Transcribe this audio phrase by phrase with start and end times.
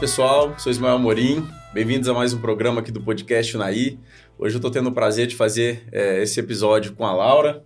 [0.00, 1.44] Pessoal, sou Ismael Morim,
[1.74, 3.98] bem-vindos a mais um programa aqui do podcast Unaí.
[4.38, 7.64] Hoje eu estou tendo o prazer de fazer é, esse episódio com a Laura,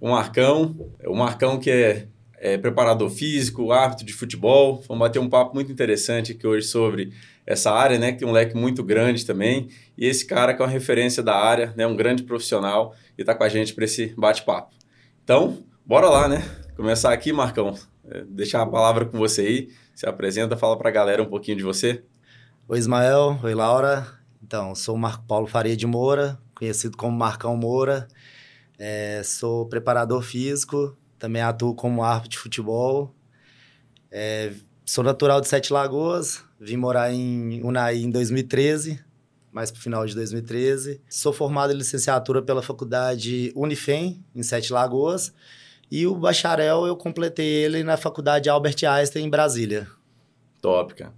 [0.00, 0.74] o Marcão,
[1.04, 4.82] o Marcão que é, é preparador físico, árbitro de futebol.
[4.88, 7.12] Vamos bater um papo muito interessante aqui hoje sobre
[7.46, 10.64] essa área, né, que tem um leque muito grande também, e esse cara que é
[10.64, 14.14] uma referência da área, né, um grande profissional, e está com a gente para esse
[14.16, 14.74] bate-papo.
[15.22, 16.42] Então, bora lá, né?
[16.74, 17.74] Começar aqui, Marcão.
[18.10, 19.68] É, deixar a palavra com você aí.
[19.96, 22.04] Se apresenta, fala para a galera um pouquinho de você.
[22.68, 23.40] Oi, Ismael.
[23.42, 24.06] Oi, Laura.
[24.42, 28.06] Então, sou o Marco Paulo Faria de Moura, conhecido como Marcão Moura.
[28.78, 33.14] É, sou preparador físico, também atuo como árbitro de futebol.
[34.10, 34.52] É,
[34.84, 39.02] sou natural de Sete Lagoas, vim morar em Unai em 2013,
[39.50, 41.00] mais para o final de 2013.
[41.08, 45.32] Sou formado em licenciatura pela faculdade Unifem, em Sete Lagoas.
[45.90, 49.86] E o bacharel eu completei ele na faculdade Albert Einstein, em Brasília.
[50.94, 51.14] Cara.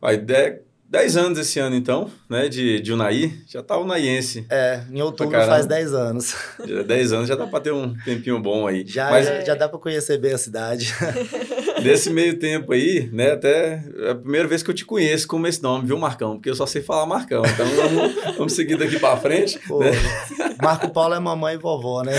[0.00, 2.50] A ideia 10 anos esse ano, então, né?
[2.50, 3.32] De, de Unai.
[3.48, 4.44] Já tá unaiense.
[4.50, 6.36] É, em outubro faz 10 anos.
[6.66, 8.84] Já, 10 anos já dá para ter um tempinho bom aí.
[8.86, 10.94] Já, Mas, já, já dá para conhecer bem a cidade.
[11.82, 13.32] Nesse meio tempo aí, né?
[13.32, 16.34] Até é a primeira vez que eu te conheço com esse nome, viu, Marcão?
[16.34, 17.42] Porque eu só sei falar Marcão.
[17.42, 19.58] Então vamos, vamos seguir daqui para frente.
[19.66, 19.92] Pô, né?
[20.62, 22.12] Marco Paulo é mamãe e vovó, né?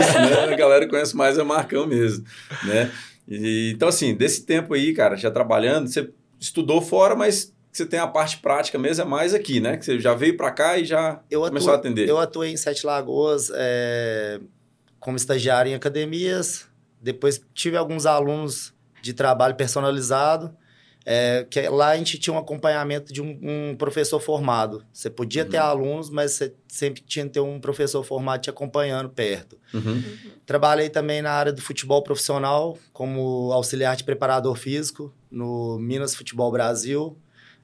[0.00, 0.52] Isso, né?
[0.52, 2.24] A galera conhece mais é Marcão mesmo,
[2.64, 2.90] né?
[3.28, 8.00] E, então, assim, desse tempo aí, cara, já trabalhando, você estudou fora, mas você tem
[8.00, 9.76] a parte prática mesmo, é mais aqui, né?
[9.76, 12.08] Que você já veio para cá e já eu começou atuei, a atender.
[12.08, 14.40] Eu atuei em Sete Lagoas é,
[14.98, 16.66] como estagiário em academias.
[17.00, 20.54] Depois tive alguns alunos de trabalho personalizado.
[21.06, 24.84] É, que lá a gente tinha um acompanhamento de um, um professor formado.
[24.92, 25.48] Você podia uhum.
[25.48, 29.58] ter alunos, mas você sempre tinha que ter um professor formado te acompanhando perto.
[29.72, 30.02] Uhum.
[30.44, 36.52] Trabalhei também na área do futebol profissional, como auxiliar de preparador físico no Minas Futebol
[36.52, 37.16] Brasil.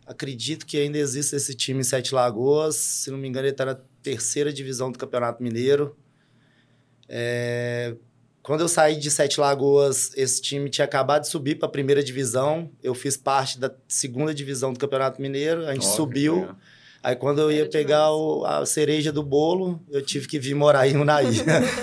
[0.06, 2.76] Acredito que ainda existe esse time em Sete Lagoas.
[2.76, 5.96] Se não me engano, ele está na terceira divisão do Campeonato Mineiro.
[7.08, 7.96] É...
[8.40, 12.00] Quando eu saí de Sete Lagoas, esse time tinha acabado de subir para a primeira
[12.00, 12.70] divisão.
[12.80, 15.66] Eu fiz parte da segunda divisão do Campeonato Mineiro.
[15.66, 16.48] A gente oh, subiu.
[17.02, 20.86] Aí quando eu ia pegar o, a cereja do bolo, eu tive que vir morar
[20.88, 21.26] em Unai,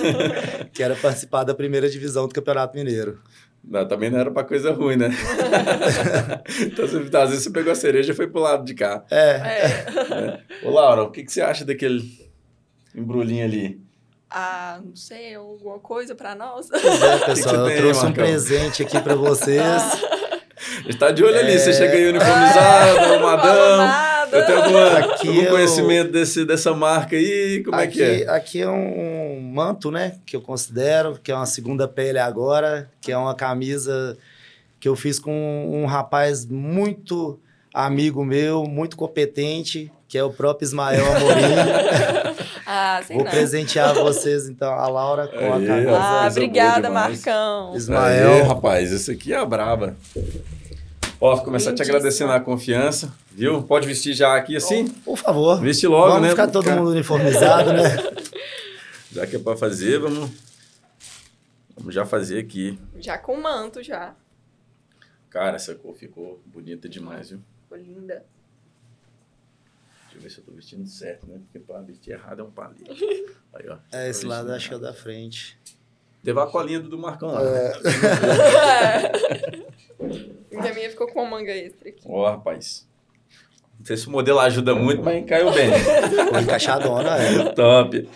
[0.71, 3.19] que era participar da primeira divisão do Campeonato Mineiro.
[3.63, 5.09] Não, também não era pra coisa ruim, né?
[6.61, 6.85] então,
[7.21, 9.05] às vezes você pegou a cereja e foi pro lado de cá.
[9.09, 9.17] É.
[9.17, 10.41] é.
[10.61, 10.67] é.
[10.67, 12.03] Ô, Laura, o que, que você acha daquele
[12.93, 13.81] embrulhinho ali?
[14.29, 16.67] Ah, não sei, alguma coisa pra nós?
[16.67, 19.63] Pois é, pessoal, eu tem, trouxe um presente aqui pra vocês.
[20.87, 21.39] Está de olho é...
[21.39, 23.13] ali, você chega aí uniformizado, é.
[23.13, 24.12] arrumadão.
[24.33, 27.63] Eu tenho alguma, aqui algum conhecimento desse, dessa marca aí?
[27.63, 28.29] Como aqui, é que é?
[28.29, 30.15] Aqui é um manto, né?
[30.25, 34.17] Que eu considero, que é uma segunda pele agora, que é uma camisa
[34.79, 35.31] que eu fiz com
[35.71, 37.39] um rapaz muito
[37.73, 42.35] amigo meu, muito competente, que é o próprio Ismael Amorim.
[42.67, 43.31] ah, Vou não.
[43.31, 45.97] presentear vocês, então, a Laura com Aí, a camisa.
[45.97, 47.75] Ah, obrigada, Marcão.
[47.75, 48.33] Ismael.
[48.33, 49.95] Aí, rapaz, esse aqui é a braba.
[51.19, 53.63] Ó, começar a te agradecendo a confiança, viu?
[53.63, 54.87] Pode vestir já aqui assim?
[54.87, 55.59] Por favor.
[55.59, 56.33] Veste logo, vamos né?
[56.33, 57.83] Vamos ficar todo mundo uniformizado, né?
[59.11, 60.31] Já que é para fazer, vamos,
[61.77, 62.79] vamos já fazer aqui.
[62.97, 64.15] Já com manto, já.
[65.29, 67.39] Cara, essa cor ficou bonita demais, viu?
[67.61, 68.25] Ficou linda.
[70.05, 71.39] Deixa eu ver se eu tô vestindo certo, né?
[71.43, 72.91] Porque para vestir errado é um palito.
[73.53, 73.77] Aí, ó.
[73.91, 75.59] É, esse lado acho que é o da frente.
[76.23, 77.43] Levar a colinha do Marcão lá.
[77.43, 77.73] É.
[80.53, 82.01] E a minha ficou com uma manga extra aqui.
[82.05, 82.87] Ó, oh, rapaz.
[83.83, 85.69] Não sei se o modelo ajuda muito, mas caiu bem.
[86.23, 87.49] Ficou encaixadona, é.
[87.51, 88.09] Top.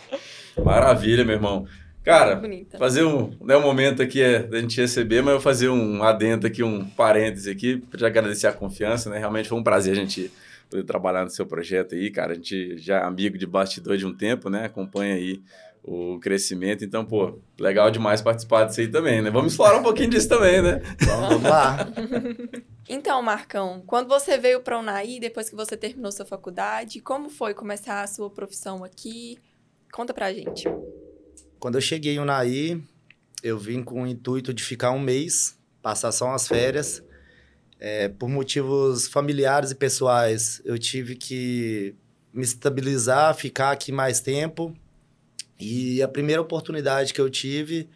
[0.64, 1.68] Maravilha, meu irmão.
[2.06, 2.42] Cara,
[2.80, 6.02] fazer um, né, um momento aqui é da gente receber, mas eu vou fazer um
[6.02, 9.20] adendo aqui, um parêntese aqui, para agradecer a confiança, né?
[9.20, 10.32] Realmente foi um prazer a gente
[10.70, 12.32] poder trabalhar no seu projeto aí, cara.
[12.32, 14.64] A gente já é amigo de bastidor de um tempo, né?
[14.64, 15.42] Acompanha aí
[15.88, 16.84] o crescimento.
[16.84, 19.32] Então, pô, legal demais participar disso aí também, né?
[19.32, 20.82] Vamos explorar um pouquinho disso também, né?
[21.00, 21.88] Vamos lá.
[22.90, 27.30] então, Marcão, quando você veio para o Unai, depois que você terminou sua faculdade, como
[27.30, 29.40] foi começar a sua profissão aqui?
[29.90, 30.68] Conta pra gente.
[31.58, 32.84] Quando eu cheguei em Unai,
[33.42, 37.02] eu vim com o intuito de ficar um mês, passar só umas férias.
[37.80, 41.96] É, por motivos familiares e pessoais, eu tive que
[42.34, 44.76] me estabilizar, ficar aqui mais tempo
[45.60, 47.90] e a primeira oportunidade que eu tive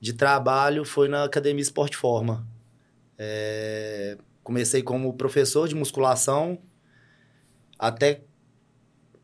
[0.00, 2.46] de trabalho foi na Academia Esporte Forma.
[3.18, 6.58] É, comecei como professor de musculação
[7.78, 8.22] até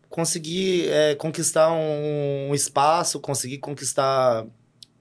[0.08, 4.46] conseguir é, conquistar um, um, espaço, conseguir conquistar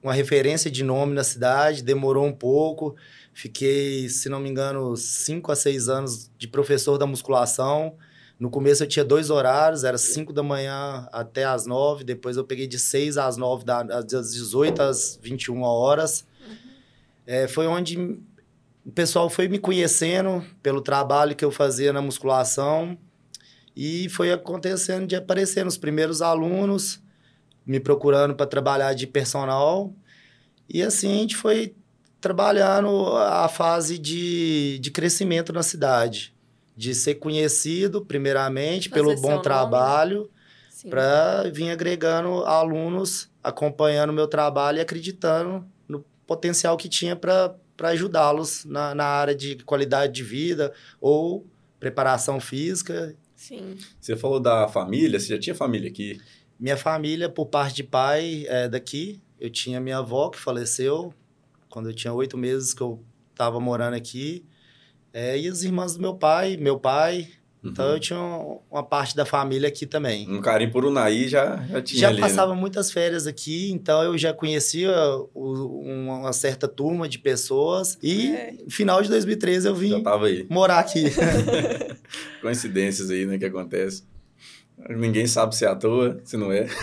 [0.02, 2.94] uma referência de nome na cidade, demorou um pouco.
[3.32, 7.96] Fiquei, se não me engano, cinco a seis anos de professor da musculação.
[8.38, 12.44] No começo eu tinha dois horários, era 5 da manhã até as 9, depois eu
[12.44, 16.24] peguei de 6 às 9, das 18 às 21 horas.
[16.46, 16.56] Uhum.
[17.26, 17.98] É, foi onde
[18.86, 22.96] o pessoal foi me conhecendo pelo trabalho que eu fazia na musculação
[23.76, 27.02] e foi acontecendo de aparecer os primeiros alunos
[27.66, 29.92] me procurando para trabalhar de personal
[30.68, 31.74] e assim a gente foi
[32.20, 36.34] trabalhando a fase de, de crescimento na cidade
[36.78, 40.30] de ser conhecido, primeiramente, Fazer pelo bom trabalho,
[40.88, 47.56] para vir agregando alunos, acompanhando o meu trabalho e acreditando no potencial que tinha para
[47.82, 51.44] ajudá-los na, na área de qualidade de vida ou
[51.80, 53.12] preparação física.
[53.34, 53.76] Sim.
[54.00, 56.20] Você falou da família, você já tinha família aqui?
[56.60, 59.20] Minha família, por parte de pai, é daqui.
[59.40, 61.12] Eu tinha minha avó que faleceu
[61.68, 63.02] quando eu tinha oito meses que eu
[63.32, 64.46] estava morando aqui.
[65.12, 67.28] É, e as irmãs do meu pai, meu pai.
[67.62, 67.92] Então uhum.
[67.92, 68.18] eu tinha
[68.70, 70.30] uma parte da família aqui também.
[70.30, 72.00] Um carinho por Unaí já, já tinha.
[72.00, 72.60] Já ali, passava né?
[72.60, 74.94] muitas férias aqui, então eu já conhecia
[75.34, 77.98] o, uma certa turma de pessoas.
[78.00, 78.52] E é.
[78.64, 80.02] no final de 2013 eu vim
[80.48, 81.04] morar aqui.
[82.40, 84.04] Coincidências aí, né, que acontece.
[84.90, 86.68] Ninguém sabe se é à toa, se não é.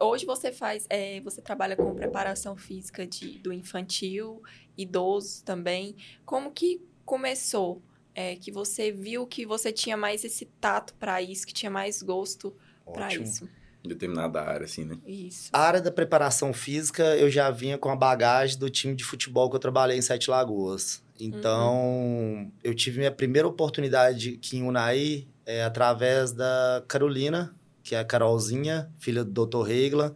[0.00, 4.42] Hoje você faz, é, você trabalha com preparação física de, do infantil,
[4.76, 5.96] idoso também.
[6.24, 7.82] Como que começou?
[8.14, 12.00] É, que você viu que você tinha mais esse tato para isso, que tinha mais
[12.00, 12.54] gosto
[12.92, 13.48] para isso?
[13.82, 14.98] Determinada área, assim, né?
[15.04, 15.50] Isso.
[15.52, 19.50] A área da preparação física, eu já vinha com a bagagem do time de futebol
[19.50, 21.02] que eu trabalhei em Sete Lagoas.
[21.18, 22.52] Então, uhum.
[22.62, 28.04] eu tive minha primeira oportunidade aqui em Unai é, através da Carolina, que é a
[28.04, 29.62] Carolzinha, filha do Dr.
[29.62, 30.14] Regla.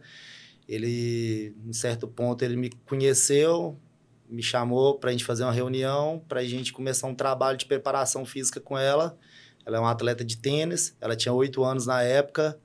[0.67, 3.77] Ele, em certo ponto, ele me conheceu,
[4.29, 7.65] me chamou para a gente fazer uma reunião, para a gente começar um trabalho de
[7.65, 9.17] preparação física com ela.
[9.65, 12.57] Ela é uma atleta de tênis, ela tinha oito anos na época.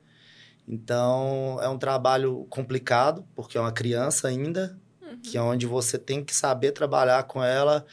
[0.67, 5.21] Então, é um trabalho complicado, porque é uma criança ainda, uhum.
[5.21, 7.85] que é onde você tem que saber trabalhar com ela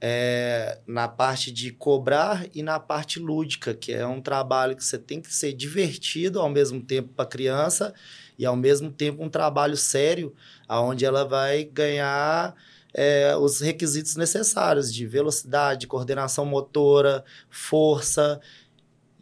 [0.00, 4.98] é, na parte de cobrar e na parte lúdica, que é um trabalho que você
[4.98, 7.94] tem que ser divertido ao mesmo tempo para a criança
[8.38, 10.34] e ao mesmo tempo um trabalho sério,
[10.68, 12.54] aonde ela vai ganhar
[12.98, 18.40] é, os requisitos necessários de velocidade, coordenação motora, força.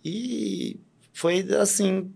[0.05, 0.79] E
[1.12, 2.15] foi assim,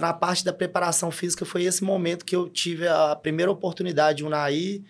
[0.00, 4.24] na parte da preparação física foi esse momento que eu tive a primeira oportunidade de
[4.24, 4.82] Unai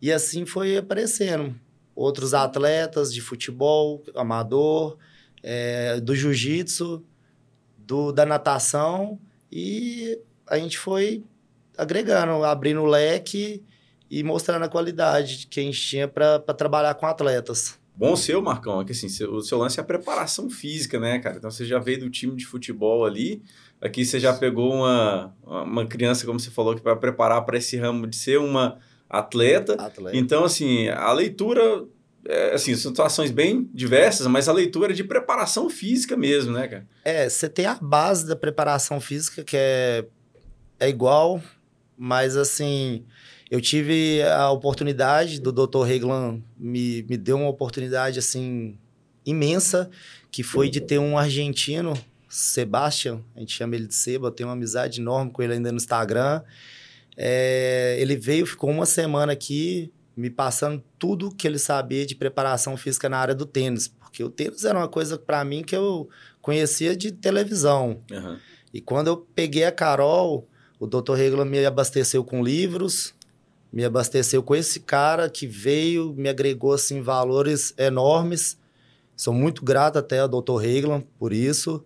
[0.00, 1.52] e assim foi aparecendo
[1.96, 4.96] outros atletas de futebol amador,
[5.42, 7.04] é, do jiu-jitsu,
[7.76, 9.18] do, da natação
[9.50, 10.16] e
[10.46, 11.24] a gente foi
[11.76, 13.64] agregando, abrindo o leque
[14.10, 17.78] e mostrando a qualidade que a gente tinha para trabalhar com atletas.
[17.94, 21.36] Bom seu, Marcão, é que assim, o seu lance é a preparação física, né, cara?
[21.36, 23.42] Então você já veio do time de futebol ali,
[23.80, 27.76] aqui você já pegou uma, uma criança, como você falou, que para preparar para esse
[27.76, 28.78] ramo de ser uma
[29.08, 29.74] atleta.
[29.74, 30.16] atleta.
[30.16, 31.84] Então, assim, a leitura,
[32.24, 36.86] é, assim, situações bem diversas, mas a leitura é de preparação física mesmo, né, cara?
[37.04, 40.06] É, você tem a base da preparação física que é,
[40.78, 41.42] é igual,
[41.98, 43.04] mas assim,
[43.50, 45.82] eu tive a oportunidade do Dr.
[45.82, 48.78] Reglan me, me deu uma oportunidade assim
[49.26, 49.90] imensa,
[50.30, 51.94] que foi de ter um argentino,
[52.28, 55.72] Sebastian, a gente chama ele de Seba, eu tenho uma amizade enorme com ele ainda
[55.72, 56.42] no Instagram.
[57.16, 62.76] É, ele veio, ficou uma semana aqui, me passando tudo que ele sabia de preparação
[62.76, 66.08] física na área do tênis, porque o tênis era uma coisa para mim que eu
[66.40, 68.00] conhecia de televisão.
[68.10, 68.38] Uhum.
[68.72, 71.14] E quando eu peguei a Carol, o Dr.
[71.14, 73.12] Regula me abasteceu com livros,
[73.72, 78.58] me abasteceu com esse cara que veio, me agregou assim valores enormes.
[79.16, 80.56] Sou muito grato até ao Dr.
[80.56, 81.84] Reglan por isso.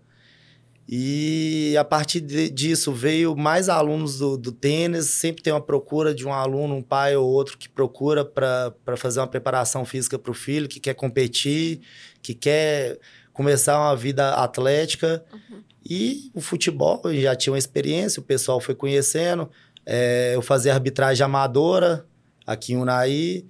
[0.89, 5.07] E a partir de, disso veio mais alunos do, do, tênis.
[5.07, 9.21] Sempre tem uma procura de um aluno, um pai ou outro que procura para fazer
[9.21, 11.81] uma preparação física para o filho, que quer competir,
[12.23, 12.99] que quer
[13.33, 15.25] começar uma vida atlética.
[15.33, 15.63] Uhum.
[15.85, 19.51] E o futebol, já tinha uma experiência, o pessoal foi conhecendo.
[19.87, 22.07] É, eu fazia arbitragem amadora
[22.47, 23.45] aqui em Unai.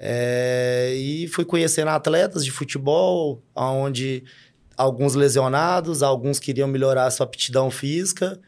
[0.00, 4.22] É, e fui conhecendo atletas de futebol, onde
[4.76, 8.40] alguns lesionados, alguns queriam melhorar a sua aptidão física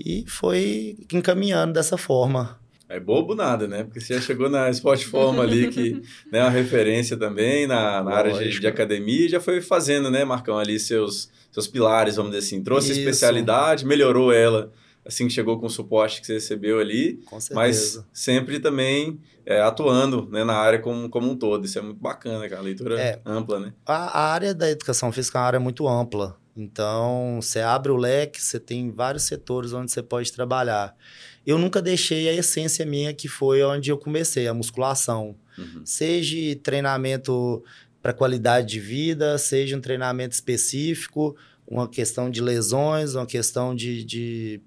[0.00, 2.58] e foi encaminhando dessa forma.
[2.88, 3.84] É bobo nada, né?
[3.84, 6.02] Porque você já chegou na Sport Forma ali, que
[6.32, 10.10] é né, uma referência também na, na área de, de, academia e já foi fazendo,
[10.10, 12.62] né, Marcão, ali seus, seus pilares, vamos dizer assim.
[12.62, 13.00] Trouxe Isso.
[13.00, 14.70] especialidade, melhorou ela
[15.04, 17.20] assim que chegou com o suporte que você recebeu ali,
[17.52, 21.64] mas sempre também é, atuando né, na área como, como um todo.
[21.64, 22.62] Isso é muito bacana, cara.
[22.62, 23.20] Leitura É.
[23.24, 23.74] ampla, né?
[23.84, 26.38] A, a área da educação física é uma área muito ampla.
[26.56, 30.96] Então, você abre o leque, você tem vários setores onde você pode trabalhar.
[31.44, 35.36] Eu nunca deixei a essência minha, que foi onde eu comecei, a musculação.
[35.58, 35.82] Uhum.
[35.84, 37.62] Seja treinamento
[38.00, 44.04] para qualidade de vida, seja um treinamento específico, uma questão de lesões, uma questão de,
[44.04, 44.60] de,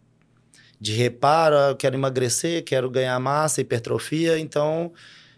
[0.79, 4.37] de reparo, ah, eu quero emagrecer, quero ganhar massa, hipertrofia.
[4.37, 4.93] Então,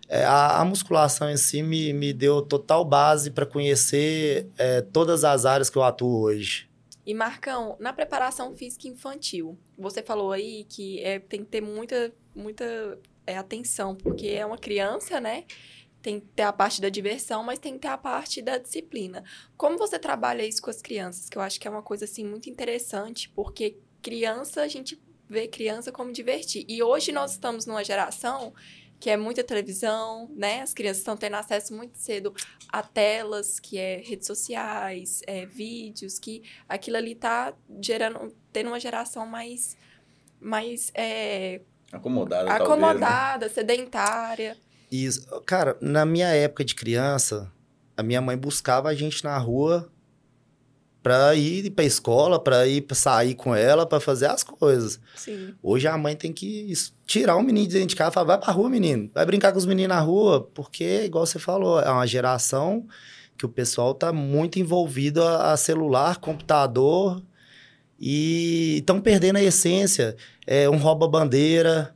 [0.07, 5.23] é, a, a musculação em si me, me deu total base para conhecer é, todas
[5.23, 6.69] as áreas que eu atuo hoje.
[7.05, 12.13] E Marcão, na preparação física infantil, você falou aí que é, tem que ter muita,
[12.35, 15.45] muita é, atenção, porque é uma criança, né?
[16.01, 19.23] Tem que ter a parte da diversão, mas tem que ter a parte da disciplina.
[19.57, 21.29] Como você trabalha isso com as crianças?
[21.29, 25.47] Que eu acho que é uma coisa assim muito interessante, porque criança, a gente vê
[25.47, 26.65] criança como divertir.
[26.67, 28.53] E hoje nós estamos numa geração
[28.99, 30.61] que é muita televisão, né?
[30.61, 32.33] As crianças estão tendo acesso muito cedo
[32.67, 38.79] a telas, que é redes sociais, é, vídeos, que aquilo ali tá gerando, tendo uma
[38.79, 39.77] geração mais,
[40.41, 42.59] mais é, Acomodada, talvez.
[42.59, 42.65] Né?
[42.65, 44.57] acomodada, sedentária.
[44.91, 45.25] Isso.
[45.41, 47.51] Cara, na minha época de criança,
[47.95, 49.89] a minha mãe buscava a gente na rua
[51.01, 54.99] pra ir pra escola, pra ir pra sair com ela, pra fazer as coisas.
[55.15, 55.53] Sim.
[55.63, 56.73] Hoje a mãe tem que
[57.05, 59.09] tirar o menino de dentro de casa e falar, vai pra rua, menino.
[59.13, 62.85] Vai brincar com os meninos na rua, porque, igual você falou, é uma geração
[63.37, 67.21] que o pessoal tá muito envolvido a, a celular, computador,
[67.97, 70.15] e estão perdendo a essência.
[70.45, 71.95] É um rouba-bandeira,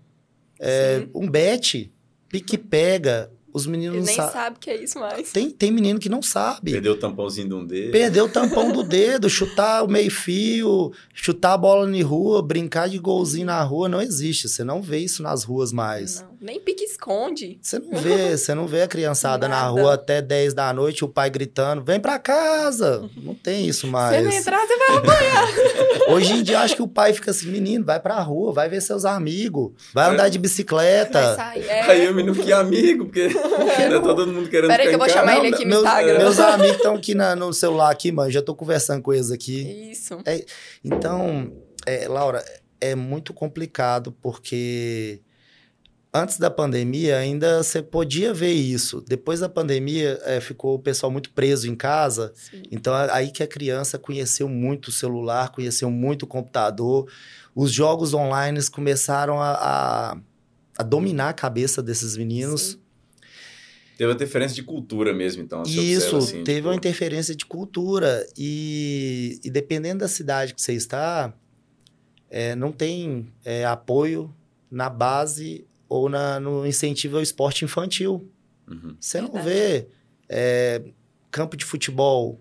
[0.59, 1.09] é Sim.
[1.13, 1.91] um bet,
[2.29, 3.29] pique-pega.
[3.53, 4.33] Os meninos Ele não nem sabem.
[4.33, 5.31] sabe o que é isso mais.
[5.31, 6.71] Tem, tem menino que não sabe.
[6.71, 7.91] Perdeu o tampãozinho de um dedo.
[7.91, 12.97] Perdeu o tampão do dedo, chutar o meio-fio, chutar a bola na rua, brincar de
[12.97, 14.49] golzinho na rua, não existe.
[14.49, 16.21] Você não vê isso nas ruas mais.
[16.21, 17.57] Não, nem pique esconde.
[17.61, 21.07] Você não vê, você não vê a criançada na rua até 10 da noite, o
[21.07, 23.09] pai gritando, vem pra casa.
[23.17, 24.23] Não tem isso Você mais.
[24.23, 27.99] não entrar, você vai Hoje em dia, acho que o pai fica assim, menino, vai
[27.99, 31.35] pra rua, vai ver seus amigos, vai andar de vai bicicleta.
[31.35, 31.65] sair.
[31.65, 35.09] É, Aí o menino fica amigo, porque tá todo mundo querendo Peraí que eu vou
[35.09, 36.17] chamar Não, ele aqui no meus, Instagram.
[36.19, 39.89] meus amigos estão aqui na- no celular aqui, mano, já tô conversando com eles aqui.
[39.91, 40.17] Isso.
[40.83, 41.51] Então,
[41.85, 42.43] é, Laura,
[42.81, 45.21] é muito complicado porque
[46.13, 49.03] antes da pandemia ainda você podia ver isso.
[49.07, 52.31] Depois da pandemia é, ficou o pessoal muito preso em casa.
[52.35, 52.61] Sim.
[52.71, 57.11] Então, é aí que a criança conheceu muito o celular, conheceu muito o computador.
[57.55, 60.17] Os jogos online começaram a, a,
[60.77, 62.61] a dominar a cabeça desses meninos.
[62.61, 62.79] Sim.
[63.97, 65.63] Teve uma interferência de cultura mesmo, então.
[65.63, 68.27] você Isso, observa, assim, teve tipo, uma interferência de cultura.
[68.37, 71.31] E, e dependendo da cidade que você está,
[72.29, 74.33] é, não tem é, apoio
[74.69, 78.29] na base ou na, no incentivo ao esporte infantil.
[78.69, 78.95] uhum.
[78.99, 79.49] Você não Verdade.
[79.49, 79.87] vê
[80.29, 80.81] é,
[81.29, 82.39] campo de futebol,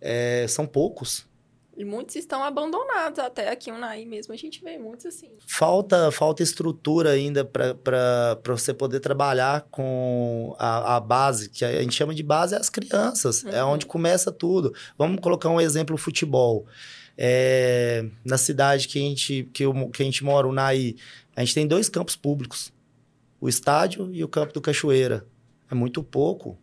[0.00, 1.28] é, são poucos.
[1.76, 3.18] E muitos estão abandonados.
[3.18, 5.30] Até aqui, o Naí mesmo, a gente vê muitos assim.
[5.46, 11.94] Falta, falta estrutura ainda para você poder trabalhar com a, a base, que a gente
[11.94, 13.70] chama de base é as crianças, é Uhum.
[13.70, 14.74] onde começa tudo.
[14.98, 16.66] Vamos colocar um exemplo, futebol.
[17.16, 20.96] É, na cidade que a, gente, que, eu, que a gente mora, o Naí,
[21.34, 22.72] a gente tem dois campos públicos,
[23.40, 25.26] o estádio e o campo do Cachoeira.
[25.70, 26.58] É muito pouco.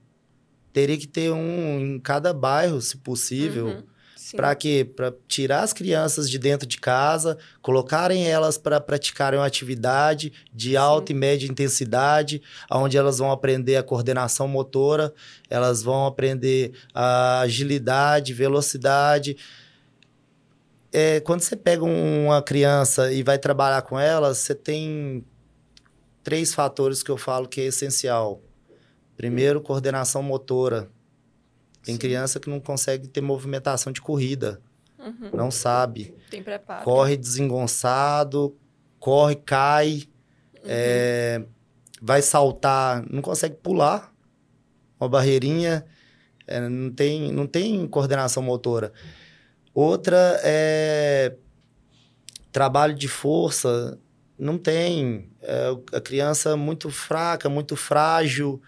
[0.73, 3.67] Teria que ter um em cada bairro, se possível.
[3.67, 3.83] Uhum.
[4.27, 4.35] Sim.
[4.35, 4.83] Para quê?
[4.83, 10.75] Para tirar as crianças de dentro de casa, colocarem elas para praticarem uma atividade de
[10.75, 15.13] alta e média intensidade, onde elas vão aprender a coordenação motora,
[15.49, 19.37] elas vão aprender a agilidade, velocidade.
[20.99, 25.23] É, quando você pega uma criança e vai trabalhar com ela, você tem
[26.23, 28.41] três fatores que eu falo que é essencial.
[29.15, 30.89] Primeiro, coordenação motora.
[31.83, 31.99] Tem Sim.
[31.99, 34.59] criança que não consegue ter movimentação de corrida,
[34.97, 35.29] Uhum.
[35.35, 36.15] não sabe.
[36.31, 36.83] Tem preparo.
[36.83, 38.57] Corre desengonçado,
[38.99, 40.01] corre, cai,
[40.55, 40.61] Uhum.
[40.65, 41.45] é,
[42.01, 44.11] vai saltar, não consegue pular.
[44.99, 45.85] Uma barreirinha,
[46.47, 48.91] é, não, tem, não tem coordenação motora.
[49.77, 51.35] Outra é
[52.51, 53.95] trabalho de força,
[54.35, 55.29] não tem.
[55.39, 58.59] É, a criança muito fraca, muito frágil.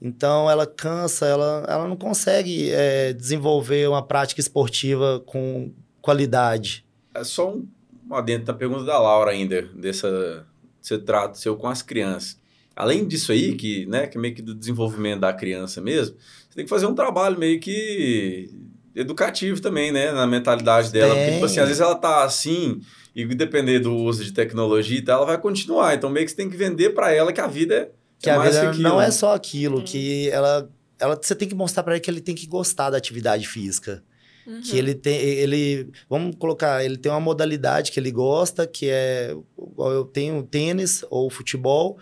[0.00, 6.86] Então ela cansa, ela, ela não consegue é, desenvolver uma prática esportiva com qualidade.
[7.14, 7.68] É só um,
[8.12, 10.46] adentro da pergunta da Laura ainda, dessa,
[10.80, 12.40] desse trato seu com as crianças.
[12.74, 16.56] Além disso aí, que, né, que é meio que do desenvolvimento da criança mesmo, você
[16.56, 18.50] tem que fazer um trabalho meio que
[18.96, 20.10] educativo também, né?
[20.10, 21.14] Na mentalidade dela.
[21.14, 22.80] Porque, tipo assim, às vezes ela tá assim,
[23.14, 25.94] e depender do uso de tecnologia e tal, ela vai continuar.
[25.94, 28.38] Então, meio que você tem que vender para ela que a vida é que a
[28.38, 32.00] vida que não é só aquilo, que ela, ela você tem que mostrar para ele
[32.00, 34.02] que ele tem que gostar da atividade física.
[34.46, 34.60] Uhum.
[34.60, 39.34] Que ele tem, ele, vamos colocar, ele tem uma modalidade que ele gosta, que é,
[39.78, 41.98] eu tenho tênis ou futebol,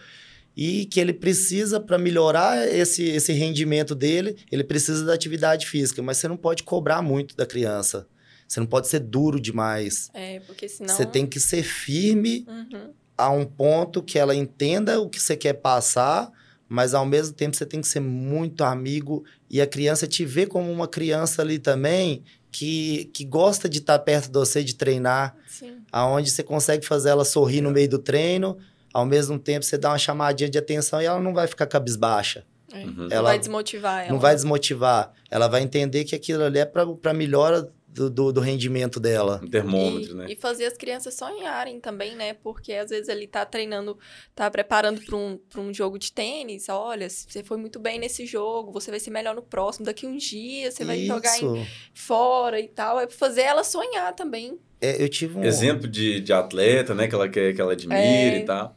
[0.57, 6.01] e que ele precisa, para melhorar esse, esse rendimento dele, ele precisa da atividade física,
[6.03, 8.07] mas você não pode cobrar muito da criança.
[8.47, 10.11] Você não pode ser duro demais.
[10.15, 10.95] É, porque senão.
[10.95, 12.91] Você tem que ser firme uhum.
[13.17, 16.31] a um ponto que ela entenda o que você quer passar,
[16.69, 20.47] mas ao mesmo tempo você tem que ser muito amigo e a criança te vê
[20.47, 25.37] como uma criança ali também que, que gosta de estar perto de você, de treinar,
[25.49, 25.79] Sim.
[25.91, 28.57] aonde você consegue fazer ela sorrir no meio do treino
[28.95, 32.47] ao mesmo tempo você dá uma chamadinha de atenção e ela não vai ficar cabisbaixa.
[32.73, 32.85] É.
[32.85, 33.09] Uhum.
[33.11, 34.13] Ela não vai desmotivar ela.
[34.13, 35.13] Não vai desmotivar.
[35.29, 39.41] Ela vai entender que aquilo ali é para melhora do, do, do, rendimento dela.
[39.43, 40.27] Um termômetro, e, né?
[40.29, 42.35] E fazer as crianças sonharem também, né?
[42.35, 43.97] Porque às vezes ele tá treinando,
[44.35, 46.69] tá preparando para um, um jogo de tênis.
[46.69, 49.87] Olha, você foi muito bem nesse jogo, você vai ser melhor no próximo.
[49.87, 51.07] Daqui um dia você vai Isso.
[51.07, 52.99] jogar em, fora e tal.
[52.99, 54.59] É fazer ela sonhar também.
[54.81, 55.45] É, eu tive um...
[55.45, 57.07] Exemplo de, de atleta, né?
[57.07, 58.39] Que ela, quer, que ela admira é...
[58.41, 58.77] e tal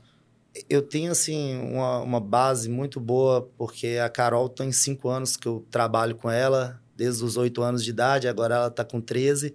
[0.69, 5.47] eu tenho, assim, uma, uma base muito boa, porque a Carol tem cinco anos que
[5.47, 9.53] eu trabalho com ela, desde os oito anos de idade, agora ela está com 13.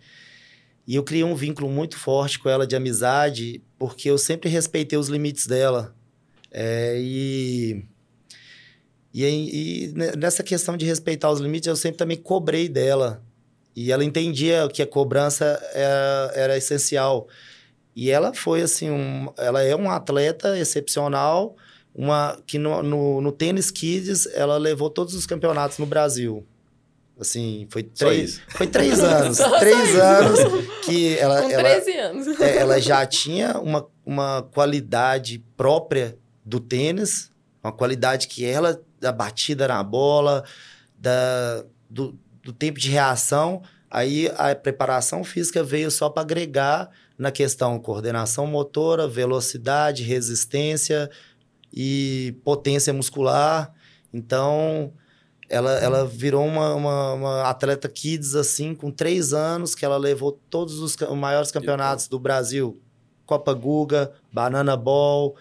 [0.87, 4.99] E eu criei um vínculo muito forte com ela de amizade, porque eu sempre respeitei
[4.99, 5.95] os limites dela.
[6.51, 7.85] É, e,
[9.13, 13.23] e, e, nessa questão de respeitar os limites, eu sempre também cobrei dela.
[13.75, 17.29] E ela entendia que a cobrança era, era essencial.
[17.95, 21.57] E ela foi assim, um, ela é uma atleta excepcional,
[21.95, 26.47] uma que no, no, no tênis kids ela levou todos os campeonatos no Brasil.
[27.21, 30.41] Assim, foi três, foi três anos, três anos
[30.85, 32.41] que ela, Com ela, 13 anos.
[32.41, 37.31] É, ela já tinha uma, uma qualidade própria do tênis,
[37.63, 40.45] uma qualidade que ela da batida na bola,
[40.99, 46.91] da do, do tempo de reação, aí a preparação física veio só para agregar
[47.23, 51.09] na questão coordenação motora, velocidade, resistência
[51.73, 53.73] e potência muscular.
[54.13, 54.93] Então,
[55.49, 60.33] ela, ela virou uma, uma, uma, atleta kids, assim, com três anos, que ela levou
[60.51, 62.83] todos os maiores campeonatos do Brasil.
[63.25, 65.37] Copa Guga, Banana Ball,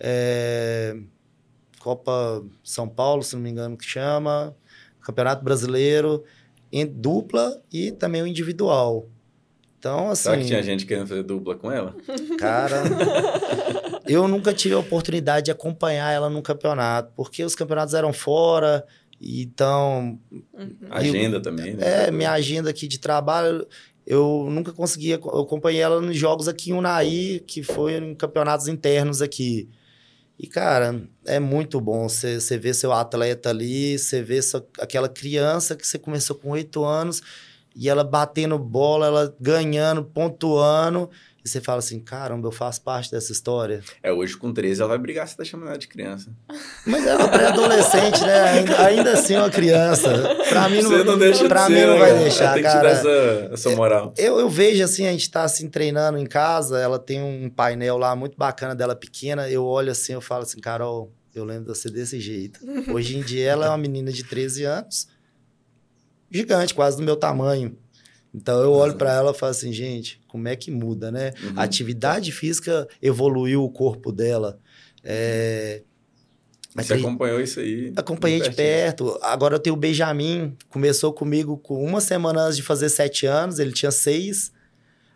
[0.00, 0.96] é,
[1.80, 4.56] Copa São Paulo, se não me engano que chama,
[5.02, 6.24] Campeonato Brasileiro,
[6.72, 9.06] em dupla e também o individual.
[9.78, 10.22] Então, assim.
[10.24, 11.94] Será que tinha gente querendo fazer dupla com ela?
[12.38, 12.82] Cara,
[14.06, 18.84] eu nunca tive a oportunidade de acompanhar ela num campeonato, porque os campeonatos eram fora,
[19.20, 20.18] então.
[20.30, 20.76] Uhum.
[20.90, 22.06] Agenda também, né?
[22.06, 23.66] É, minha agenda aqui de trabalho,
[24.06, 25.20] eu nunca conseguia.
[25.22, 29.68] Eu acompanhei ela nos jogos aqui em Unai, que foi em campeonatos internos aqui.
[30.38, 34.42] E, cara, é muito bom você ver seu atleta ali, você ver
[34.78, 37.22] aquela criança que você começou com oito anos
[37.76, 41.10] e ela batendo bola, ela ganhando, pontuando.
[41.44, 43.80] E você fala assim, caramba, eu faço parte dessa história.
[44.02, 46.32] É, hoje com 13 ela vai brigar se tá chamando ela de criança.
[46.84, 48.40] Mas é uma pré-adolescente, né?
[48.42, 50.10] Ainda, ainda assim é uma criança.
[50.48, 52.20] Pra mim não, você não deixa pra de mim ser, não né, vai cara?
[52.22, 52.80] deixar, tem cara.
[52.80, 54.12] Tem que te dar essa, essa moral.
[54.16, 57.96] Eu, eu vejo assim, a gente tá assim treinando em casa, ela tem um painel
[57.96, 61.78] lá muito bacana dela pequena, eu olho assim, eu falo assim, Carol, eu lembro de
[61.78, 62.58] você desse jeito.
[62.92, 65.06] Hoje em dia ela é uma menina de 13 anos,
[66.36, 67.76] gigante, quase do meu tamanho.
[68.34, 71.32] Então eu olho para ela e falo assim, gente, como é que muda, né?
[71.42, 71.52] Uhum.
[71.56, 74.58] A atividade física evoluiu o corpo dela.
[75.02, 75.82] É...
[76.74, 77.92] Você acompanhou isso aí?
[77.96, 79.18] Acompanhei de perto.
[79.22, 83.58] Agora eu tenho o Benjamin, começou comigo com uma semana antes de fazer sete anos,
[83.58, 84.52] ele tinha seis.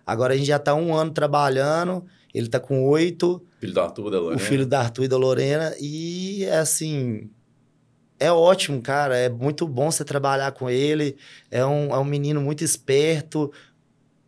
[0.07, 3.45] Agora a gente já está um ano trabalhando, ele está com oito.
[3.61, 4.37] Filho do Arthur e da Lorena.
[4.37, 5.75] O filho da Arthur e da Lorena.
[5.79, 7.29] E, é assim,
[8.21, 9.17] é ótimo, cara.
[9.17, 11.17] É muito bom você trabalhar com ele.
[11.51, 13.51] É um, é um menino muito esperto,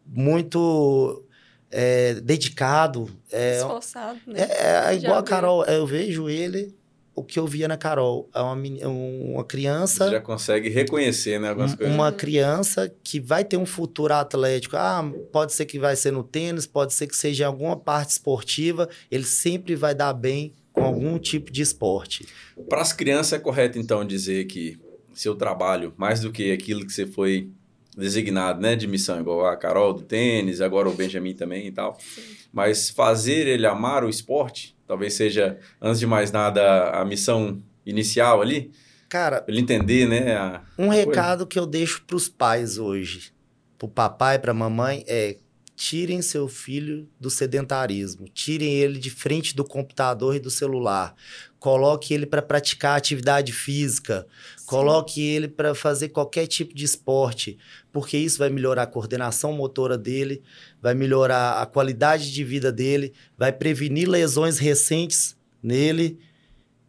[0.07, 1.23] muito
[1.71, 3.09] é, dedicado.
[3.31, 4.41] É, Esforçado, né?
[4.41, 5.65] É, é igual a Carol.
[5.67, 6.75] Eu vejo ele,
[7.15, 8.31] o que eu via na Carol.
[8.35, 8.57] É uma,
[8.89, 10.07] uma criança...
[10.07, 11.95] Você já consegue reconhecer, né, algumas coisas.
[11.95, 14.75] Uma criança que vai ter um futuro atlético.
[14.75, 18.13] Ah, pode ser que vai ser no tênis, pode ser que seja em alguma parte
[18.13, 18.89] esportiva.
[19.11, 22.27] Ele sempre vai dar bem com algum tipo de esporte.
[22.69, 24.79] Para as crianças é correto então dizer que
[25.15, 27.51] seu trabalho, mais do que aquilo que você foi
[27.97, 31.99] designado, né, de missão, igual a Carol do tênis, agora o Benjamin também e tal,
[32.01, 32.23] Sim.
[32.51, 38.41] mas fazer ele amar o esporte, talvez seja antes de mais nada a missão inicial
[38.41, 38.71] ali.
[39.11, 40.35] Cara, ele entender, né?
[40.37, 43.31] a- um recado que eu deixo pros pais hoje,
[43.79, 45.37] pro papai, pra mamãe, é
[45.85, 51.13] tirem seu filho do sedentarismo, tirem ele de frente do computador e do celular,
[51.59, 54.25] coloque ele para praticar atividade física,
[54.65, 57.59] coloque ele para fazer qualquer tipo de esporte,
[57.91, 60.41] porque isso vai melhorar a coordenação motora dele,
[60.81, 66.17] vai melhorar a qualidade de vida dele, vai prevenir lesões recentes nele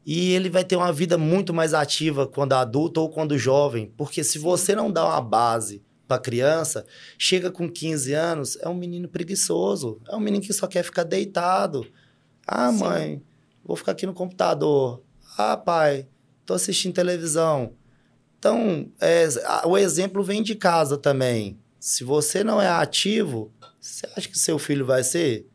[0.06, 4.24] e ele vai ter uma vida muito mais ativa quando adulto ou quando jovem, porque
[4.24, 6.86] se você não dá uma base para criança,
[7.18, 11.04] chega com 15 anos, é um menino preguiçoso, é um menino que só quer ficar
[11.04, 11.86] deitado.
[12.46, 12.80] Ah, Sim.
[12.80, 13.24] mãe,
[13.64, 15.02] vou ficar aqui no computador.
[15.38, 16.08] Ah, pai,
[16.46, 17.74] tô assistindo televisão.
[18.38, 19.28] Então, é,
[19.66, 21.58] o exemplo vem de casa também.
[21.80, 25.48] Se você não é ativo, você acha que seu filho vai ser?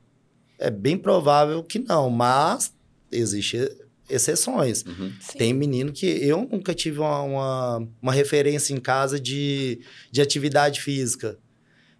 [0.58, 2.74] É bem provável que não, mas
[3.12, 3.68] existem
[4.08, 4.84] exceções.
[4.86, 5.12] Uhum.
[5.36, 10.80] Tem menino que eu nunca tive uma, uma, uma referência em casa de, de atividade
[10.80, 11.38] física.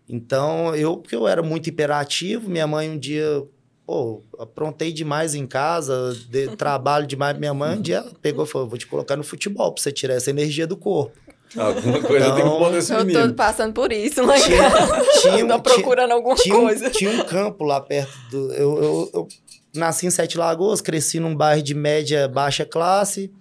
[0.08, 3.42] Então, eu, porque eu era muito hiperativo, minha mãe um dia,
[3.86, 7.38] pô, aprontei demais em casa, de, trabalho demais.
[7.38, 10.14] Minha mãe um dia pegou e falou: vou te colocar no futebol pra você tirar
[10.14, 11.16] essa energia do corpo.
[11.56, 13.28] Alguma coisa tem que Então, pôr nesse Eu menino.
[13.28, 14.38] tô passando por isso, né?
[14.38, 14.70] Tinha,
[15.22, 16.90] tinha, Tô procurando alguma tinha, coisa.
[16.90, 18.52] tinha um campo lá perto do.
[18.52, 19.28] Eu, eu, eu
[19.74, 23.32] nasci em Sete Lagoas, cresci num bairro de média baixa classe.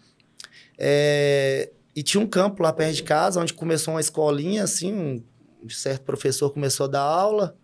[0.77, 5.23] é, e tinha um campo lá perto de casa, onde começou uma escolinha, assim,
[5.63, 7.55] um certo professor começou a dar aula.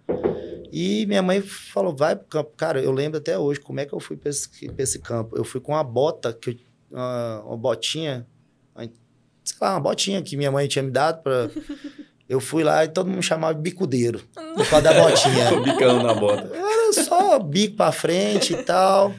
[0.72, 2.52] E minha mãe falou, vai pro campo.
[2.58, 5.38] Cara, eu lembro até hoje como é que eu fui pra esse, pra esse campo.
[5.38, 6.56] Eu fui com uma bota, que eu-
[6.90, 8.26] uma, uma botinha,
[8.76, 8.90] uma-
[9.44, 11.50] sei lá, uma botinha que minha mãe tinha me dado pra...
[12.28, 14.22] Eu fui lá e todo mundo chamava de bicudeiro,
[14.56, 15.62] por causa da botinha.
[15.62, 16.50] Bicando na bota.
[16.94, 19.14] Só bico pra frente e tal.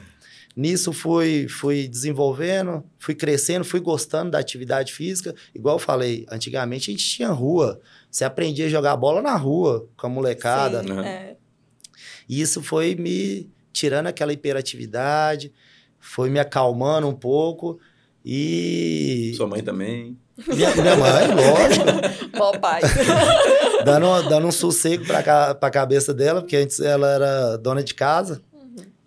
[0.56, 5.34] Nisso fui, fui desenvolvendo, fui crescendo, fui gostando da atividade física.
[5.52, 7.80] Igual eu falei, antigamente a gente tinha rua.
[8.08, 10.82] Você aprendia a jogar bola na rua, com a molecada.
[10.84, 11.00] Sim, Uhum.
[11.02, 11.36] é.
[12.28, 15.52] E isso foi me tirando aquela hiperatividade,
[15.98, 17.80] foi me acalmando um pouco.
[18.24, 19.32] E.
[19.36, 20.16] Sua mãe também.
[20.36, 21.86] Minha, minha mãe, lógico.
[22.36, 22.80] Bom pai.
[23.84, 28.42] dando, dando um sossego pra, pra cabeça dela, porque antes ela era dona de casa.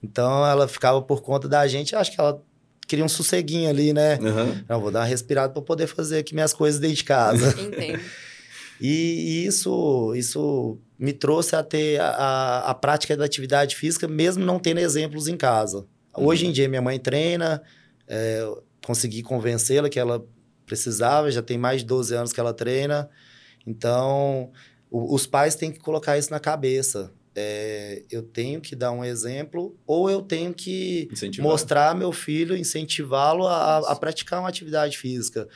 [0.02, 1.96] Então ela ficava por conta da gente.
[1.96, 2.42] Acho que ela
[2.88, 4.18] queria um sosseguinho ali, né?
[4.22, 4.64] Uhum.
[4.70, 7.50] Não, vou dar uma respirada para poder fazer aqui minhas coisas dentro de casa.
[7.60, 8.00] Entendo.
[8.80, 14.08] E, e isso, isso me trouxe a ter a, a, a prática da atividade física,
[14.08, 15.86] mesmo não tendo exemplos em casa.
[16.16, 17.62] Hoje em dia, minha mãe treina,
[18.08, 18.48] é,
[18.86, 20.24] consegui convencê-la que ela
[20.68, 23.10] precisava, já tem mais de 12 anos que ela treina.
[23.66, 24.52] Então,
[24.92, 27.12] o- os pais têm que colocar isso na cabeça.
[27.36, 31.48] É, eu tenho que dar um exemplo, ou eu tenho que Incentivar.
[31.50, 35.48] mostrar meu filho, incentivá-lo a, a praticar uma atividade física.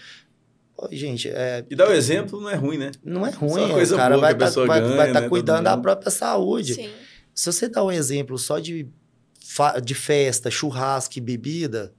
[0.76, 2.92] Pô, gente, é, E dar o exemplo não é ruim, né?
[3.04, 6.76] não é ruim, coisa o cara vai estar vai tá né, cuidando da própria saúde.
[6.76, 6.90] Sim.
[7.34, 8.88] Se você dá um exemplo só de,
[9.84, 11.94] de festa, churrasco e bebida,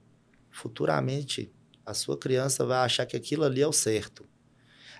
[0.49, 1.51] futuramente
[1.85, 4.25] a sua criança vai achar que aquilo ali é o certo.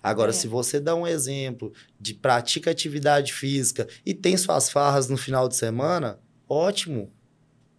[0.02, 0.34] Agora, É.
[0.34, 5.48] se você dá um exemplo de pratica atividade física e tem suas farras no final
[5.48, 7.12] de semana, ótimo.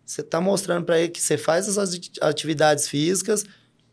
[0.06, 3.42] Você está mostrando para ele que você faz essas ati- atividades físicas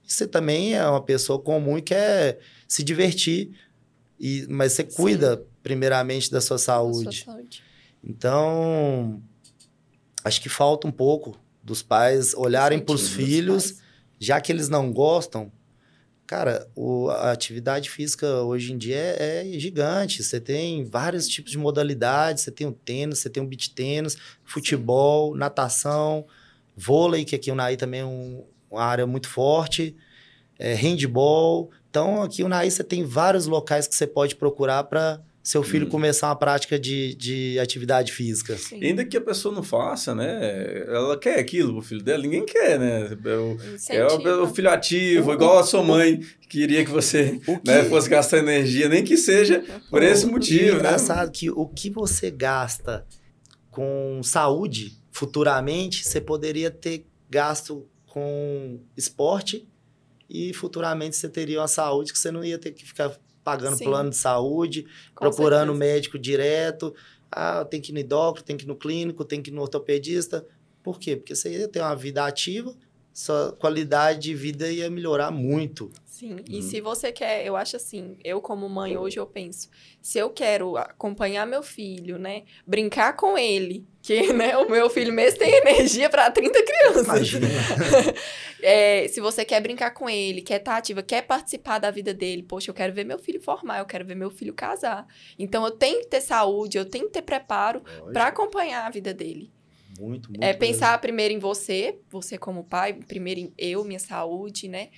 [0.06, 3.52] e você também é uma pessoa comum e quer se divertir.
[4.20, 4.96] E, mas você Sim.
[4.96, 7.24] cuida, primeiramente, da sua Sua saúde.
[7.26, 7.64] saúde.
[8.04, 9.22] Então,
[10.24, 13.81] acho que falta um pouco dos pais olharem para os filhos.
[14.22, 15.52] Já que eles não gostam.
[16.28, 20.24] Cara, o- a atividade física hoje em dia é, é gigante.
[20.24, 22.44] Você tem vários tipos de modalidades.
[22.44, 26.26] Você tem o tênis, você tem o beach tênis, futebol, natação,
[26.78, 29.96] vôlei, que aqui o Naí também é um- uma área muito forte,
[30.60, 31.72] é, handball.
[31.90, 35.88] Então, aqui o Naí você tem vários locais que você pode procurar para seu filho
[35.88, 35.90] Hum.
[35.90, 38.56] começar uma prática de, de atividade física.
[38.58, 38.84] Sim.
[38.84, 40.84] Ainda que a pessoa não faça, né?
[40.88, 43.18] Ela quer aquilo pro filho dela, ninguém quer, né?
[43.26, 43.58] É o,
[43.90, 47.84] é o- o filho ativo, igual a sua mãe, que queria que você O né,
[47.86, 50.80] fosse gastar energia, nem que seja por esse o é motivo, né?
[50.80, 53.06] engraçado que o que você gasta
[53.70, 59.68] com saúde futuramente, você poderia ter gasto com esporte
[60.30, 63.12] e futuramente você teria uma saúde que você não ia ter que ficar
[63.44, 63.86] pagando Sim.
[63.86, 65.80] plano de saúde, Com procurando certeza.
[65.80, 66.94] médico direto.
[67.32, 69.62] Ah, tem que ir no endócrino, tem que ir no clínico, tem que ir no
[69.62, 70.46] ortopedista.
[70.84, 71.16] Por quê?
[71.16, 72.76] Porque você ter uma vida ativa
[73.14, 75.92] sua qualidade de vida ia melhorar muito.
[76.06, 76.62] Sim, e Uhum.
[76.62, 79.70] se você quer, eu acho assim, eu como mãe hoje eu penso,
[80.00, 85.12] se eu quero acompanhar meu filho, né, brincar com ele, que, né, o meu filho
[85.12, 87.06] mesmo tem energia para 30 crianças.
[87.08, 87.48] Imagina.
[88.64, 92.44] É, se você quer brincar com ele, quer estar ativa, quer participar da vida dele,
[92.44, 95.08] poxa, eu quero ver meu filho formar, eu quero ver meu filho casar.
[95.40, 97.82] Então eu tenho que ter saúde, eu tenho que ter preparo
[98.14, 99.52] para acompanhar a vida dele.
[100.00, 100.44] Muito, muito.
[100.44, 100.60] É mesmo.
[100.60, 104.90] pensar primeiro em você, você como pai, primeiro em eu, minha saúde, né?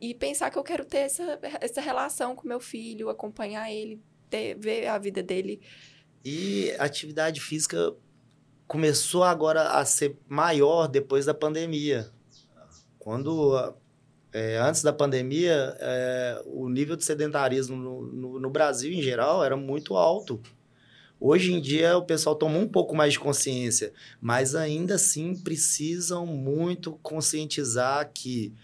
[0.00, 4.56] E pensar que eu quero ter essa, essa relação com meu filho, acompanhar ele, ter,
[4.58, 5.60] ver a vida dele.
[6.24, 7.94] E a atividade física
[8.66, 12.10] começou agora a ser maior depois da pandemia.
[12.98, 13.74] Quando,
[14.32, 19.42] é, antes da pandemia, é, o nível de sedentarismo no, no, no Brasil, em geral,
[19.42, 20.40] era muito alto.
[21.20, 26.24] Hoje em dia, o pessoal tomou um pouco mais de consciência, mas ainda assim precisam
[26.24, 28.54] muito conscientizar que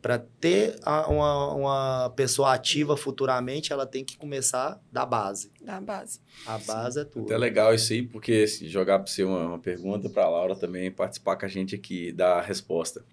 [0.00, 5.50] para ter uma, uma pessoa ativa futuramente, ela tem que começar da base.
[5.60, 6.20] Da base.
[6.46, 7.26] A base é tudo.
[7.26, 10.56] Até legal isso aí, porque se jogar para você uma, uma pergunta para a Laura
[10.56, 13.04] também participar com a gente aqui da resposta.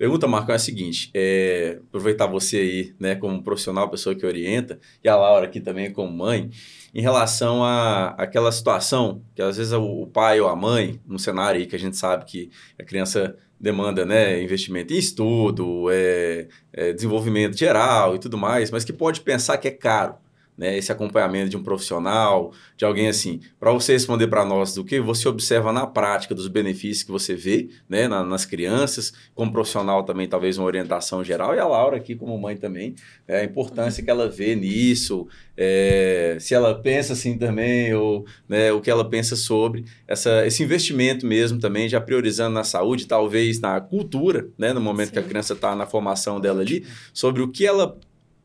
[0.00, 4.80] Pergunta, Marco, é a seguinte: é, aproveitar você aí, né, como profissional, pessoa que orienta,
[5.04, 6.48] e a Laura aqui também como mãe,
[6.94, 11.18] em relação a aquela situação que às vezes o, o pai ou a mãe, num
[11.18, 16.48] cenário aí que a gente sabe que a criança demanda, né, investimento em estudo, é,
[16.72, 20.14] é, desenvolvimento geral e tudo mais, mas que pode pensar que é caro,
[20.60, 24.84] né, esse acompanhamento de um profissional, de alguém assim, para você responder para nós do
[24.84, 29.50] que você observa na prática dos benefícios que você vê, né, na- nas crianças, como
[29.50, 32.94] profissional também talvez uma orientação geral e a Laura aqui como mãe também,
[33.26, 38.70] né, a importância que ela vê nisso, é, se ela pensa assim também ou né,
[38.70, 43.60] o que ela pensa sobre essa, esse investimento mesmo também, já priorizando na saúde, talvez
[43.60, 45.28] na cultura, né, no momento que a Sim.
[45.28, 47.98] criança está na formação dela ali, sobre o que ela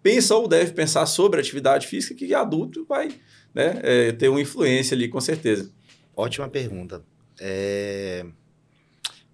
[0.06, 3.08] pensa ou deve pensar sobre atividade física que adulto vai
[3.52, 5.72] né, é, ter uma influência ali, com certeza.
[6.16, 7.04] Ótima pergunta.
[7.40, 8.24] É,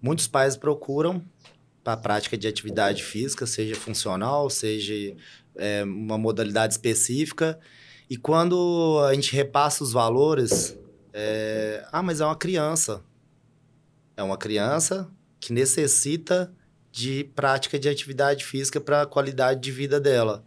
[0.00, 1.22] Muitos pais procuram
[1.84, 5.14] para a prática de atividade física, seja funcional, seja
[5.56, 7.60] é, uma modalidade específica.
[8.08, 10.74] E quando a gente repassa os valores,
[11.12, 13.04] é, ah, mas é uma criança.
[14.16, 16.50] É uma criança que necessita
[16.90, 20.46] de prática de atividade física para a qualidade de vida dela.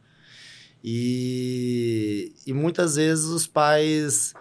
[0.88, 4.36] E, e muitas vezes os pais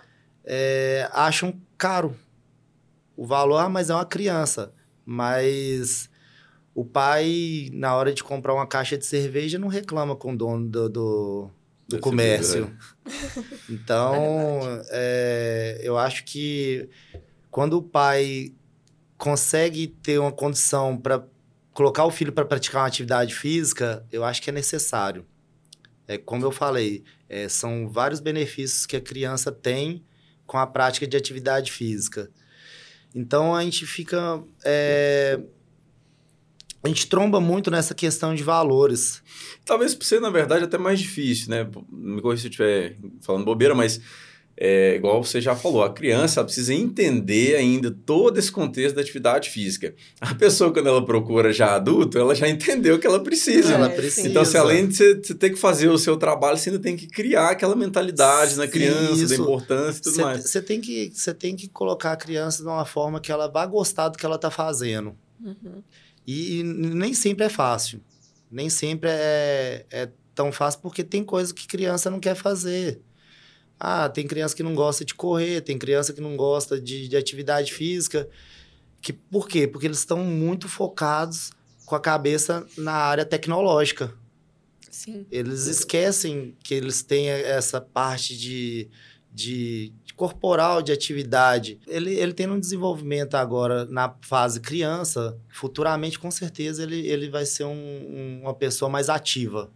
[0.45, 2.15] é, acham caro
[3.17, 4.71] o valor, ah, mas é uma criança.
[5.07, 6.11] Mas
[6.75, 10.69] o pai, na hora de comprar uma caixa de cerveja, não reclama com o dono
[10.69, 11.51] do, do,
[11.89, 12.71] do comércio.
[13.71, 16.91] Então, é, eu acho que
[17.51, 18.53] quando o pai
[19.17, 21.25] consegue ter uma condição para
[21.73, 25.25] colocar o filho para praticar uma atividade física, eu acho que é necessário.
[26.07, 30.05] É como eu falei, é, são vários benefícios que a criança tem
[30.47, 32.31] com a prática de atividade física.
[33.15, 34.43] Então a gente fica.
[34.65, 35.41] é,
[36.83, 39.23] a gente tromba muito nessa questão de valores.
[39.65, 41.67] Talvez para você, na verdade, até mais difícil, né?
[41.91, 43.99] Me corrija se eu estiver falando bobeira, mas
[44.57, 49.01] é, igual você já falou, a criança ela precisa entender ainda todo esse contexto da
[49.03, 49.95] atividade física.
[50.21, 53.73] A pessoa, quando ela procura já adulto, ela já entendeu que ela precisa.
[53.73, 53.97] É, ela sim.
[53.97, 54.29] precisa.
[54.29, 56.97] Então, se além de você, você ter que fazer o seu trabalho, você ainda tem
[56.97, 59.43] que criar aquela mentalidade na criança, da Isso.
[59.43, 60.43] importância e tudo mais.
[60.45, 63.67] Você tem, que- você tem que colocar a criança de uma forma que ela vá
[63.67, 65.17] gostar do que ela está fazendo.
[65.45, 65.83] Uhum.
[66.27, 68.01] E, e nem sempre é fácil.
[68.51, 73.01] Nem sempre é, é tão fácil, porque tem coisa que criança não quer fazer.
[73.79, 77.17] Ah, tem criança que não gosta de correr, tem criança que não gosta de, de
[77.17, 78.29] atividade física.
[79.03, 79.67] Que, por quê?
[79.67, 81.51] Porque eles estão muito focados
[81.85, 84.15] com a cabeça na área tecnológica.
[84.91, 85.27] Sim.
[85.31, 88.89] Eles esquecem que eles têm essa parte de,
[89.31, 91.79] de, de corporal, de atividade.
[91.87, 97.45] Ele, ele tem um desenvolvimento agora na fase criança, futuramente, com certeza, ele, ele vai
[97.45, 99.71] ser um- um- uma pessoa mais ativa.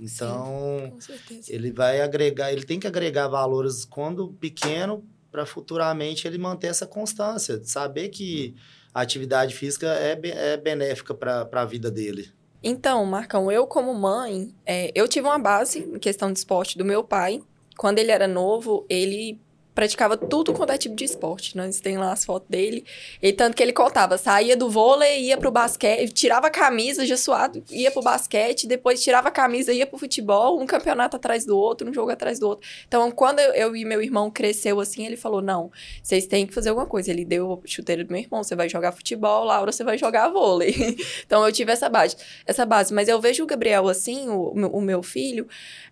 [0.00, 1.52] Então, certeza.
[1.52, 6.86] ele vai agregar, ele tem que agregar valores quando pequeno, para futuramente ele manter essa
[6.86, 8.54] constância, de saber que
[8.94, 12.32] a atividade física é, é benéfica para a vida dele.
[12.62, 16.84] Então, Marcão, eu como mãe, é, eu tive uma base em questão de esporte do
[16.84, 17.40] meu pai.
[17.76, 19.40] Quando ele era novo, ele
[19.78, 21.56] praticava tudo quanto é tipo de esporte.
[21.56, 22.84] Nós tem lá as fotos dele.
[23.22, 27.16] E tanto que ele contava, saía do vôlei, ia pro basquete, tirava a camisa, já
[27.16, 31.56] suado, ia pro basquete, depois tirava a camisa, ia pro futebol, um campeonato atrás do
[31.56, 32.68] outro, um jogo atrás do outro.
[32.88, 35.70] Então, quando eu, eu e meu irmão cresceu assim, ele falou: não,
[36.02, 37.12] vocês têm que fazer alguma coisa.
[37.12, 40.28] Ele deu o chuteiro do meu irmão, você vai jogar futebol, Laura, você vai jogar
[40.28, 40.74] vôlei.
[41.24, 42.92] então, eu tive essa base, essa base.
[42.92, 45.46] Mas eu vejo o Gabriel assim, o, o meu filho,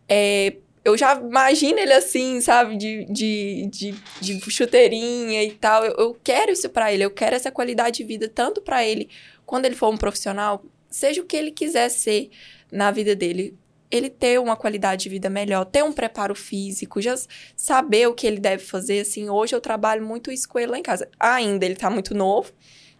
[0.08, 2.76] é, eu já imagino ele assim, sabe?
[2.76, 5.84] De, de, de, de chuteirinha e tal.
[5.84, 9.10] Eu, eu quero isso para ele, eu quero essa qualidade de vida, tanto para ele,
[9.44, 12.30] quando ele for um profissional, seja o que ele quiser ser
[12.70, 13.58] na vida dele.
[13.90, 17.16] Ele ter uma qualidade de vida melhor, ter um preparo físico, já
[17.56, 19.28] saber o que ele deve fazer, assim.
[19.28, 21.08] Hoje eu trabalho muito isso com ele lá em casa.
[21.18, 22.52] Ainda ele tá muito novo,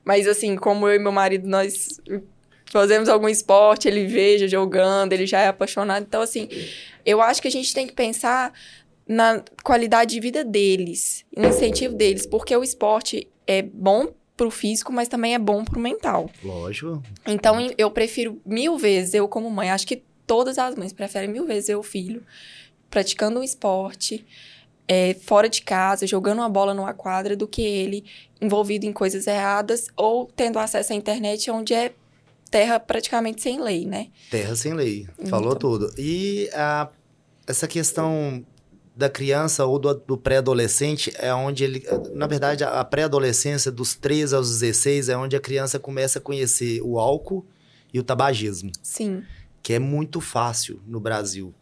[0.05, 2.01] mas assim, como eu e meu marido, nós
[2.67, 6.05] fazemos algum esporte, ele veja jogando, ele já é apaixonado.
[6.05, 6.49] Então, assim,
[7.05, 8.53] eu acho que a gente tem que pensar
[9.09, 14.93] na qualidade de vida deles, no incentivo deles, porque o esporte é bom pro físico,
[14.93, 16.29] mas também é bom pro mental.
[16.43, 17.03] Lógico.
[17.27, 21.47] Então, eu prefiro mil vezes, eu como mãe, acho que todas as mães preferem mil
[21.47, 22.23] vezes eu, filho,
[22.91, 24.27] praticando um esporte,
[24.89, 28.05] é, fora de casa, jogando uma bola numa quadra, do que ele
[28.41, 31.93] envolvido em coisas erradas ou tendo acesso à internet onde é
[32.57, 34.09] terra praticamente sem lei, né?
[34.31, 35.59] Terra sem lei, falou então.
[35.59, 35.93] tudo.
[35.99, 36.89] E a,
[37.47, 38.43] essa questão
[38.97, 41.87] da criança ou do, do pré-adolescente é onde ele.
[42.15, 46.81] Na verdade, a pré-adolescência, dos 13 aos 16, é onde a criança começa a conhecer
[46.83, 47.45] o álcool
[47.93, 48.73] e o tabagismo.
[48.83, 49.23] Sim.
[49.63, 51.55] Que é muito fácil no Brasil.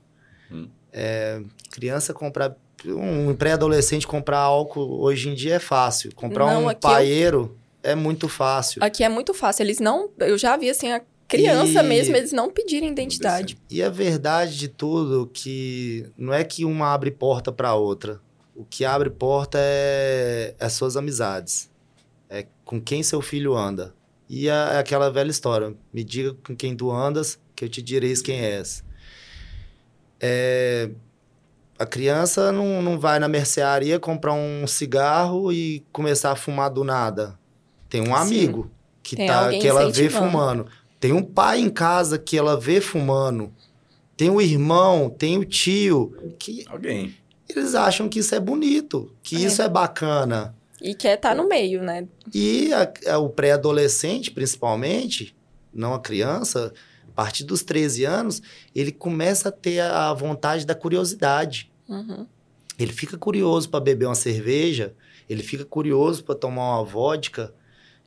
[0.48, 0.68] Hum.
[0.92, 2.56] É, criança comprar.
[2.86, 6.14] Um pré-adolescente comprar álcool hoje em dia é fácil.
[6.14, 7.56] Comprar Não, um paeiro.
[7.58, 8.82] Eu é muito fácil.
[8.82, 9.62] Aqui é muito fácil.
[9.62, 10.10] Eles não.
[10.18, 11.86] Eu já vi assim, a criança e...
[11.86, 13.56] mesmo, eles não pedirem identidade.
[13.70, 18.20] E a verdade de tudo que não é que uma abre porta para outra.
[18.56, 21.70] O que abre porta é as suas amizades.
[22.28, 23.94] É com quem seu filho anda.
[24.28, 25.74] E é aquela velha história.
[25.92, 28.82] Me diga com quem tu andas, que eu te direis quem és.
[30.18, 30.88] É,
[31.78, 36.82] a criança não, não vai na mercearia comprar um cigarro e começar a fumar do
[36.82, 37.38] nada.
[37.94, 38.70] Tem um amigo Sim.
[39.04, 40.66] que, Tem tá, que ela vê fumando.
[40.98, 43.54] Tem um pai em casa que ela vê fumando.
[44.16, 46.12] Tem o um irmão, tem o um tio.
[46.36, 47.14] que Alguém.
[47.48, 49.38] Eles acham que isso é bonito, que é.
[49.46, 50.56] isso é bacana.
[50.82, 52.08] E quer estar tá no meio, né?
[52.34, 55.32] E a, a, o pré-adolescente, principalmente,
[55.72, 56.74] não a criança,
[57.10, 58.42] a partir dos 13 anos,
[58.74, 61.70] ele começa a ter a vontade da curiosidade.
[61.88, 62.26] Uhum.
[62.76, 64.92] Ele fica curioso para beber uma cerveja,
[65.30, 67.54] ele fica curioso para tomar uma vodka,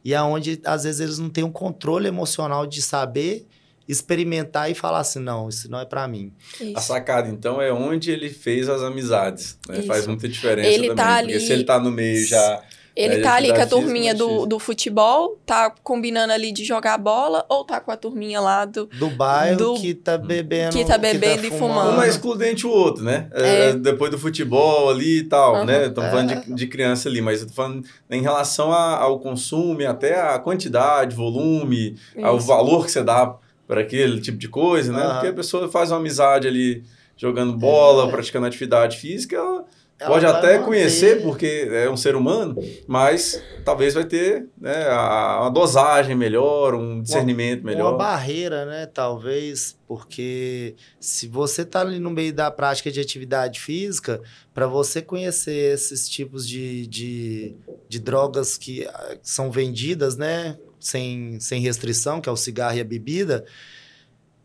[0.07, 3.45] e aonde às vezes eles não têm um controle emocional de saber
[3.85, 6.31] experimentar e falar assim, não, isso não é para mim.
[6.61, 6.77] Isso.
[6.77, 9.57] A sacada, então, é onde ele fez as amizades.
[9.67, 9.81] Né?
[9.81, 10.95] Faz muita diferença ele também.
[10.95, 11.33] Tá ali...
[11.33, 12.63] Porque se ele tá no meio já
[12.97, 17.45] ele tá ali com a turminha do, do futebol, tá combinando ali de jogar bola,
[17.47, 18.87] ou tá com a turminha lá do...
[18.87, 20.75] Do bairro do, que tá bebendo...
[20.75, 21.99] Que tá bebendo que tá e fumando.
[21.99, 23.29] Um é excludente o outro, né?
[23.33, 23.69] É.
[23.69, 25.65] É, depois do futebol ali e tal, uhum.
[25.65, 25.85] né?
[25.85, 26.11] Estamos é.
[26.11, 30.19] falando de, de, criança ali, mas eu tô falando em relação a, ao consumo até
[30.19, 32.25] a quantidade, volume, Isso.
[32.25, 33.35] ao valor que você dá
[33.67, 35.05] para aquele tipo de coisa, né?
[35.05, 35.13] Uhum.
[35.13, 36.83] Porque a pessoa faz uma amizade ali
[37.15, 38.11] jogando bola, é.
[38.11, 39.65] praticando atividade física, ela
[39.99, 42.55] ela Pode até conhecer, porque é um ser humano,
[42.87, 47.89] mas talvez vai ter né, a, uma dosagem melhor, um discernimento uma, melhor.
[47.93, 48.85] Uma barreira, né?
[48.85, 54.21] Talvez, porque se você está ali no meio da prática de atividade física,
[54.53, 57.55] para você conhecer esses tipos de, de,
[57.89, 60.59] de drogas que ah, são vendidas, né?
[60.79, 63.45] Sem, sem restrição, que é o cigarro e a bebida,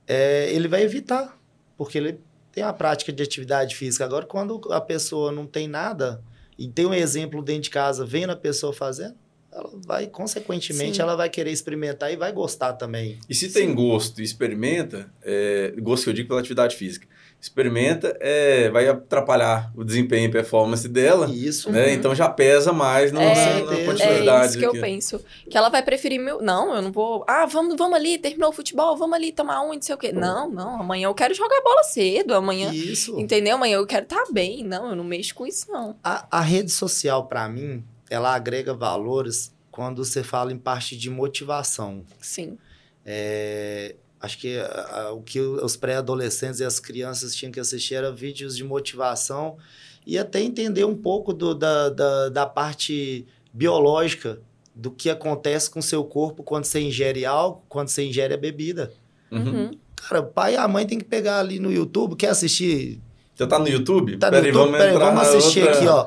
[0.07, 1.39] é, ele vai evitar,
[1.77, 2.19] porque ele
[2.53, 4.05] tem a prática de atividade física.
[4.05, 6.23] Agora, quando a pessoa não tem nada
[6.59, 9.15] e tem um exemplo dentro de casa, vendo a pessoa fazendo,
[9.51, 11.03] ela vai, consequentemente, Sim.
[11.03, 13.19] ela vai querer experimentar e vai gostar também.
[13.29, 13.53] E se Sim.
[13.53, 17.07] tem gosto e experimenta, é, gosto que eu digo pela atividade física,
[17.43, 21.29] experimenta, é, vai atrapalhar o desempenho e performance dela.
[21.29, 21.73] Isso.
[21.73, 21.87] Né?
[21.87, 21.93] Uhum.
[21.93, 24.31] Então já pesa mais no, é, na, na quantidade.
[24.31, 24.77] É isso que aqui.
[24.77, 25.21] eu penso.
[25.51, 26.41] Que ela vai preferir meu.
[26.41, 27.25] Não, eu não vou.
[27.27, 30.13] Ah, vamos, vamos ali, terminou o futebol, vamos ali tomar um, não sei o quê.
[30.13, 32.33] Não, não, amanhã eu quero jogar bola cedo.
[32.33, 32.73] Amanhã.
[32.73, 33.19] Isso.
[33.19, 33.57] Entendeu?
[33.57, 34.63] Amanhã eu quero estar tá bem.
[34.63, 35.97] Não, eu não mexo com isso, não.
[36.05, 41.11] A, a rede social, para mim, ela agrega valores quando você fala em parte de
[41.11, 42.05] motivação.
[42.21, 42.57] Sim.
[43.05, 47.97] É, acho que a, a, o que os pré-adolescentes e as crianças tinham que assistir
[47.97, 49.57] era vídeos de motivação
[50.07, 54.39] e até entender um pouco do, da, da, da parte biológica
[54.75, 58.39] do que acontece com o seu corpo quando você ingere álcool, quando você ingere a
[58.39, 58.93] bebida.
[59.31, 59.41] Uhum.
[59.41, 59.71] uhum.
[59.97, 63.01] Cara, o pai e a mãe tem que pegar ali no YouTube, quer assistir...
[63.35, 64.17] Você tá no YouTube?
[64.19, 64.53] Tá no YouTube?
[64.53, 65.77] Vamos, peraí, vamos assistir outra...
[65.77, 66.07] aqui, ó.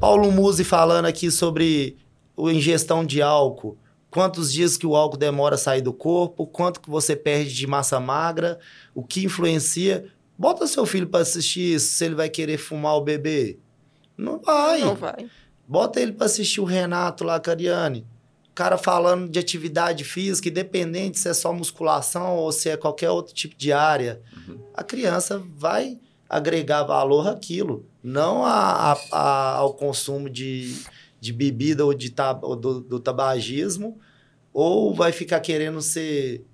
[0.00, 1.96] Paulo Musi falando aqui sobre
[2.36, 3.78] a ingestão de álcool.
[4.16, 7.66] Quantos dias que o álcool demora a sair do corpo, quanto que você perde de
[7.66, 8.58] massa magra,
[8.94, 10.06] o que influencia.
[10.38, 13.58] Bota seu filho para assistir isso, se ele vai querer fumar ou beber.
[14.16, 14.80] Não vai.
[14.80, 15.28] Não vai.
[15.68, 18.06] Bota ele para assistir o Renato lá, Cariane.
[18.50, 23.10] O cara falando de atividade física, independente se é só musculação ou se é qualquer
[23.10, 24.22] outro tipo de área.
[24.48, 24.58] Uhum.
[24.72, 30.74] A criança vai agregar valor àquilo, não a, a- a- ao consumo de,
[31.20, 33.98] de bebida ou, de tab, ou do, do tabagismo,
[34.52, 36.44] ou vai ficar querendo ser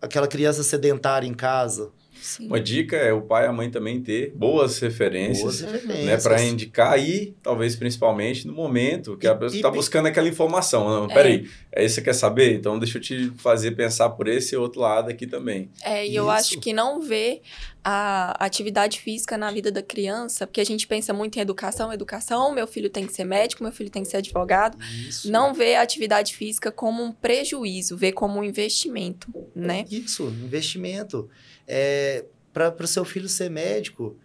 [0.00, 1.92] aquela criança sedentária em casa.
[2.20, 2.46] Sim.
[2.46, 5.40] Uma dica é o pai e a mãe também ter boas referências.
[5.40, 6.22] Boas Né, referências.
[6.22, 10.88] para indicar e talvez principalmente no momento que E- a pessoa está buscando aquela informação.
[10.88, 11.14] Não, É.
[11.14, 12.54] peraí, é isso que você quer saber?
[12.54, 15.70] Então deixa eu te fazer pensar por esse outro lado aqui também.
[15.82, 16.30] É, e eu Isso.
[16.32, 17.40] acho que não ver
[17.90, 22.52] a atividade física na vida da criança, porque a gente pensa muito em educação, educação,
[22.52, 24.76] meu filho tem que ser médico, meu filho tem que ser advogado.
[25.08, 25.30] Isso.
[25.30, 29.86] Não ver a atividade física como um prejuízo, ver como um investimento, né?
[29.90, 31.30] Isso, investimento.
[31.68, 34.16] É, Para o seu filho ser médico,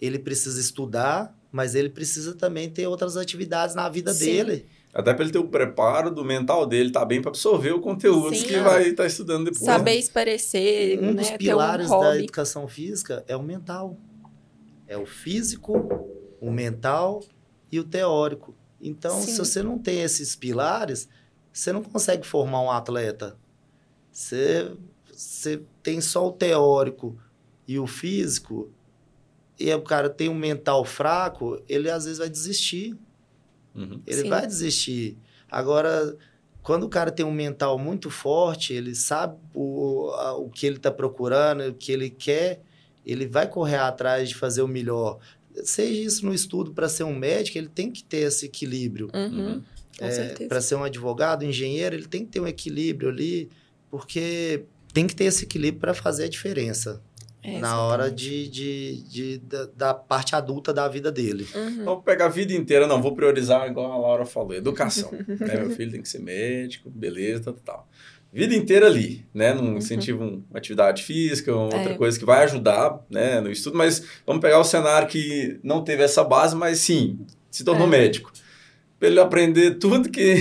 [0.00, 4.24] ele precisa estudar, mas ele precisa também ter outras atividades na vida Sim.
[4.26, 4.66] dele.
[4.94, 8.36] Até para ele ter o preparo do mental dele, tá bem para absorver o conteúdo
[8.36, 8.46] Sim.
[8.46, 9.64] que vai estar estudando depois.
[9.64, 11.22] Saber esparecer, Um dos né?
[11.24, 12.18] Ter um pilares da hobby.
[12.24, 13.98] educação física é o mental.
[14.86, 15.72] É o físico,
[16.40, 17.22] o mental
[17.70, 18.54] e o teórico.
[18.80, 19.32] Então, Sim.
[19.32, 21.08] se você não tem esses pilares,
[21.52, 23.36] você não consegue formar um atleta.
[24.10, 24.72] Você,
[25.10, 27.18] você tem só o teórico
[27.66, 28.70] e o físico,
[29.58, 32.96] e o cara tem um mental fraco, ele às vezes vai desistir.
[33.74, 34.00] Uhum.
[34.06, 34.28] Ele Sim.
[34.28, 35.16] vai desistir.
[35.50, 36.16] Agora,
[36.62, 40.76] quando o cara tem um mental muito forte, ele sabe o, a- o que ele
[40.76, 42.60] está procurando, o que ele quer,
[43.04, 45.18] ele vai correr atrás de fazer o melhor.
[45.64, 49.10] Seja isso no estudo para ser um médico, ele tem que ter esse equilíbrio.
[49.14, 49.62] Uhum,
[49.98, 50.48] com certeza.
[50.48, 53.50] Para ser um advogado, engenheiro, ele tem que ter um equilíbrio ali,
[53.90, 57.02] porque tem que ter esse equilíbrio para fazer a diferença
[57.42, 58.48] É, na hora exatamente.
[58.48, 61.46] de, de, de- da, da parte adulta da vida dele.
[61.54, 61.84] Uhum.
[61.84, 65.10] Vou pegar a vida inteira, não, vou priorizar, igual a Laura falou, educação.
[65.40, 65.56] né?
[65.60, 67.88] Meu filho tem que ser médico, beleza, tal, tal.
[68.32, 69.52] Vida inteira ali, né?
[69.52, 71.94] Não incentiva um- uma atividade física, uma outra É.
[71.94, 76.02] coisa que vai ajudar né, no estudo, mas vamos pegar o cenário que não teve
[76.02, 77.18] essa base, mas sim,
[77.50, 77.90] se tornou É.
[77.90, 78.32] médico.
[79.02, 80.36] Para ele aprender tudo que.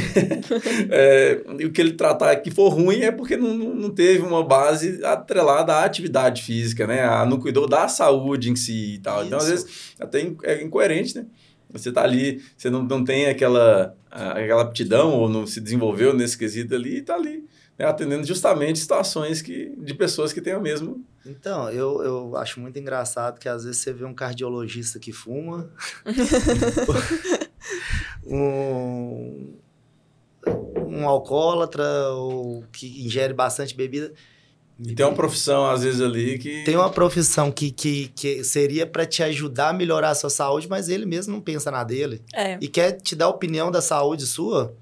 [0.91, 4.43] é, e o que ele tratar que for ruim é porque não, não teve uma
[4.43, 7.03] base atrelada à atividade física, né?
[7.03, 9.25] A, não cuidou da saúde em si e tal.
[9.25, 9.65] Então, às Isso.
[9.65, 11.25] vezes, até é incoerente, né?
[11.71, 16.13] Você tá ali, você não, não tem aquela, a- aquela aptidão ou não se desenvolveu
[16.13, 17.43] nesse quesito ali e tá ali,
[17.79, 17.85] né?
[17.87, 21.03] atendendo justamente situações que, de pessoas que têm o mesmo.
[21.25, 25.71] Então, eu, eu acho muito engraçado que às vezes você vê um cardiologista que fuma,
[28.31, 29.53] um,
[30.87, 34.11] um alcoólatra ou que ingere bastante bebida.
[34.83, 36.63] E tem uma profissão, às vezes, ali que.
[36.63, 40.67] Tem uma profissão que, que, que seria para te ajudar a melhorar a sua saúde,
[40.67, 42.21] mas ele mesmo não pensa na dele.
[42.33, 44.75] É, E quer te dar opinião da saúde sua.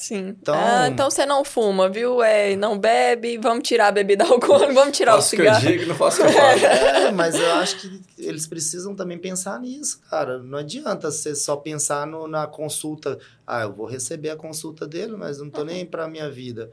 [0.00, 0.36] Sim.
[0.40, 2.22] Então- Ah, então você não fuma, viu?
[2.22, 5.54] É, não bebe, vamos tirar a bebida alcoólica, vamos tirar o faço o que eu
[5.54, 5.66] cigarro.
[5.78, 6.64] digo, não faço o que eu faço.
[6.66, 10.38] É, mas eu acho que eles precisam também pensar nisso, cara.
[10.38, 13.18] Não adianta você só pensar no- na consulta.
[13.46, 16.70] Ah, eu vou receber a consulta dele, mas não tô nem para minha vida.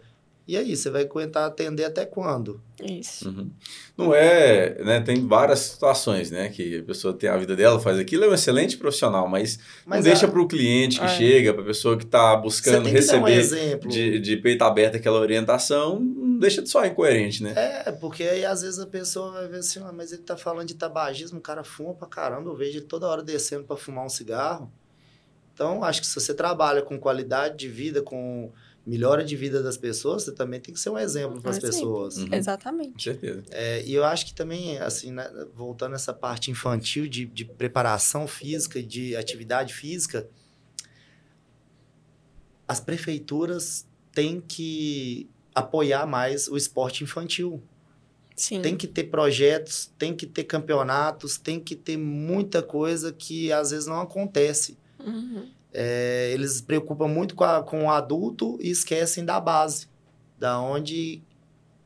[0.47, 2.61] E aí, você vai aguentar atender até quando?
[2.81, 3.27] Isso.
[3.27, 3.51] Uhum.
[3.97, 5.01] Não é, né?
[5.01, 6.47] Tem várias situações, né?
[6.47, 10.05] Que a pessoa tem a vida dela, faz aquilo, é um excelente profissional, mas, Mas
[10.05, 11.09] não deixa a- para o cliente que É.
[11.09, 13.89] chega, para a pessoa que está buscando um receber exemplo.
[13.89, 17.53] de, de peito aberto aquela orientação, não deixa de só incoerente, né?
[17.85, 20.67] É, porque aí às vezes a pessoa vai ver assim, "Ah, mas ele tá falando
[20.67, 24.05] de tabagismo, o cara fuma pra caramba, eu vejo ele toda hora descendo pra fumar
[24.05, 24.71] um cigarro.
[25.53, 28.51] Então, acho que se você trabalha com qualidade de vida, com
[28.87, 32.17] melhora de vida das pessoas, você também tem que ser um exemplo para as pessoas.
[32.17, 32.33] Uhum.
[32.33, 32.93] Exatamente.
[32.93, 33.43] Com certeza.
[33.51, 38.25] É, e eu acho que também, assim, né, voltando essa parte infantil de, de preparação
[38.25, 40.25] física, de atividade física,
[42.65, 47.61] as prefeituras têm que apoiar mais o esporte infantil.
[48.37, 48.61] Sim.
[48.61, 53.71] Tem que ter projetos, tem que ter campeonatos, tem que ter muita coisa que às
[53.71, 54.77] vezes não acontece.
[54.97, 55.56] Uhum.
[55.73, 59.87] É, eles se preocupam muito com, a- com o adulto e esquecem da base,
[60.39, 61.21] da onde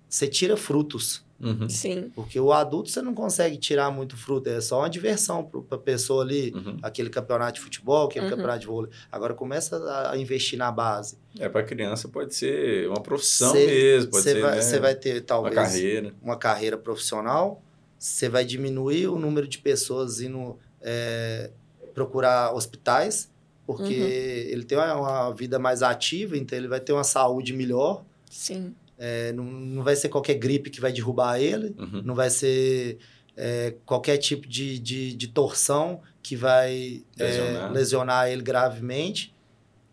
[0.08, 1.24] você tira frutos.
[1.40, 1.68] Uhum.
[1.68, 2.12] Sim.
[2.14, 5.82] Porque o adulto você não consegue tirar muito fruto, é só uma diversão para a
[5.82, 6.78] pessoa ali, Uhum.
[6.84, 8.30] aquele campeonato de futebol, aquele Uhum.
[8.32, 8.92] campeonato de vôlei.
[9.12, 11.18] Agora começa a- a investir na base.
[11.40, 14.80] É, para criança pode ser uma profissão Cê- mesmo, pode Você ser vai, né, você
[14.80, 16.14] vai ter uma talvez carreira.
[16.22, 17.60] uma carreira profissional,
[17.98, 21.50] você vai diminuir o número de pessoas indo é,
[21.96, 23.31] procurar hospitais,
[23.74, 24.08] porque Uhum.
[24.54, 28.04] ele tem uma, uma vida mais ativa, então ele vai ter uma saúde melhor.
[28.30, 28.74] Sim.
[28.98, 32.02] É, não, não vai ser qualquer gripe que vai derrubar ele, Uhum.
[32.04, 33.00] não vai ser
[33.36, 37.72] é, qualquer tipo de, de, de torção que vai é, Lesionar.
[37.72, 39.34] lesionar ele gravemente.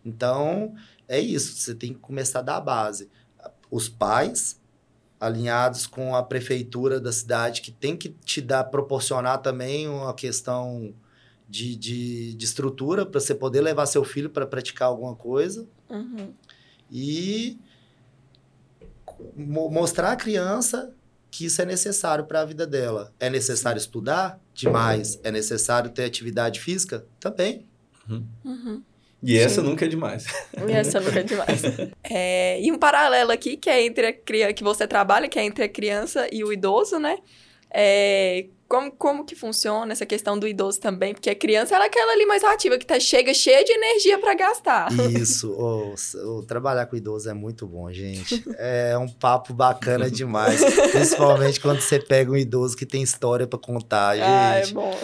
[0.05, 0.75] Então,
[1.07, 3.09] é isso, você tem que começar da base.
[3.71, 4.61] Os pais,
[5.21, 10.95] alinhados com a prefeitura da cidade, que tem que te dar, proporcionar também uma questão
[11.49, 16.33] de, de, de estrutura para você poder levar seu filho para praticar alguma coisa Uhum.
[16.91, 17.59] e
[19.37, 20.93] mo- mostrar à criança
[21.31, 23.13] que isso é necessário para a vida dela.
[23.21, 24.41] É necessário estudar?
[24.55, 25.19] Demais.
[25.23, 27.05] É necessário ter atividade física?
[27.21, 27.67] Também.
[28.45, 28.83] Uhum.
[29.23, 29.67] E essa Sim.
[29.69, 30.27] nunca é demais.
[30.67, 31.63] E essa nunca é demais.
[32.11, 35.45] É, e um paralelo aqui, que é entre a criança, que você trabalha, que é
[35.45, 37.19] entre a criança e o idoso, né?
[37.71, 41.15] É, como, como que funciona essa questão do idoso também?
[41.15, 44.19] Porque a criança ela é aquela ali mais ativa, que tá, chega cheia de energia
[44.19, 44.93] para gastar.
[45.11, 45.51] Isso.
[45.53, 48.45] Ô, trabalhar com idoso é muito bom, gente.
[48.59, 50.61] É um papo bacana demais.
[50.93, 54.75] Principalmente quando você pega um idoso que tem história para contar, Ah, é gente.
[54.75, 54.95] bom.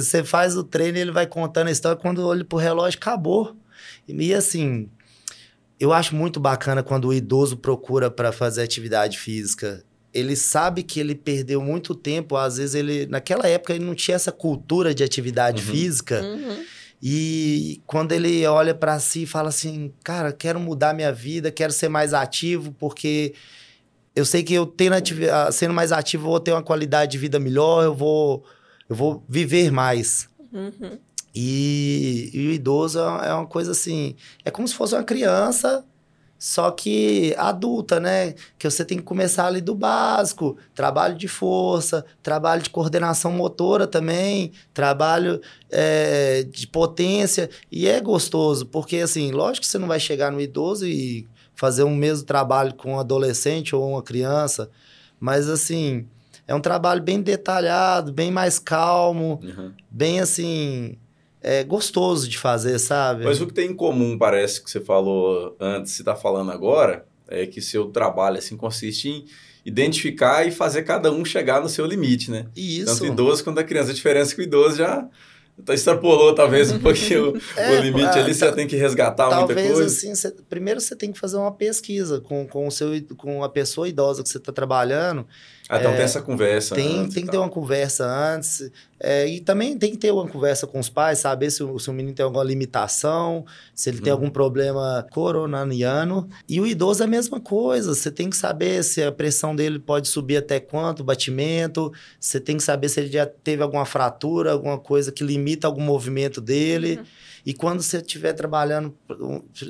[0.00, 1.96] Você faz o treino e ele vai contando a história.
[2.00, 3.54] Quando olha pro relógio, acabou.
[4.08, 4.88] E assim,
[5.78, 9.84] eu acho muito bacana quando o idoso procura para fazer atividade física.
[10.16, 12.36] Ele sabe que ele perdeu muito tempo.
[12.36, 15.70] Às vezes, ele naquela época, ele não tinha essa cultura de atividade Uhum.
[15.70, 16.22] física.
[16.22, 16.64] Uhum.
[17.02, 21.72] E quando ele olha para si e fala assim, cara, quero mudar minha vida, quero
[21.72, 23.34] ser mais ativo, porque
[24.14, 24.94] eu sei que eu tendo
[25.52, 28.44] sendo mais ativo, eu vou ter uma qualidade de vida melhor, eu vou,
[28.88, 30.26] eu vou viver mais.
[30.50, 30.98] Uhum.
[31.34, 35.84] E, e o idoso é uma coisa assim, é como se fosse uma criança,
[36.38, 38.34] só que adulta, né?
[38.58, 43.86] Que você tem que começar ali do básico, trabalho de força, trabalho de coordenação motora
[43.86, 49.98] também, trabalho é, de potência, e é gostoso, porque assim, lógico que você não vai
[50.00, 54.70] chegar no idoso e fazer o mesmo trabalho com um adolescente ou uma criança,
[55.18, 56.06] mas assim,
[56.46, 59.72] é um trabalho bem detalhado, bem mais calmo, Uhum.
[59.90, 60.98] bem assim,
[61.48, 63.24] é gostoso de fazer, sabe?
[63.24, 67.06] Mas o que tem em comum, parece que você falou antes, você está falando agora,
[67.28, 69.24] é que seu trabalho assim consiste em
[69.64, 72.46] identificar e fazer cada um chegar no seu limite, né?
[72.56, 72.86] Isso.
[72.86, 73.90] Tanto idoso quanto a criança.
[73.90, 75.08] A diferença é que o idoso já
[75.64, 78.76] tá- extrapolou talvez um pouquinho o, É, o limite ah, ali, você ta- tem que
[78.76, 79.86] resgatar muita Talvez coisa.
[79.86, 83.48] assim, cê- primeiro você tem que fazer uma pesquisa com, com, o seu, com a
[83.48, 85.26] pessoa idosa que você está trabalhando.
[85.68, 86.74] Ah, então é, tem essa conversa.
[86.76, 88.70] Tem, antes tem que ter uma conversa antes.
[89.00, 91.90] é, e também tem que ter uma conversa com os pais, saber se o, se
[91.90, 93.44] o menino tem alguma limitação,
[93.74, 94.18] se ele tem Uhum.
[94.18, 96.28] algum problema coronariano.
[96.48, 97.94] E o idoso é a mesma coisa.
[97.94, 101.92] Você tem que saber se a pressão dele pode subir até quanto, o batimento.
[102.20, 105.82] Você tem que saber se ele já teve alguma fratura, alguma coisa que limita algum
[105.82, 106.96] movimento dele.
[106.98, 107.04] Uhum.
[107.44, 108.92] E quando você estiver trabalhando,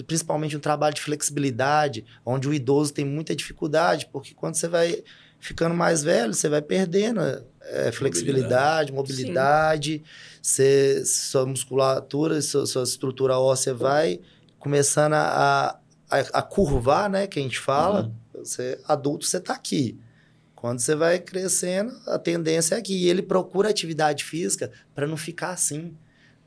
[0.06, 5.02] principalmente um trabalho de flexibilidade, onde o idoso tem muita dificuldade, porque quando você vai
[5.46, 7.20] ficando mais velho, você vai perdendo
[7.62, 10.02] é, flexibilidade, mobilidade,
[10.42, 14.20] você, sua musculatura, sua, sua estrutura óssea vai
[14.58, 15.78] começando a,
[16.10, 17.28] a, a curvar, né?
[17.28, 18.12] Que a gente fala.
[18.34, 19.96] Você, adulto, você tá aqui.
[20.56, 23.04] Quando você vai crescendo, a tendência é aqui.
[23.04, 25.96] E ele procura atividade física para não ficar assim.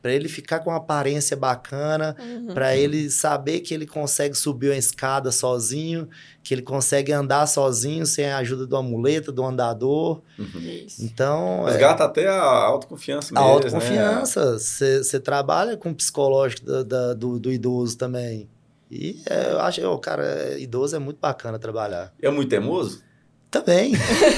[0.01, 2.53] Para ele ficar com uma aparência bacana, Uhum.
[2.53, 6.07] para ele saber que ele consegue subir uma escada sozinho,
[6.41, 10.21] que ele consegue andar sozinho sem a ajuda de uma muleta, do andador.
[10.37, 10.59] Uhum.
[10.85, 11.03] Isso.
[11.03, 13.53] Então, é, Resgata até a autoconfiança a mesmo.
[13.55, 14.57] autoconfiança.
[14.57, 18.47] Você trabalha com o psicológico da- da- do, do idoso também.
[18.91, 22.05] E é, eu acho, eu, cara, é, idoso é muito bacana trabalhar.
[22.05, 22.11] Né?
[22.23, 23.03] É muito teimoso?
[23.51, 23.93] Também.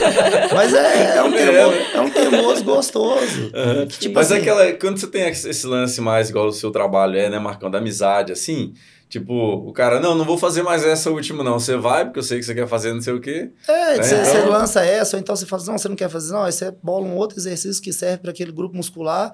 [0.55, 3.51] Mas é, é, um teimoso, é um teimoso gostoso.
[3.53, 3.86] Aham.
[3.88, 4.72] Que, tipo Mas é assim, aquela.
[4.74, 8.32] Quando você tem esse lance mais igual o seu trabalho é, né, Marcão, da amizade,
[8.32, 8.74] assim.
[9.09, 9.34] Tipo,
[9.68, 11.59] o cara, não, não vou fazer mais essa última, não.
[11.59, 13.49] Você vai, porque eu sei que você quer fazer não sei o quê.
[13.68, 16.32] É, É, você então- lança essa, ou então você fala não, você não quer fazer,
[16.32, 19.34] não, aí você bola um outro exercício que serve para aquele grupo muscular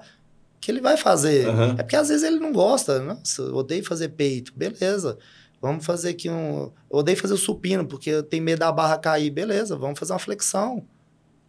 [0.60, 1.46] que ele vai fazer.
[1.48, 1.76] Aham.
[1.78, 5.16] É porque às vezes ele não gosta, nossa, eu odeio fazer peito, beleza.
[5.60, 6.70] Vamos fazer aqui um.
[6.90, 10.12] Eu odeio fazer o supino, porque eu tenho medo da barra cair, beleza, vamos fazer
[10.12, 10.84] uma flexão.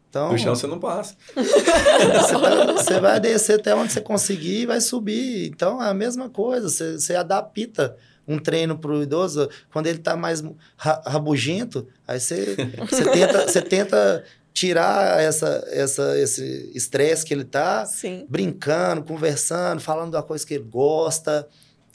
[0.10, 1.16] Então, No chão você não passa.
[1.36, 5.48] você, vai, você vai descer até onde você conseguir e vai subir.
[5.48, 7.96] Então é a mesma coisa, você, você adapta
[8.28, 10.44] um treino para o idoso, quando ele está mais
[10.78, 12.56] ra- rabugento, aí você,
[12.90, 18.26] você, tenta, você tenta tirar essa, essa, esse estresse que ele tá Sim.
[18.30, 21.48] brincando, conversando, falando da coisa que ele gosta.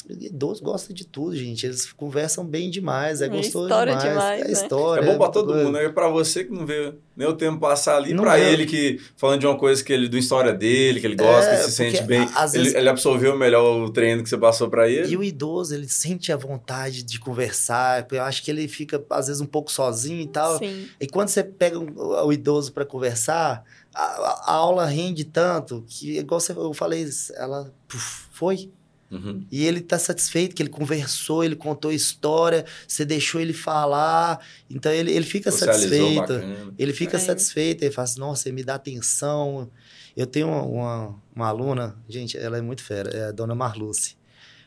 [0.08, 1.64] Idoso gosta de tudo, gente.
[1.64, 4.10] Eles conversam bem demais, é É gostoso história demais.
[4.12, 4.52] demais, é né?
[4.52, 5.00] história.
[5.00, 5.64] É bom pra muita todo coisa.
[5.64, 5.84] mundo, né?
[5.86, 8.52] E pra você que não vê nem o tempo passar ali, Não pra vê.
[8.52, 11.56] ele que, falando de uma coisa que ele, do história dele, que ele gosta, É,
[11.56, 14.88] que se sente bem, ele, vezes- ele absorveu melhor o treino que você passou pra
[14.88, 15.08] ele.
[15.10, 18.06] E o idoso, ele sente a vontade de conversar.
[18.12, 20.58] Eu acho que ele fica, às vezes, um pouco sozinho e tal.
[20.58, 20.86] Sim.
[21.00, 26.18] E quando você pega o, idoso para conversar, a, a- a aula rende tanto que,
[26.18, 28.70] igual você, eu falei, ela puf, foi.
[29.14, 29.46] Uhum.
[29.50, 34.40] E ele tá satisfeito que ele conversou, ele contou história, você deixou ele falar.
[34.68, 36.20] Então ele, ele fica Socializou satisfeito.
[36.20, 36.74] bacana.
[36.78, 37.20] Ele fica É.
[37.20, 39.70] satisfeito, ele fala assim, nossa, ele me dá atenção.
[40.16, 44.16] Eu tenho uma, uma, uma aluna, gente, ela é muito fera, é a dona Marluce.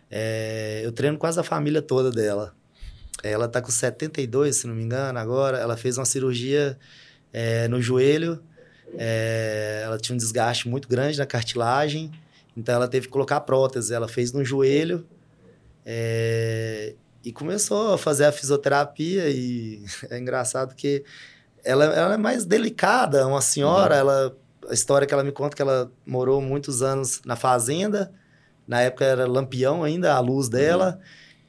[0.10, 2.54] É, eu treino quase a família toda dela.
[3.24, 5.58] Ela tá com 72, se não me engano, agora.
[5.58, 6.78] Ela fez uma cirurgia
[7.34, 8.42] é, no joelho.
[8.98, 12.12] é, ela tinha um desgaste muito grande na cartilagem.
[12.58, 13.94] Então ela teve que colocar prótese.
[13.94, 15.06] Ela fez no joelho.
[15.86, 19.30] é, e começou a fazer a fisioterapia.
[19.30, 21.04] E é engraçado que
[21.64, 23.96] ela, ela é mais delicada, uma senhora.
[23.96, 24.00] Uhum.
[24.00, 24.38] Ela,
[24.70, 28.12] a história que ela me conta é que ela morou muitos anos na fazenda.
[28.68, 31.00] Na época era lampião ainda, a luz dela.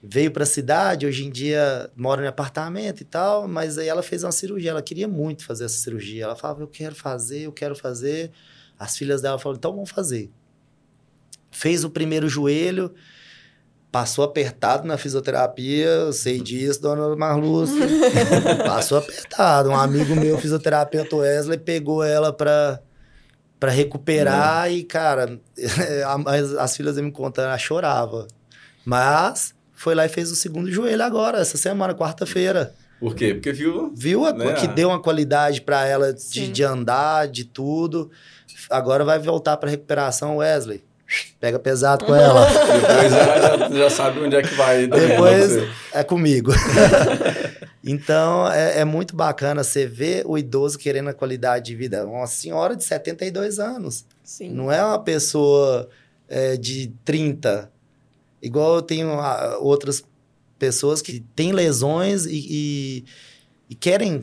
[0.00, 4.02] Veio para a cidade, hoje em dia mora em apartamento e tal, mas aí ela
[4.02, 4.70] fez uma cirurgia.
[4.70, 6.24] Ela queria muito fazer essa cirurgia.
[6.24, 8.30] Ela falava: Eu quero fazer, eu quero fazer.
[8.78, 10.30] As filhas dela falaram: Então vamos fazer.
[11.58, 12.94] Fez o primeiro joelho,
[13.90, 15.86] passou apertado na fisioterapia.
[15.86, 17.74] Eu sei disso, dona Marluce.
[18.64, 19.70] passou apertado.
[19.70, 22.80] Um amigo meu, fisioterapeuta Wesley, pegou ela para
[23.58, 25.40] para recuperar e, cara,
[26.26, 28.28] as, as filhas me contando, ela chorava.
[28.84, 32.72] Mas foi lá e fez o segundo joelho agora, essa semana, quarta-feira.
[33.00, 33.34] Por quê?
[33.34, 33.92] Porque viu.
[33.96, 34.52] Viu a- Né?
[34.52, 38.12] que deu uma qualidade para ela de, de andar, de tudo.
[38.70, 40.84] Agora vai voltar para recuperação, Wesley.
[41.40, 42.46] Pega pesado com ela.
[42.50, 44.86] Depois já, já, já sabe onde é que vai.
[44.86, 46.52] também, Depois né, é comigo.
[47.84, 52.04] então é, é muito bacana você ver o idoso querendo a qualidade de vida.
[52.06, 54.04] Uma senhora de 72 anos.
[54.22, 54.50] Sim.
[54.50, 55.88] Não é uma pessoa
[56.28, 57.70] é, de 30.
[58.42, 60.04] Igual eu tenho ah, outras
[60.58, 63.04] pessoas que têm lesões e, e-
[63.70, 64.22] e querem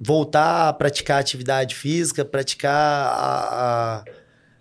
[0.00, 4.04] voltar a praticar atividade física, praticar a, a,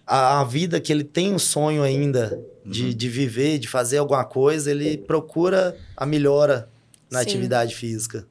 [0.06, 2.90] a, a vida que ele tem um sonho ainda de, Uhum.
[2.90, 6.70] de viver, de fazer alguma coisa, ele procura a melhora
[7.10, 7.26] na Sim.
[7.26, 8.28] atividade física.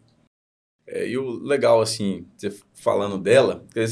[0.87, 3.83] É, e o legal, assim, você falando dela, é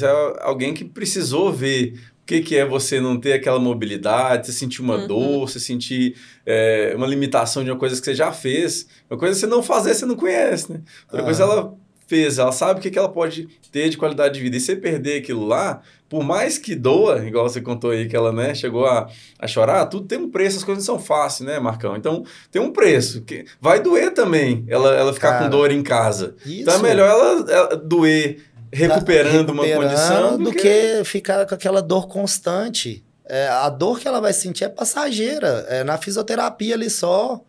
[0.43, 4.81] alguém que precisou ver o que, que é você não ter aquela mobilidade, você sentir
[4.83, 5.07] uma Uhum.
[5.07, 8.87] dor, você sentir é, uma limitação de uma coisa que você já fez.
[9.11, 10.83] Uma coisa que você não fazer, você não conhece, né?
[11.05, 11.24] Outra Ah.
[11.24, 11.74] coisa ela
[12.09, 14.56] fez, ela sabe o que, que ela pode ter de qualidade de vida.
[14.56, 18.32] E você perder aquilo lá, por mais que doa, igual você contou aí que ela
[18.32, 21.61] né, chegou a, a chorar, tudo tem um preço, as coisas não são fáceis, né,
[21.61, 21.94] Marcão?
[21.96, 23.20] Então tem um preço.
[23.22, 26.34] que Vai doer também ela, ela ficar Cara, com dor em casa.
[26.46, 26.62] Isso.
[26.62, 28.40] Então é melhor ela, ela doer
[28.72, 31.02] recuperando, uma recuperando condição do que...
[31.04, 33.04] ficar com aquela dor constante.
[33.28, 35.66] É, a dor que ela vai sentir é passageira.
[35.68, 37.42] É na fisioterapia ali só.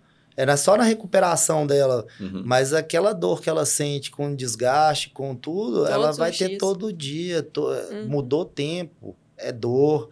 [0.46, 2.06] Na- só na recuperação dela.
[2.20, 2.44] Uhum.
[2.46, 6.60] Mas aquela dor que ela sente com desgaste, com tudo, Todos ela vai ter dias.
[6.60, 7.44] todo dia.
[7.44, 8.08] to- Uhum.
[8.08, 9.16] Mudou tempo.
[9.38, 10.10] É dor.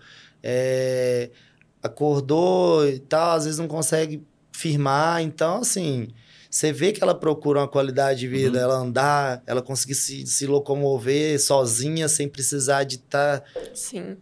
[0.49, 1.29] é,
[1.83, 5.21] acordou e tal, às vezes não consegue firmar.
[5.21, 6.07] Então, assim,
[6.49, 8.63] você vê que ela procura uma qualidade de vida, Uhum.
[8.63, 13.75] ela andar, ela conseguir se, se locomover sozinha, sem precisar de tá estar.
[13.75, 14.17] Sim.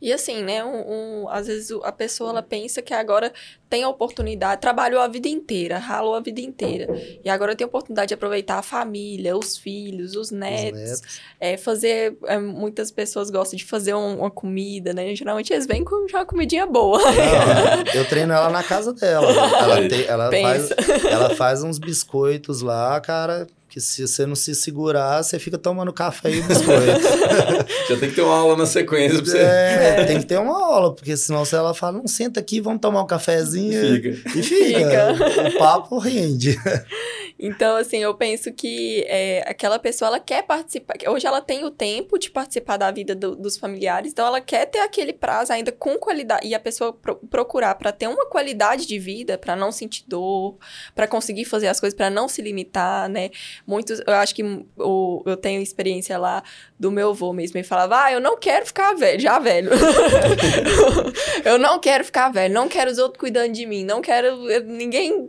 [0.00, 3.32] E assim, né, um, um- às vezes a pessoa ela pensa que agora
[3.70, 6.86] tem a oportunidade, trabalhou a vida inteira, ralou a vida inteira,
[7.24, 11.02] e agora tem a oportunidade de aproveitar a família, os filhos, os netos, netos.
[11.40, 15.82] é, fazer, é, muitas pessoas gostam de fazer um- uma comida, né, geralmente eles vêm
[15.82, 16.98] com já uma comidinha boa.
[17.00, 19.26] Não, eu treino ela na casa dela.
[19.32, 20.70] Ela, tem- ela, faz,
[21.10, 25.92] ela faz uns biscoitos lá, cara, que se você não se segurar, você fica tomando
[25.92, 27.02] café e biscoito.
[27.90, 29.38] Já tem que ter uma aula na sequência pra você.
[29.38, 32.80] É, tem que ter uma aula, porque senão se ela fala, não, senta aqui, vamos
[32.80, 33.96] tomar um cafezinho.
[33.96, 34.38] Fica.
[34.38, 35.16] E fica.
[35.48, 36.56] O papo rende.
[37.38, 40.94] Então, assim, eu penso que é, aquela pessoa, ela quer participar.
[41.08, 44.66] Hoje ela tem o tempo de participar da vida do- dos familiares, então ela quer
[44.66, 46.46] ter aquele prazo ainda com qualidade.
[46.46, 50.56] E a pessoa pro- procurar para ter uma qualidade de vida, para não sentir dor,
[50.94, 53.30] para conseguir fazer as coisas, para não se limitar, né?
[53.66, 54.42] Muitos, eu acho que
[54.78, 56.42] o, eu tenho experiência lá
[56.78, 57.58] do meu avô mesmo.
[57.58, 59.70] Ele falava, ah, eu não quero ficar velho, já velho.
[61.44, 64.36] eu não quero ficar velho, não quero os outros cuidando de mim, não quero.
[64.64, 65.28] ninguém.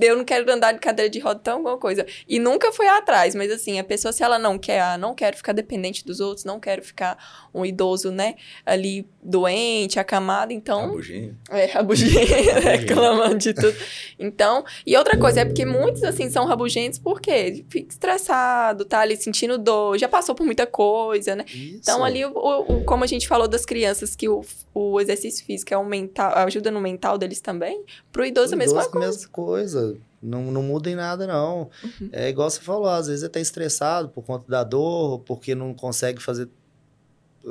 [0.00, 2.04] Eu não quero andar de cadeira de roda o então alguma coisa.
[2.28, 5.36] E nunca foi atrás, mas assim, a pessoa, se ela não quer, ah, não quero
[5.36, 8.34] ficar dependente dos outros, não quero ficar um idoso, né,
[8.64, 10.86] ali doente, acamado, então.
[10.88, 11.36] Rabugento.
[11.50, 12.18] É, rabugento,
[12.62, 13.76] reclamando de tudo.
[14.18, 19.16] Então, e outra coisa, é porque muitos, assim, são rabugentos porque fica estressado, tá ali
[19.16, 21.44] sentindo dor, já passou por muita coisa, né?
[21.48, 21.78] Isso.
[21.82, 24.44] Então, ali, o, o- como a gente falou das crianças, que o,
[24.74, 28.58] o exercício físico é um mental, ajuda no mental deles também, pro idoso é a
[28.58, 29.06] mesma Idoso, coisa.
[29.08, 29.96] mesma coisa.
[30.22, 31.70] Não, não muda em nada, não.
[31.84, 32.08] Uhum.
[32.12, 35.72] É igual você falou, às vezes ele tá estressado por conta da dor, porque não
[35.74, 36.48] consegue fazer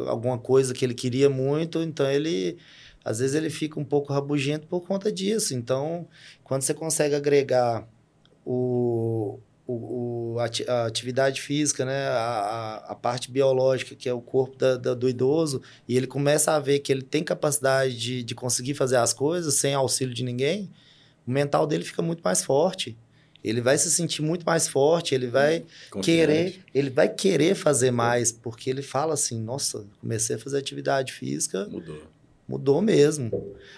[0.07, 2.57] alguma coisa que ele queria muito, então ele
[3.03, 5.53] às vezes ele fica um pouco rabugento por conta disso.
[5.53, 6.07] Então,
[6.43, 7.88] quando você consegue agregar
[8.43, 12.18] o, o, o- a, ati- a atividade física, né, a,
[12.88, 16.51] a, a parte biológica, que é o corpo da- da- do idoso, e ele começa
[16.53, 20.24] a ver que ele tem capacidade de, de conseguir fazer as coisas sem auxílio de
[20.24, 20.72] ninguém,
[21.26, 22.97] o mental dele fica muito mais forte.
[23.43, 26.05] Ele vai se sentir muito mais forte, ele vai Confiante.
[26.05, 31.13] querer, ele vai querer fazer mais, porque ele fala assim, nossa, comecei a fazer atividade
[31.13, 32.01] física, Mudou.
[32.47, 33.30] mudou mesmo.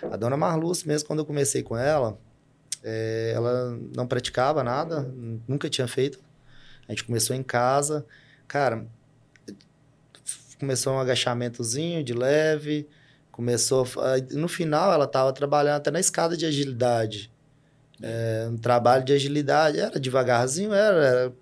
[0.10, 2.18] A dona Marluce, mesmo quando eu comecei com ela,
[2.82, 5.02] eh, ela não praticava nada,
[5.46, 6.18] nunca tinha feito.
[6.88, 8.06] A gente começou em casa.
[8.48, 8.88] Cara,
[10.60, 12.88] começou um agachamentozinho de leve,
[13.34, 13.86] começou...
[14.32, 17.30] No final, ela estava trabalhando até na escada de agilidade.
[18.02, 21.34] É, um trabalho de agilidade, era devagarzinho, era, era-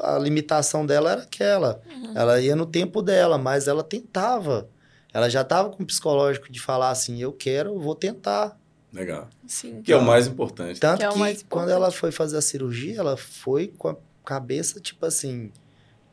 [0.00, 1.80] a limitação dela era aquela.
[2.14, 4.68] Ela ia no tempo dela, mas ela tentava.
[5.12, 8.58] Ela já estava com o psicológico de falar assim, eu quero, eu vou tentar.
[8.92, 9.28] Legal.
[9.46, 9.82] Sim.
[9.82, 10.80] Que é o mais importante.
[10.80, 11.76] Tanto Que é o que, mais quando importante.
[11.82, 15.52] ela foi fazer a cirurgia, ela foi com a cabeça tipo assim,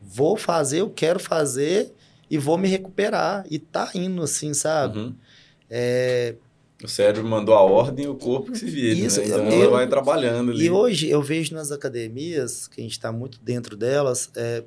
[0.01, 1.93] vou fazer, eu quero fazer
[2.29, 3.45] e vou me recuperar.
[3.49, 4.99] E tá indo assim, sabe?
[4.99, 5.15] Uhum.
[5.69, 6.35] É,
[6.83, 8.99] O cérebro mandou a ordem e o corpo que se vira.
[8.99, 9.27] Isso, né?
[9.27, 10.65] Então eu- ela vai trabalhando ali.
[10.65, 14.63] E hoje eu vejo nas academias, que a gente está muito dentro delas, é,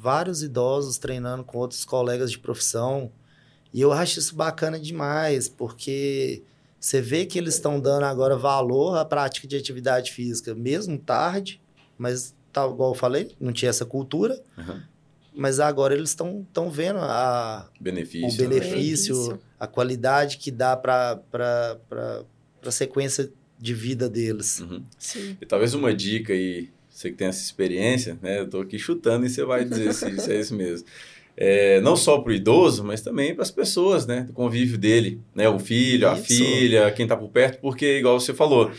[0.00, 3.10] vários idosos treinando com outros colegas de profissão.
[3.74, 6.42] E eu acho isso bacana demais, porque
[6.80, 11.60] você vê que eles estão dando agora valor à prática de atividade física, mesmo tarde,
[11.98, 14.80] mas tal igual eu falei, não tinha essa cultura, Uhum.
[15.34, 18.28] mas agora eles estão estão vendo a, Benefício.
[18.46, 18.48] o né?
[18.48, 19.40] benefício, Benefício.
[19.58, 21.20] A qualidade que dá para
[22.64, 24.60] a sequência de vida deles.
[24.60, 24.82] Uhum.
[24.98, 25.36] Sim.
[25.40, 28.40] E talvez uma dica aí, você que tem essa experiência, né?
[28.40, 30.86] Eu tô aqui chutando e você vai dizer se, se é isso mesmo.
[31.36, 34.22] É, não só para o idoso, mas também para as pessoas, né?
[34.22, 35.48] Do convívio dele, né?
[35.48, 36.24] O filho, a Isso.
[36.24, 38.70] filha, quem tá por perto, porque, igual você falou,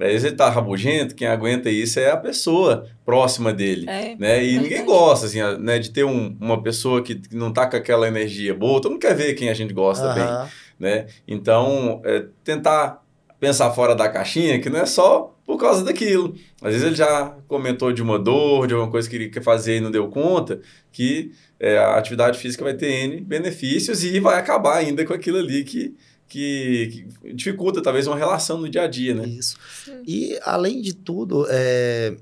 [0.00, 3.88] às vezes ele tá rabugento, quem aguenta isso é a pessoa próxima dele.
[3.88, 4.16] É.
[4.18, 4.44] Né?
[4.44, 8.08] E ninguém gosta, assim, né, de ter um- uma pessoa que não tá com aquela
[8.08, 8.80] energia boa.
[8.80, 10.48] Todo mundo quer ver quem a gente gosta bem Aham.
[10.80, 11.06] né?
[11.28, 13.02] Então, é, tentar
[13.38, 16.34] pensar fora da caixinha, que não é só por causa daquilo.
[16.62, 19.76] Às vezes ele já comentou de uma dor, de alguma coisa que ele quer fazer
[19.76, 21.30] e não deu conta, que
[21.60, 25.62] é, a atividade física vai ter N benefícios e vai acabar ainda com aquilo ali
[25.62, 25.94] que,
[26.34, 29.24] que, que dificulta talvez uma relação no dia a dia, né?
[29.24, 29.56] Isso.
[29.84, 30.02] Sim.
[30.04, 32.16] E, além de tudo, é,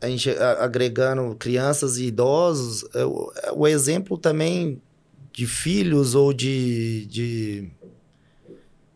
[0.00, 4.80] a gente agregando crianças e idosos, é, o, é, o exemplo também
[5.30, 7.70] de filhos ou de, de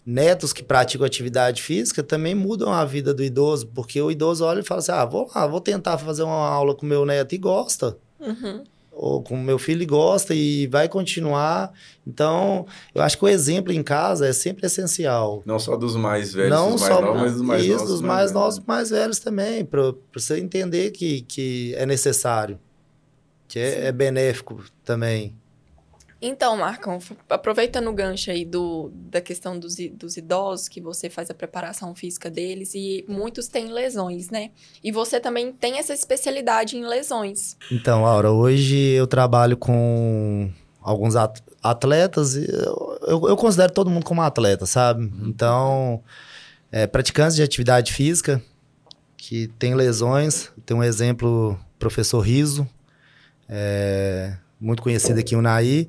[0.07, 4.61] netos que praticam atividade física também mudam a vida do idoso, porque o idoso olha
[4.61, 7.39] e fala assim, ah, vou lá, vou tentar fazer uma aula com meu neto e
[7.39, 7.99] gosta.
[8.19, 8.65] Uhum.
[8.99, 11.73] Ou com meu filho gosta e vai continuar.
[12.05, 15.41] Então, eu acho que o exemplo em casa é sempre essencial.
[15.47, 17.89] Não só dos mais velhos, não dos mais só novos, mas dos mais isso, novos.
[17.89, 18.09] dos né?
[18.09, 22.59] mais novos, mais velhos também, para você entender que, que é necessário,
[23.47, 25.37] que é, é benéfico também.
[26.21, 26.99] Então, Marcão,
[27.31, 31.95] aproveitando o gancho aí do, da questão dos, dos idosos, que você faz a preparação
[31.95, 34.51] física deles, e muitos têm lesões, né?
[34.83, 37.57] E você também tem essa especialidade em lesões.
[37.71, 40.51] Então, Aura, hoje eu trabalho com
[40.83, 45.13] alguns at- atletas, e eu, eu, eu considero todo mundo como atleta, sabe?
[45.23, 46.03] Então,
[46.73, 48.43] é, praticantes de atividade física
[49.17, 52.69] que tem lesões, tem um exemplo, professor Riso,
[53.49, 55.89] é, muito conhecido aqui, o Naí,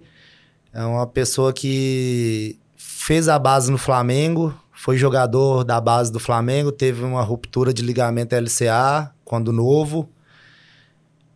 [0.73, 6.71] é uma pessoa que fez a base no Flamengo, foi jogador da base do Flamengo,
[6.71, 10.09] teve uma ruptura de ligamento LCA quando novo,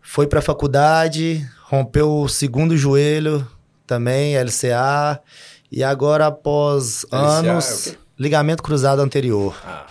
[0.01, 3.47] foi para a faculdade, rompeu o segundo joelho
[3.85, 5.19] também, LCA,
[5.71, 9.55] e agora após LCA é anos, ligamento cruzado anterior.
[9.65, 9.87] Ah.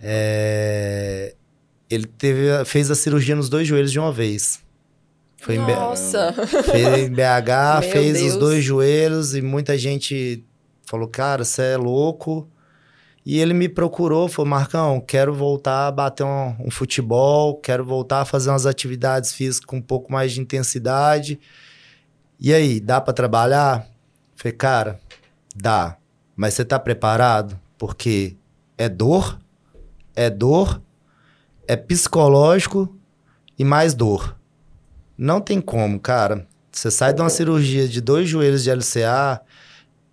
[0.00, 1.34] É,
[1.88, 4.60] ele teve, fez a cirurgia nos dois joelhos de uma vez.
[5.42, 6.32] Foi em, Nossa!
[6.32, 8.36] fez em BH, fez os Deus.
[8.36, 10.46] dois joelhos e muita gente
[10.86, 12.48] falou, cara, você é louco.
[13.26, 18.20] E ele me procurou, falou, Marcão, quero voltar a bater um, um, futebol, quero voltar
[18.20, 21.40] a fazer umas atividades físicas com um pouco mais de intensidade.
[22.38, 23.86] E aí, dá para trabalhar?
[24.36, 25.00] Falei, cara,
[25.56, 25.96] dá.
[26.36, 27.58] Mas você tá preparado?
[27.76, 28.36] Porque
[28.78, 29.40] é dor,
[30.14, 30.80] é dor,
[31.66, 32.96] é psicológico
[33.58, 34.36] e mais dor.
[35.22, 36.44] Não tem como, cara.
[36.72, 39.40] Você sai de uma cirurgia de dois joelhos de LCA,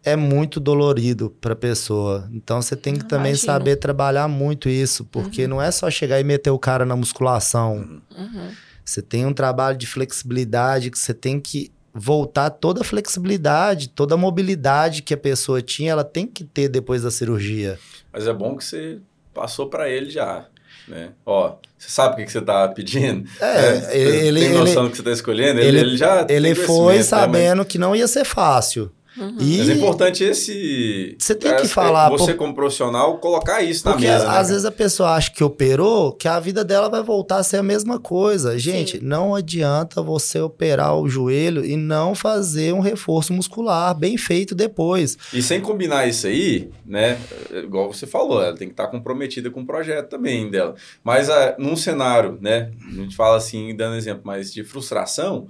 [0.03, 2.29] é muito dolorido para a pessoa.
[2.31, 3.17] Então você tem que Imagina.
[3.17, 5.49] também saber trabalhar muito isso, porque uhum.
[5.49, 8.01] não é só chegar e meter o cara na musculação.
[8.15, 8.51] Uhum.
[8.85, 14.13] Você tem um trabalho de flexibilidade que você tem que voltar toda a flexibilidade, toda
[14.13, 17.79] a mobilidade que a pessoa tinha, ela tem que ter depois da cirurgia.
[18.13, 18.99] Mas é bom que você
[19.33, 20.45] passou para ele já.
[20.89, 21.09] Né?
[21.25, 23.29] Ó, você sabe o que, que você está pedindo?
[23.39, 25.59] É, é ele, tem noção ele, do que você está escolhendo?
[25.59, 27.65] Ele, ele, já Ele foi né, sabendo né?
[27.65, 28.91] que não ia ser fácil.
[29.17, 29.35] Uhum.
[29.39, 29.57] E...
[29.57, 31.15] Mas é importante esse.
[31.17, 32.09] Você tem que falar.
[32.09, 32.37] Você, por...
[32.37, 34.25] como profissional, colocar isso Porque na mesa.
[34.25, 37.37] Porque às né, vezes a pessoa acha que operou, que a vida dela vai voltar
[37.37, 38.57] a ser a mesma coisa.
[38.57, 39.05] Gente, Sim.
[39.05, 45.17] não adianta você operar o joelho e não fazer um reforço muscular bem feito depois.
[45.33, 47.17] E sem combinar isso aí, né?
[47.51, 50.75] Igual você falou, ela tem que estar comprometida com o projeto também dela.
[51.03, 52.71] Mas uh, num cenário, né?
[52.87, 55.47] A gente fala assim, dando exemplo, mas de frustração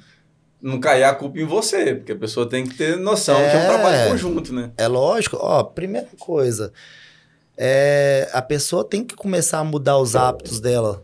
[0.62, 3.57] não cair a culpa em você, porque a pessoa tem que ter noção é, que
[3.57, 4.72] é um trabalho conjunto, né?
[4.78, 5.38] É lógico.
[5.39, 6.74] Ó, primeira coisa,
[7.57, 11.03] é, a pessoa tem que começar a mudar os hábitos dela,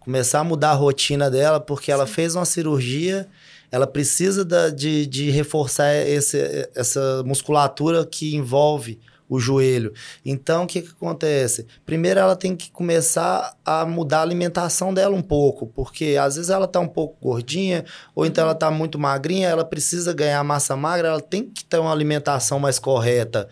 [0.00, 3.28] começar a mudar a rotina dela, porque ela fez uma cirurgia,
[3.70, 9.92] ela precisa da, de, de reforçar esse, essa musculatura que envolve o joelho.
[10.24, 11.66] Então, o que, que acontece?
[11.84, 16.50] Primeiro, ela tem que começar a mudar a alimentação dela um pouco, porque às vezes
[16.50, 20.76] ela está um pouco gordinha, ou então ela está muito magrinha, ela precisa ganhar massa
[20.76, 23.48] magra, ela tem que ter uma alimentação mais correta.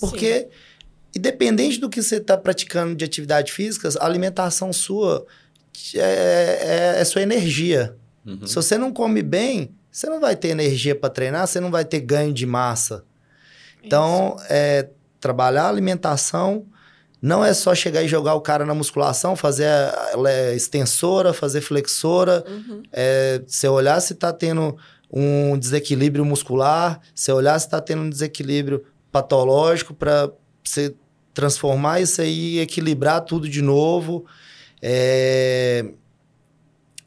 [0.00, 0.46] Porque, Sim.
[1.16, 5.26] independente do que você está praticando de atividade física, a alimentação sua
[5.94, 7.96] é, é, é sua energia.
[8.26, 8.46] Uhum.
[8.46, 11.84] Se você não come bem, você não vai ter energia para treinar, você não vai
[11.84, 13.04] ter ganho de massa.
[13.82, 14.88] Então, é,
[15.22, 16.66] trabalhar a alimentação
[17.22, 19.68] não é só chegar e jogar o cara na musculação, fazer
[20.26, 22.82] é extensora, fazer flexora, uhum.
[22.92, 24.76] é, você olhar se está tendo
[25.08, 30.32] um desequilíbrio muscular, você olhar se está tendo um desequilíbrio patológico para
[30.64, 30.94] você
[31.32, 34.26] transformar isso aí e equilibrar tudo de novo.
[34.82, 35.84] É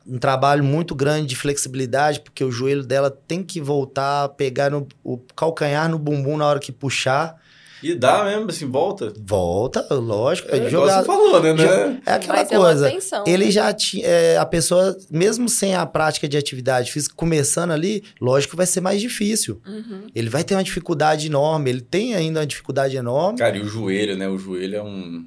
[0.07, 4.69] um trabalho muito grande de flexibilidade, porque o joelho dela tem que voltar a pegar
[4.69, 7.35] no, o calcanhar no bumbum na hora que puxar.
[7.83, 9.13] E dá mesmo, assim, volta?
[9.19, 10.47] Volta, lógico.
[10.53, 11.53] É, jogar, você falou, né?
[11.53, 12.01] né?
[12.05, 12.89] É aquela Mas coisa.
[12.89, 12.99] É
[13.29, 14.05] ele já tinha.
[14.05, 18.65] É, a pessoa, mesmo sem a prática de atividade física, começando ali, lógico que vai
[18.65, 19.61] ser mais difícil.
[19.65, 20.07] Uhum.
[20.15, 21.69] Ele vai ter uma dificuldade enorme.
[21.69, 23.39] Ele tem ainda uma dificuldade enorme.
[23.39, 24.27] Cara, e o joelho, né?
[24.27, 25.25] O joelho é um.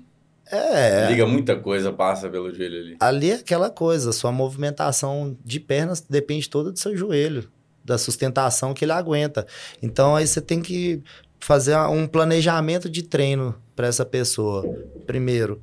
[0.51, 1.09] É.
[1.11, 2.97] Liga muita coisa, passa pelo joelho ali.
[2.99, 7.51] Ali é aquela coisa, sua movimentação de pernas depende toda do seu joelho,
[7.85, 9.47] da sustentação que ele aguenta.
[9.83, 11.03] Então aí você tem que
[11.39, 14.64] fazer um planejamento de treino para essa pessoa.
[15.07, 15.62] Primeiro,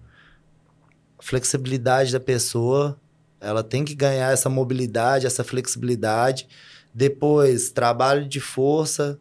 [1.19, 2.99] flexibilidade da pessoa,
[3.39, 6.47] ela tem que ganhar essa mobilidade, essa flexibilidade.
[6.93, 9.19] Depois, trabalho de força.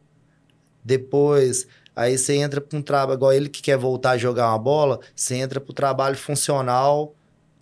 [0.84, 4.58] Depois, aí você entra para um trabalho, igual ele que quer voltar a jogar uma
[4.58, 7.14] bola, você entra para o trabalho funcional,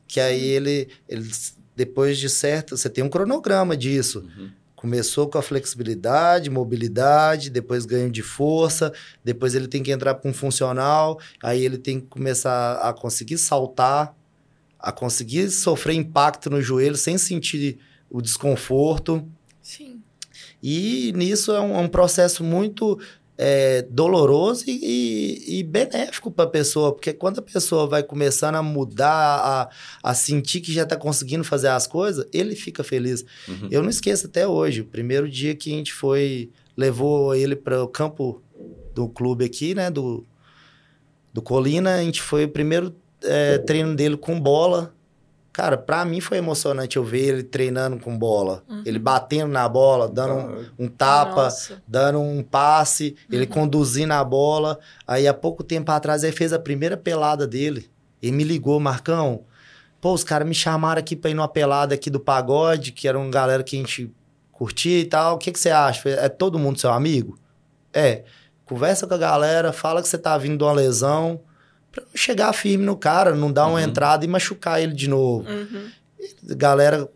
[0.06, 1.30] que aí ele, ele,
[1.74, 4.20] depois de certo, você tem um cronograma disso.
[4.20, 4.50] Uhum.
[4.82, 10.28] Começou com a flexibilidade, mobilidade, depois ganho de força, depois ele tem que entrar para
[10.28, 14.12] um funcional, aí ele tem que começar a conseguir saltar,
[14.76, 17.78] a conseguir sofrer impacto no joelho sem sentir
[18.10, 19.24] o desconforto.
[19.62, 20.02] Sim.
[20.60, 22.98] E nisso é um, é um processo muito
[23.44, 28.62] é, doloroso e, e, benéfico para a pessoa, porque quando a pessoa vai começando a
[28.62, 29.70] mudar, a,
[30.00, 33.24] a sentir que já está conseguindo fazer as coisas, ele fica feliz.
[33.48, 33.66] Uhum.
[33.68, 37.82] Eu não esqueço até hoje, o primeiro dia que a gente foi, levou ele para
[37.82, 38.40] o campo
[38.94, 40.24] do clube aqui, né, do,
[41.34, 44.94] do Colina, a gente foi o primeiro é, treino dele com bola,
[45.52, 48.62] Cara, pra mim foi emocionante eu ver ele treinando com bola.
[48.66, 48.82] Uhum.
[48.86, 50.32] Ele batendo na bola, dando
[50.78, 51.82] um, um tapa, Nossa.
[51.86, 53.36] dando um passe, uhum.
[53.36, 54.78] ele conduzindo a bola.
[55.06, 57.90] Aí, há pouco tempo atrás, ele fez a primeira pelada dele.
[58.22, 59.44] Ele me ligou, Marcão.
[60.00, 63.18] Pô, os caras me chamaram aqui pra ir numa pelada aqui do pagode, que era
[63.18, 64.10] uma galera que a gente
[64.50, 65.34] curtia e tal.
[65.34, 66.08] O que, que você acha?
[66.08, 67.38] É todo mundo seu amigo?
[67.92, 68.24] É.
[68.64, 71.42] Conversa com a galera, fala que você tá vindo de uma lesão
[71.92, 73.84] Pra não chegar firme no cara, não dar uma uhum.
[73.84, 75.48] entrada e machucar ele de novo.
[75.48, 75.90] Uhum.
[76.56, 77.08] Galera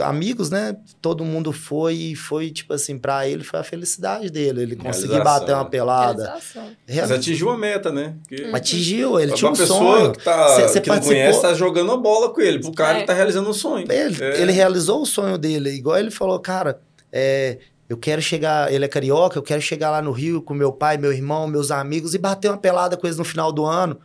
[0.00, 0.76] amigos, né?
[1.00, 4.62] Todo mundo foi e foi, tipo assim, pra ele foi a felicidade dele.
[4.62, 5.70] Ele conseguiu bater uma né?
[5.70, 6.24] pelada.
[6.24, 6.70] Realização.
[6.88, 8.14] Mas atingiu a meta, né?
[8.28, 10.12] Porque Atingiu, ele pra tinha uma um pessoa sonho.
[10.12, 12.58] que, tá, Cê- cê que não participou- conhece tá jogando a bola com ele.
[12.58, 12.98] Pro cara, É.
[12.98, 13.86] ele tá realizando um sonho.
[13.90, 14.40] Ele, É.
[14.42, 15.70] ele realizou o sonho dele.
[15.70, 16.80] Igual ele falou, cara,
[17.12, 17.58] é,
[17.90, 18.72] eu quero chegar.
[18.72, 21.72] Ele é carioca, eu quero chegar lá no Rio com meu pai, meu irmão, meus
[21.72, 23.98] amigos e bater uma pelada com eles no final do ano.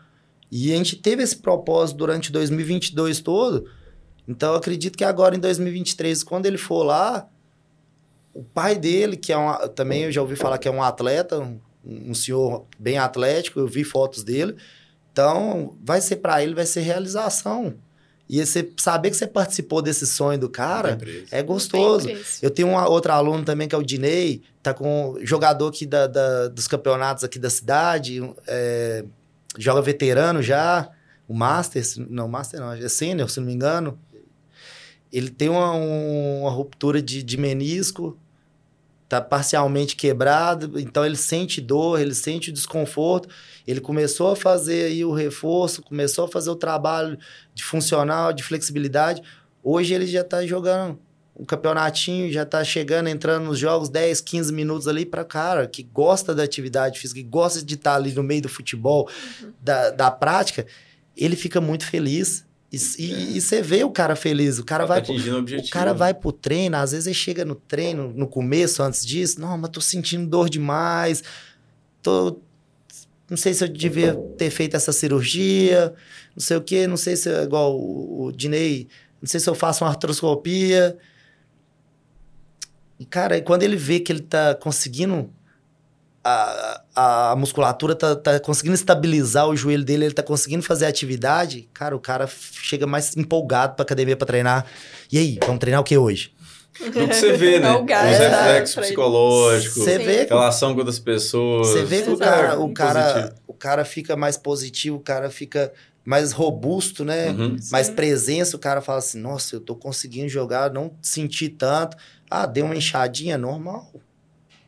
[0.52, 3.70] E a gente teve esse propósito durante 2022 todo.
[4.28, 7.30] Então eu acredito que agora em 2023, quando ele for lá,
[8.34, 11.38] o pai dele, que é um, também eu já ouvi falar que é um atleta,
[11.38, 14.56] um, um senhor bem atlético, eu vi fotos dele.
[15.12, 17.76] Então, vai ser para ele, vai ser realização.
[18.28, 20.98] E você saber que você participou desse sonho do cara
[21.32, 22.08] é gostoso.
[22.42, 26.08] Eu tenho uma outra aluno também que é o Dinei, tá com jogador aqui da,
[26.08, 29.06] da- dos campeonatos aqui da cidade, é,
[29.58, 30.90] joga veterano já,
[31.28, 33.98] o Master, não, Master não, é Sênior, se não me engano.
[35.14, 38.18] Ele tem uma, um- uma ruptura de, de menisco,
[39.08, 43.30] tá parcialmente quebrado, então ele sente dor, ele sente o desconforto.
[43.68, 47.18] Ele começou a fazer aí o reforço, começou a fazer o trabalho
[47.54, 49.22] de funcional, de flexibilidade.
[49.64, 51.00] Hoje ele já tá jogando
[51.38, 55.84] um campeonatinho, já tá chegando, entrando nos jogos 10, 15 minutos ali para cara que
[55.84, 59.10] gosta da atividade física, que gosta de estar ali no meio do futebol,
[59.62, 60.66] da, da prática,
[61.18, 62.46] ele fica muito feliz.
[62.72, 65.68] E, e- e você vê o cara feliz, o cara Tá vai atingindo o objetivo.
[65.70, 69.40] o cara vai pro treino, às vezes ele chega no treino, no começo, antes disso,
[69.42, 71.24] não, mas tô sentindo dor demais,
[72.02, 72.40] tô...
[73.30, 75.94] Não sei se eu devia ter feito essa cirurgia,
[76.36, 78.88] não sei o quê, não sei se, igual o, o Dinei,
[79.22, 80.96] não sei se eu faço uma artroscopia.
[83.00, 85.34] E, cara, quando ele vê que ele tá conseguindo,
[86.24, 90.86] a, a, a musculatura tá, tá conseguindo estabilizar o joelho dele, ele tá conseguindo fazer
[90.86, 94.68] atividade, cara, o cara chega mais empolgado pra academia pra treinar.
[95.12, 96.35] E aí, vamos treinar o que hoje?
[96.80, 97.72] Do que você vê, né?
[97.76, 101.68] Os né, reflexos psicológicos, Você vê que relação com outras pessoas.
[101.68, 103.42] Você vê que o cara, é o, cara, positivo.
[103.48, 105.72] o cara fica mais positivo, o cara fica
[106.04, 107.32] mais robusto, né?
[107.32, 107.58] Uhum.
[107.72, 107.94] Mais Sim.
[107.94, 111.98] presença, o cara fala assim, nossa, eu tô conseguindo jogar, não senti tanto.
[112.30, 113.92] Ah, deu uma enxadinha, normal.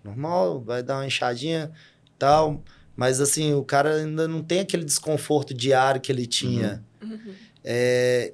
[0.03, 1.71] Normal, vai dar uma enxadinha
[2.17, 2.63] tal.
[2.95, 6.83] Mas assim, o cara ainda não tem aquele desconforto diário que ele tinha.
[7.01, 7.33] Uhum.
[7.63, 8.33] É,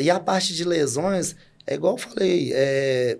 [0.00, 1.36] e a parte de lesões,
[1.68, 3.18] é igual eu falei, é,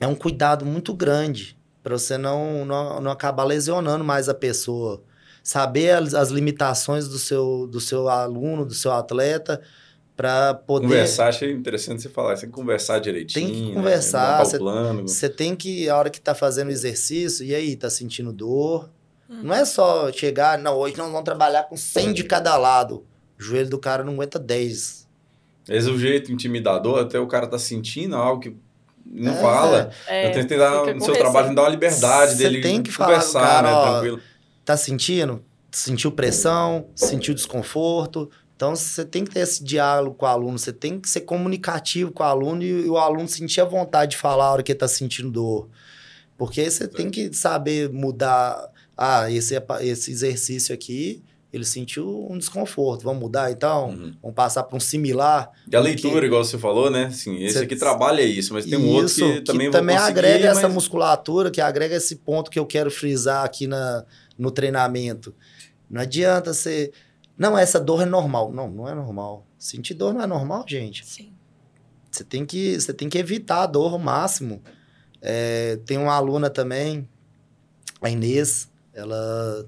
[0.00, 5.02] é um cuidado muito grande para você não, não, não acabar lesionando mais a pessoa.
[5.42, 9.60] Saber as, as limitações do seu, do seu aluno, do seu atleta,
[10.16, 10.86] para poder.
[10.86, 12.34] Conversar, achei interessante você falar.
[12.34, 13.46] Você tem que conversar direitinho.
[13.46, 13.74] Tem que né?
[13.74, 15.02] conversar, Montar você-.
[15.02, 18.90] Você tem que, a hora que tá fazendo exercício, e aí, tá sentindo dor?
[19.30, 19.42] Hum.
[19.44, 23.04] Não é só chegar, não, hoje nós vamos trabalhar com 100 de cada lado.
[23.38, 25.03] O joelho do cara não aguenta 10.
[25.64, 28.56] Às vezes o jeito intimidador, até o cara tá sentindo algo que
[29.06, 29.90] não É, fala.
[30.06, 33.14] É, eu tentei dar no seu trabalho, dar uma liberdade Você dele tem que falar
[33.14, 33.74] conversar, cara, né?
[33.74, 34.20] ó, Tranquilo.
[34.64, 35.42] Tá sentindo?
[35.70, 38.30] Sentiu pressão, sentiu desconforto.
[38.56, 42.12] Então você tem que ter esse diálogo com o aluno, você tem que ser comunicativo
[42.12, 44.78] com o aluno e o aluno sentir a vontade de falar a hora que ele
[44.78, 45.68] tá sentindo dor.
[46.38, 48.70] Porque aí você tem que saber mudar.
[48.96, 51.20] Ah, esse, esse exercício aqui,
[51.54, 53.02] ele sentiu um desconforto.
[53.04, 53.90] Vamos mudar então?
[53.90, 54.14] Uhum.
[54.20, 55.50] Vamos passar para um similar?
[55.70, 57.06] E a leitura, igual você falou, né?
[57.06, 59.96] Assim, esse Cê- aqui trabalha isso, mas tem um outro Isso, que também vou também
[59.96, 64.04] agrega essa mas- musculatura, que agrega esse ponto que eu quero frisar aqui na,
[64.36, 65.34] no treinamento.
[65.88, 66.90] Não adianta você.
[67.38, 68.52] Não, essa dor é normal.
[68.52, 69.46] Não, não é normal.
[69.58, 71.04] Sentir dor não é normal, gente.
[71.06, 71.32] Sim.
[72.10, 74.62] Você tem que, você tem que evitar a dor ao máximo.
[75.20, 77.08] É, tem uma aluna também,
[78.00, 79.66] a Inês, ela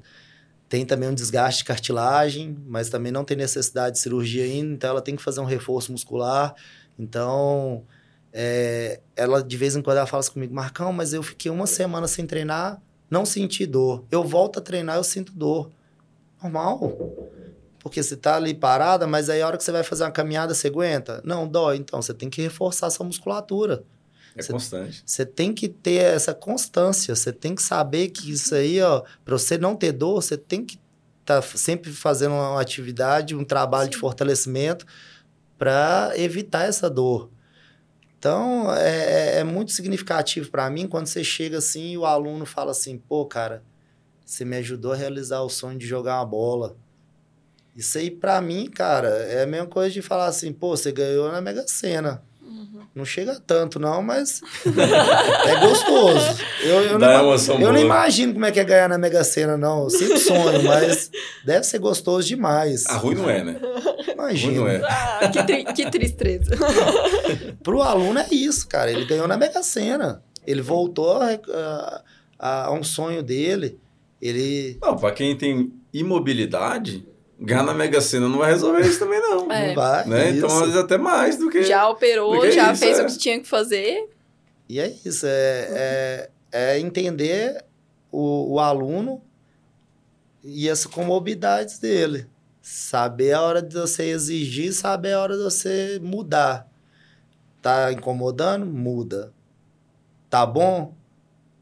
[0.69, 4.91] tem também um desgaste de cartilagem, mas também não tem necessidade de cirurgia ainda, então
[4.91, 6.55] ela tem que fazer um reforço muscular.
[6.99, 7.85] Então,
[8.33, 11.67] é, ela de vez em quando ela fala assim comigo, Marcão, mas eu fiquei uma
[11.67, 14.05] semana sem treinar, não senti dor.
[14.11, 15.71] Eu volto a treinar, eu sinto dor.
[16.43, 16.97] Normal.
[17.79, 20.53] Porque você tá ali parada, mas aí a hora que você vai fazer uma caminhada,
[20.53, 21.23] você aguenta?
[21.25, 21.77] Não, dói.
[21.77, 23.85] Então, você tem que reforçar sua musculatura.
[24.37, 25.03] É Cê- constante.
[25.05, 27.15] Você tem que ter essa constância.
[27.15, 30.65] Você tem que saber que isso aí, ó, para você não ter dor, você tem
[30.65, 30.79] que
[31.21, 34.01] estar sempre fazendo uma atividade, um trabalho de Sim.
[34.01, 34.87] fortalecimento
[35.59, 37.31] para evitar essa dor.
[38.19, 42.73] Então, é, é muito significativo para mim quando você chega assim e o aluno fala
[42.73, 43.63] assim: pô, cara,
[44.25, 46.77] você me ajudou a realizar o sonho de jogar uma bola.
[47.75, 51.31] Isso aí, para mim, cara, é a mesma coisa de falar assim: pô, você ganhou
[51.31, 52.23] na Mega Sena.
[52.95, 54.41] Não chega tanto, não, mas
[55.47, 56.43] é gostoso.
[56.63, 57.81] Eu, eu, Dá não, emoção eu não boa.
[57.85, 59.85] imagino como é que é ganhar na Mega Sena, não.
[59.85, 61.11] Eu sempre sonho, mas
[61.45, 62.87] deve ser gostoso demais.
[62.87, 63.61] A ruim não é, né?
[64.13, 64.61] Imagina.
[64.61, 64.81] Não é.
[64.85, 66.57] Ah, que, tri que tristeza.
[67.63, 68.91] Pro aluno é isso, cara.
[68.91, 70.23] Ele ganhou na Mega Sena.
[70.47, 71.39] Ele voltou a,
[72.39, 73.79] a, a um sonho dele.
[74.23, 74.79] Ele.
[74.81, 77.07] Não, pra quem tem imobilidade,
[77.39, 79.51] ganhar na Mega Sena não vai resolver isso também, não.
[79.51, 79.69] É.
[79.69, 80.07] Não vai.
[80.07, 80.31] Né?
[80.31, 80.39] isso.
[80.39, 81.63] Então, às vezes, até mais do que.
[81.63, 83.03] Já operou, que já isso, fez é.
[83.03, 84.09] o que tinha que fazer.
[84.69, 85.27] E é isso.
[85.27, 87.65] É, é, é entender
[88.11, 89.23] o, o aluno
[90.43, 92.27] e as comorbidades dele.
[92.63, 96.69] Saber a hora de você exigir, saber a hora de você mudar.
[97.63, 98.67] Tá incomodando?
[98.67, 99.33] Muda.
[100.29, 100.95] Tá bom?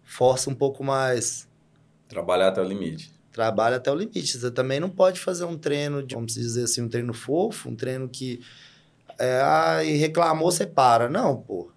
[0.03, 1.47] Força um pouco mais.
[2.09, 3.14] Trabalhar até o limite.
[3.35, 4.39] Trabalha até o limite.
[4.39, 7.75] Você também não pode fazer um treino, de, vamos dizer assim, um treino fofo, um
[7.75, 8.41] treino que.
[9.19, 11.09] É, ah, e reclamou, você para.
[11.09, 11.69] Não, pô.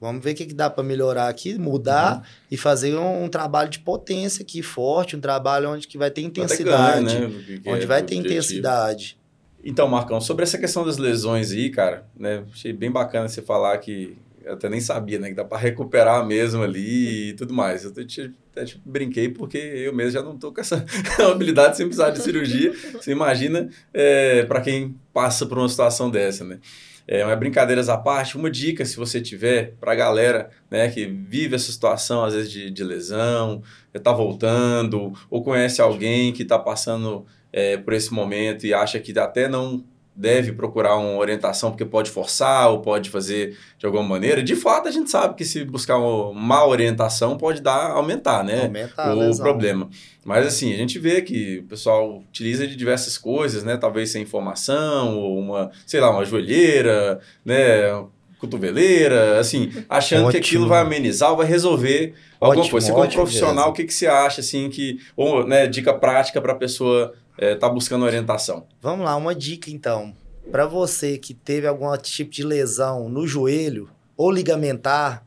[0.00, 2.22] Vamos ver o que, que dá para melhorar aqui, mudar Uhum.
[2.50, 6.20] e fazer um, um trabalho de potência aqui, forte, um trabalho onde que vai ter
[6.22, 7.20] intensidade.
[7.20, 7.26] né?
[7.64, 8.20] Onde é vai ter objetivo.
[8.26, 9.16] intensidade.
[9.64, 12.44] Então, Marcão, sobre essa questão das lesões aí, cara, né?
[12.52, 15.28] Achei bem bacana você falar que eu até nem sabia, né?
[15.28, 17.84] Que dá pra recuperar mesmo ali e tudo mais.
[17.84, 20.84] Eu te- até te brinquei porque eu mesmo já não tô com essa
[21.30, 22.72] habilidade sem precisar de cirurgia.
[22.92, 26.60] Você imagina é, para quem passa por uma situação dessa, né?
[27.06, 31.54] É, mas brincadeiras à parte, uma dica se você tiver pra galera né, que vive
[31.54, 37.26] essa situação, às vezes, de, de lesão, está voltando, ou conhece alguém que está passando
[37.52, 39.84] é, por esse momento e acha que até não
[40.16, 44.42] deve procurar uma orientação porque pode forçar ou pode fazer de alguma maneira.
[44.42, 48.64] De fato, a gente sabe que se buscar uma má orientação pode dar aumentar, né?
[48.64, 49.44] Aumenta a o lesão.
[49.44, 49.88] problema.
[50.24, 53.76] Mas assim, a gente vê que o pessoal utiliza de diversas coisas, né?
[53.76, 58.04] Talvez sem informação, ou uma, sei lá, uma joelheira, né?
[58.38, 60.40] Cotoveleira, assim, achando que Ótimo.
[60.40, 62.86] aquilo vai amenizar ou vai resolver alguma Ótimo, coisa.
[62.86, 64.98] Você como profissional, o que, que você acha, assim, que...
[65.16, 68.66] Ou, né, dica prática para a pessoa estar buscando orientação.
[68.80, 70.14] Vamos lá, uma dica então.
[70.50, 75.24] Para você que teve algum tipo de lesão no joelho ou ligamentar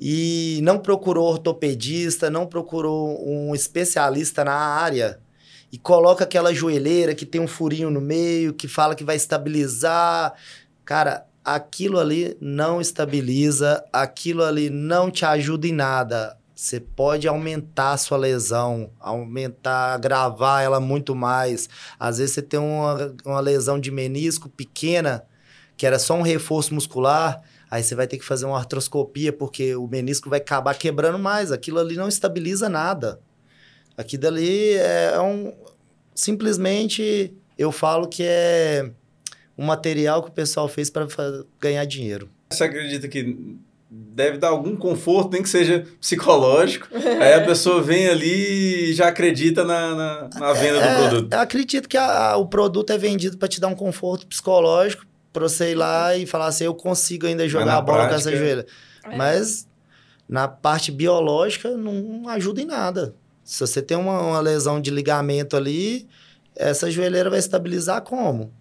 [0.00, 5.20] e não procurou ortopedista, não procurou um especialista na área
[5.70, 10.34] e coloca aquela joelheira que tem um furinho no meio, que fala que vai estabilizar,
[10.84, 16.36] cara, aquilo ali não estabiliza, aquilo ali não te ajuda em nada.
[16.62, 21.68] Você pode aumentar a sua lesão, aumentar, agravar ela muito mais.
[21.98, 25.24] Às vezes você tem uma, uma lesão de menisco pequena,
[25.76, 29.74] que era só um reforço muscular, aí você vai ter que fazer uma artroscopia, porque
[29.74, 31.50] o menisco vai acabar quebrando mais.
[31.50, 33.18] Aquilo ali não estabiliza nada.
[33.96, 35.52] Aquilo ali é um.
[36.14, 38.88] Simplesmente eu falo que é
[39.58, 41.08] um material que o pessoal fez para
[41.60, 42.30] ganhar dinheiro.
[42.50, 43.58] Você acredita que
[43.94, 46.88] deve dar algum conforto, nem que seja psicológico.
[46.96, 51.32] Aí a pessoa vem ali e já acredita na, na, na venda do É, produto.
[51.34, 55.04] Eu acredito que a- a- o produto é vendido para te dar um conforto psicológico,
[55.32, 58.30] para você ir lá e falar assim, eu consigo ainda jogar a bola com prática-
[58.30, 58.66] essa joelha.
[59.04, 59.16] É.
[59.16, 59.66] Mas
[60.28, 63.14] na parte biológica não ajuda em nada.
[63.44, 66.06] Se você tem uma, uma lesão de ligamento ali,
[66.54, 68.52] essa joelheira vai estabilizar como?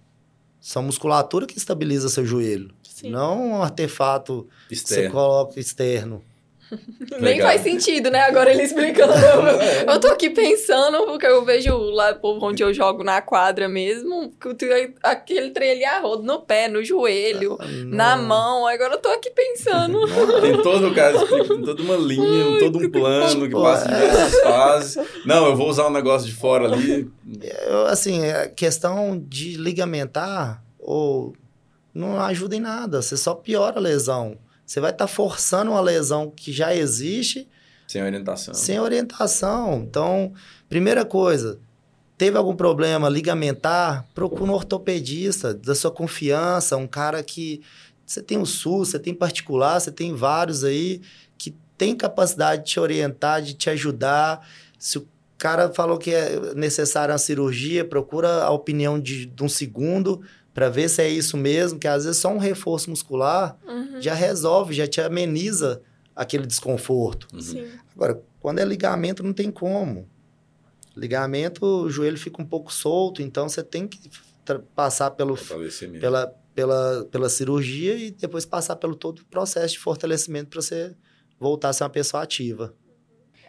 [0.59, 2.71] São musculatura que estabiliza seu joelho.
[3.01, 3.09] Sim.
[3.09, 5.11] Não um artefato que você Externo.
[5.11, 6.23] coloca externo.
[7.19, 7.47] Nem Legal.
[7.49, 8.21] faz sentido, né?
[8.21, 9.11] Agora ele explicando.
[9.61, 9.91] É.
[9.91, 14.31] Eu tô aqui pensando, porque eu vejo lá povo onde eu jogo na quadra mesmo,
[15.03, 18.67] aquele trem ali arrodo no pé, no joelho, na Não- mão.
[18.67, 19.99] Agora eu tô aqui pensando.
[20.41, 23.99] Tem todo o caso, explica toda uma linha, todo um plano que passa em é.
[24.07, 24.97] diversas fases.
[25.25, 27.09] Não, eu vou usar um negócio de fora ali.
[27.67, 31.33] Eu, assim, a questão de ligamentar ou
[31.93, 33.01] não ajuda em nada.
[33.01, 34.37] Você só piora a lesão.
[34.65, 37.47] Você vai estar forçando uma lesão que já existe
[37.87, 38.53] Sem orientação.
[38.53, 39.83] sem orientação.
[39.87, 40.33] Então,
[40.69, 41.59] primeira coisa,
[42.17, 47.61] teve algum problema ligamentar, procura um ortopedista da sua confiança, um cara que
[48.05, 51.01] você tem o SUS, você tem particular, você tem vários aí
[51.37, 54.47] que tem capacidade de te orientar, de te ajudar.
[54.77, 59.49] Se o cara falou que é necessária uma cirurgia, procura a opinião de, de um
[59.49, 60.21] segundo
[60.53, 64.13] para ver se é isso mesmo, que às vezes só um reforço muscular Uhum, já
[64.13, 65.81] resolve, já te ameniza
[66.15, 67.27] aquele desconforto.
[67.33, 67.41] Uhum.
[67.41, 67.67] Sim.
[67.95, 70.09] Agora, quando é ligamento, não tem como.
[70.95, 74.09] Ligamento, o joelho fica um pouco solto, então você tem que
[74.75, 75.37] passar pelo,
[75.99, 80.93] pela, pela, pela cirurgia e depois passar pelo todo o processo de fortalecimento para você
[81.39, 82.73] voltar a ser uma pessoa ativa.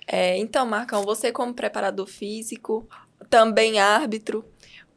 [0.07, 2.89] É, então, Marcão, você como preparador físico,
[3.29, 4.45] também árbitro,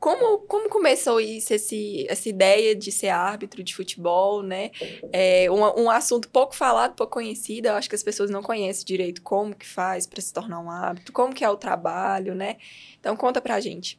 [0.05, 4.69] como, como começou isso, esse, essa ideia de ser árbitro de futebol, né?
[5.11, 8.85] É um, um assunto pouco falado, pouco conhecido, eu acho que as pessoas não conhecem
[8.85, 12.57] direito como que faz para se tornar um árbitro, como que é o trabalho, né?
[12.99, 13.97] Então, conta pra gente.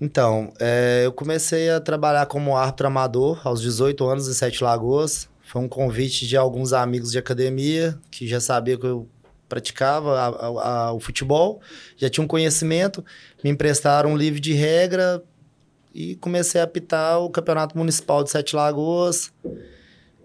[0.00, 5.28] Então, é, eu comecei a trabalhar como árbitro amador aos 18 anos em Sete Lagoas.
[5.40, 9.08] Foi um convite de alguns amigos de academia que já sabiam que eu
[9.48, 11.60] praticava a, a, a, o futebol,
[11.96, 13.04] já tinha um conhecimento,
[13.44, 15.22] me emprestaram um livro de regra
[15.94, 19.32] e comecei a apitar o Campeonato Municipal de Sete Lagoas.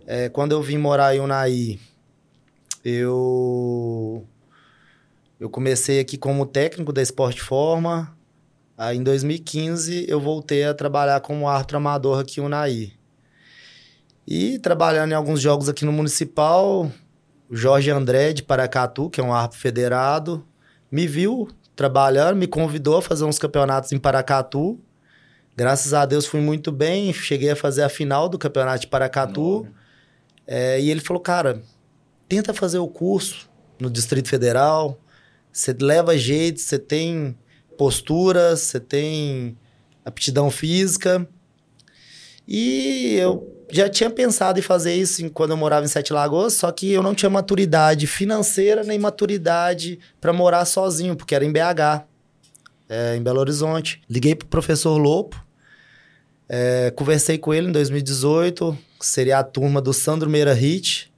[0.07, 1.79] É, quando eu vim morar em Unai,
[2.83, 4.25] eu,
[5.39, 8.17] eu comecei aqui como técnico da Esporte Forma.
[8.75, 12.93] Aí, em 2015, eu voltei a trabalhar como árbitro amador aqui em Unai.
[14.25, 16.91] E trabalhando em alguns jogos aqui no Municipal,
[17.49, 20.43] o Jorge André de Paracatu, que é um árbitro federado,
[20.91, 24.79] me viu trabalhando, me convidou a fazer uns campeonatos em Paracatu.
[25.59, 29.67] Graças a Deus fui muito bem, cheguei a fazer a final do campeonato de Paracatu.
[30.47, 31.61] É, e ele falou, cara,
[32.29, 34.97] tenta fazer o curso no Distrito Federal,
[35.51, 37.37] você leva jeito, você tem
[37.77, 39.57] postura, você tem
[40.05, 41.27] aptidão física.
[42.47, 46.71] E eu já tinha pensado em fazer isso quando eu morava em Sete Lagoas, só
[46.71, 52.05] que eu não tinha maturidade financeira nem maturidade para morar sozinho, porque era em BH,
[52.87, 54.01] é, em Belo Horizonte.
[54.09, 55.48] Liguei pro professor Lopo,
[56.49, 61.13] é, conversei com ele em 2018, seria a turma do Sandro Meira Hit.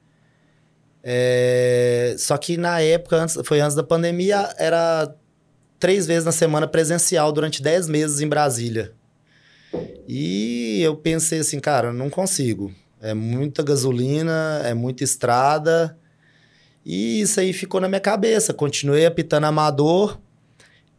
[1.02, 5.16] É, só que na época, antes, foi antes da pandemia, era
[5.80, 8.92] três vezes na semana presencial durante dez meses em Brasília.
[10.06, 12.74] E eu pensei assim, cara, não consigo.
[13.02, 15.98] É muita gasolina, é muita estrada.
[16.86, 18.54] E isso aí ficou na minha cabeça.
[18.54, 20.20] Continuei apitando amador.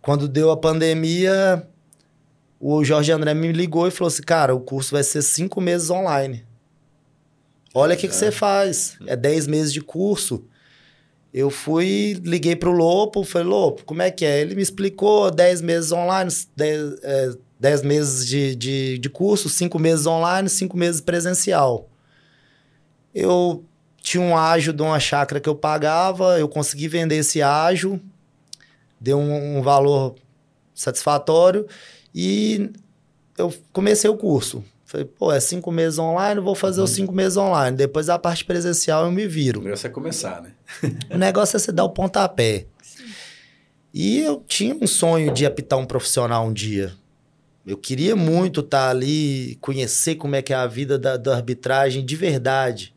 [0.01, 1.69] Quando deu a pandemia,
[2.65, 5.91] o Jorge André me ligou e falou assim: cara, o curso vai ser cinco meses
[5.91, 6.47] online.
[7.75, 8.97] Olha o que, que você faz.
[9.05, 10.45] É dez meses de curso.
[11.35, 14.41] Eu fui, liguei pro Lopo, falei, Lopo, como é que é?
[14.41, 19.79] Ele me explicou dez meses online, dez, é, 10 meses de, de, de curso, 5
[19.79, 21.89] meses online, 5 meses presencial.
[23.15, 23.65] Eu
[24.03, 28.01] tinha um ágio de uma chácara que eu pagava, eu consegui vender esse ágio,
[29.01, 30.17] deu um, um valor
[30.75, 31.67] satisfatório
[32.15, 32.71] e
[33.39, 34.65] eu comecei o curso.
[34.85, 36.85] Falei, pô, é cinco meses online, vou fazer uhum.
[36.85, 37.77] os cinco meses online.
[37.77, 39.61] Depois a parte presencial eu me viro.
[39.61, 40.53] O negócio é começar, né?
[41.11, 42.67] o negócio é você dar o pontapé.
[43.95, 46.93] E eu tinha um sonho de apitar um profissional um dia.
[47.67, 51.37] Eu queria muito estar tá ali, conhecer como é que é a vida da, da
[51.37, 52.95] arbitragem de verdade.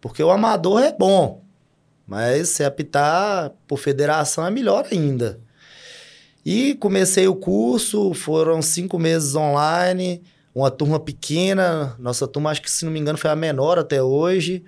[0.00, 1.42] Porque o amador é bom,
[2.06, 5.40] mas se apitar por federação é melhor ainda.
[6.46, 10.22] E comecei o curso, foram cinco meses online,
[10.54, 11.96] uma turma pequena.
[11.98, 14.62] Nossa turma, acho que se não me engano, foi a menor até hoje.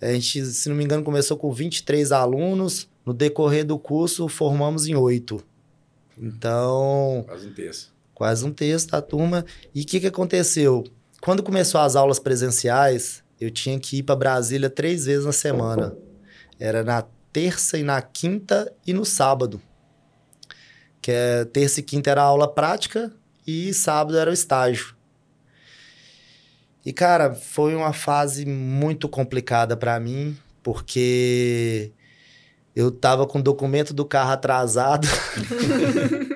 [0.00, 2.86] A gente, se não me engano, começou com 23 alunos.
[3.06, 5.42] No decorrer do curso, formamos em oito.
[6.18, 7.24] Então.
[7.26, 7.92] Quase um terço
[8.22, 9.44] quase um terço da turma.
[9.74, 10.84] E o que, que aconteceu?
[11.20, 15.92] Quando começou as aulas presenciais, eu tinha que ir para Brasília três vezes na semana.
[16.56, 19.60] Era na terça e na quinta e no sábado.
[21.02, 23.12] Que é terça e quinta era aula prática
[23.46, 24.94] e sábado era o estágio.
[26.86, 31.92] E cara, foi uma fase muito complicada para mim, porque
[32.74, 35.06] eu tava com o documento do carro atrasado.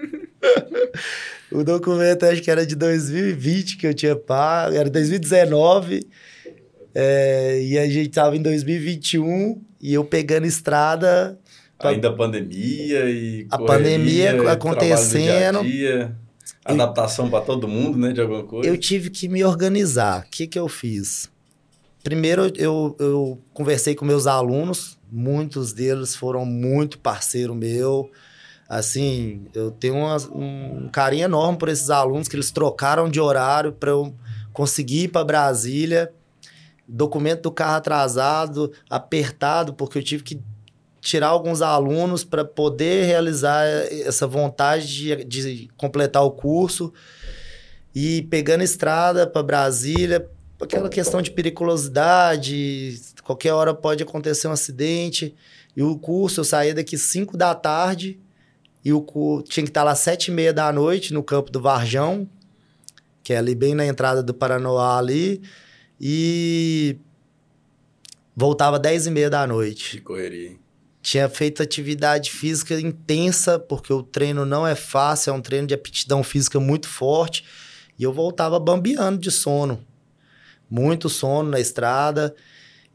[1.51, 6.07] O documento acho que era de 2020 que eu tinha pago, era 2019.
[6.95, 11.39] É, e a gente tava em 2021 e eu pegando estrada.
[11.79, 11.91] Pra...
[11.91, 13.47] Ainda a pandemia e.
[13.51, 15.63] A correria, pandemia acontecendo.
[15.63, 16.17] Dia dia,
[16.65, 18.13] adaptação para todo mundo, né?
[18.13, 18.69] De alguma coisa.
[18.69, 20.25] Eu tive que me organizar.
[20.27, 21.31] O que, que eu fiz?
[22.03, 28.11] Primeiro, eu, eu conversei com meus alunos, muitos deles foram muito parceiro meu.
[28.69, 33.73] Assim, eu tenho uma, um carinho enorme por esses alunos que eles trocaram de horário
[33.73, 34.15] para eu
[34.53, 36.13] conseguir ir para Brasília.
[36.89, 40.41] Documento do carro atrasado, apertado, porque eu tive que
[41.07, 46.93] tirar alguns alunos para poder realizar essa vontade de, de completar o curso.
[47.95, 50.29] E pegando estrada para Brasília,
[50.61, 55.33] aquela questão de periculosidade, qualquer hora pode acontecer um acidente.
[55.77, 58.19] E o curso, eu saía daqui 5 da tarde
[58.85, 59.01] e o
[59.49, 62.29] tinha que estar lá sete e meia da noite no campo do Varjão,
[63.23, 65.41] que é ali bem na entrada do Paranoá ali.
[66.01, 66.99] E
[68.35, 69.99] voltava dez e meia da noite.
[69.99, 70.66] Que correria, hein?
[71.07, 75.73] Tinha feito atividade física intensa, porque o treino não é fácil, é um treino de
[75.73, 77.45] aptidão física muito forte.
[77.97, 79.87] E eu voltava bambeando de sono.
[80.69, 82.35] Muito sono na estrada.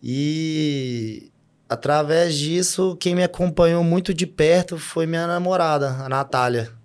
[0.03, 1.31] E
[1.69, 6.80] através disso, quem me acompanhou muito de perto foi minha namorada, a Natália.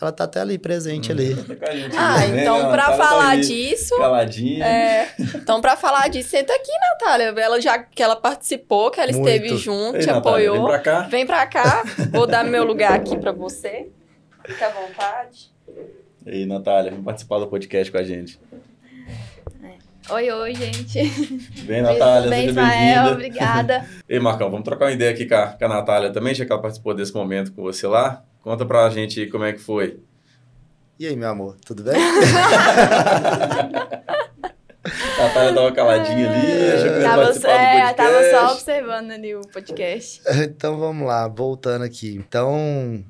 [0.00, 1.34] Ela tá até ali, presente ali.
[1.34, 2.42] Tá com a gente Ah, ali, né?
[2.42, 4.66] então A pra Natália tá falar ali, disso, Caladinha.
[4.66, 7.34] É, então, pra falar disso, senta aqui, Natália.
[7.38, 9.26] Ela já que ela participou, que ela Muito.
[9.26, 10.54] esteve junto, Ei, te Natália, apoiou.
[10.56, 11.00] Vem pra cá.
[11.08, 11.82] Vem pra cá,
[12.12, 13.88] vou dar meu lugar aqui pra você.
[14.44, 15.50] Fica à vontade.
[16.26, 18.38] E aí, Natália, vem participar do podcast com a gente.
[20.08, 21.02] Oi, oi, gente.
[21.64, 23.10] Vem, Natália, Tudo bem, seja bem-vinda.
[23.10, 23.84] Obrigada.
[24.08, 26.52] Ei, Marcão, vamos trocar uma ideia aqui com a, com a Natália também, já que
[26.52, 28.22] ela participou desse momento com você lá.
[28.40, 29.98] Conta pra gente aí como é que foi.
[30.96, 31.96] E aí, meu amor, tudo bem?
[31.96, 31.98] A
[35.18, 39.34] Natália tava caladinha ali, achou que ia tava, participar é, do tava só observando ali
[39.34, 40.22] o podcast.
[40.44, 42.14] então vamos lá, voltando aqui.
[42.14, 43.04] Então,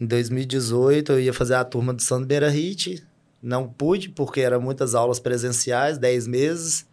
[0.00, 3.08] em 2018 eu ia fazer a turma do Beira Hit.
[3.42, 6.86] Não pude, porque eram muitas aulas presenciais, 10 meses.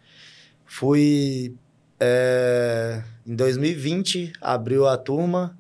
[0.66, 1.54] Fui.
[2.00, 5.58] é, em 2020 abriu a turma,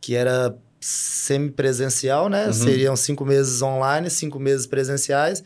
[0.00, 2.46] que era semipresencial, né?
[2.46, 2.52] Uhum.
[2.52, 5.42] Seriam cinco meses online, cinco meses presenciais.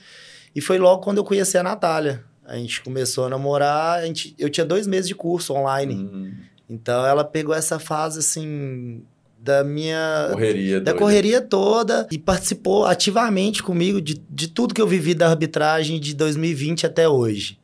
[0.54, 2.24] E foi logo quando eu conheci a Natália.
[2.44, 5.94] A gente começou a namorar, a gente, eu tinha dois meses de curso online.
[5.94, 6.32] Hum,
[6.68, 9.02] Então ela pegou essa fase assim
[9.42, 10.80] da minha correria.
[10.80, 10.98] da doida.
[10.98, 16.14] correria toda e participou ativamente comigo de, de tudo que eu vivi da arbitragem de
[16.14, 17.58] 2020 até hoje.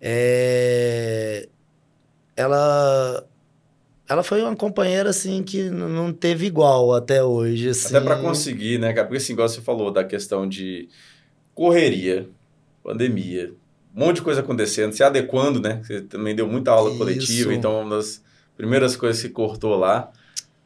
[0.00, 1.48] É,
[2.36, 3.24] Ela
[4.08, 7.70] ela foi uma companheira assim que não teve igual até hoje.
[7.70, 7.96] Assim.
[7.96, 9.06] Até pra conseguir, né, cara?
[9.06, 10.88] Porque assim, igual você falou da questão de
[11.54, 12.28] correria,
[12.84, 13.52] pandemia,
[13.94, 15.80] um monte de coisa acontecendo, se adequando, né?
[15.82, 16.98] Você também deu muita aula Isso.
[16.98, 18.22] coletiva, então uma das
[18.56, 20.12] primeiras coisas que cortou lá.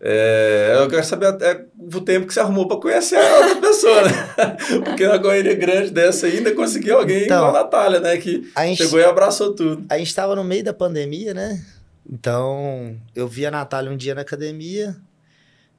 [0.02, 4.02] É, eu quero saber até o tempo que você arrumou pra conhecer a outra pessoa,
[4.02, 4.12] né?
[4.82, 8.16] Porque na correria grande dessa ainda conseguiu alguém Então, igual a Natália, né?
[8.16, 9.85] Que A gente, chegou e abraçou tudo.
[9.90, 11.62] a gente tava no meio da pandemia, né?
[12.10, 14.97] Então, eu vi a Natália um dia na academia,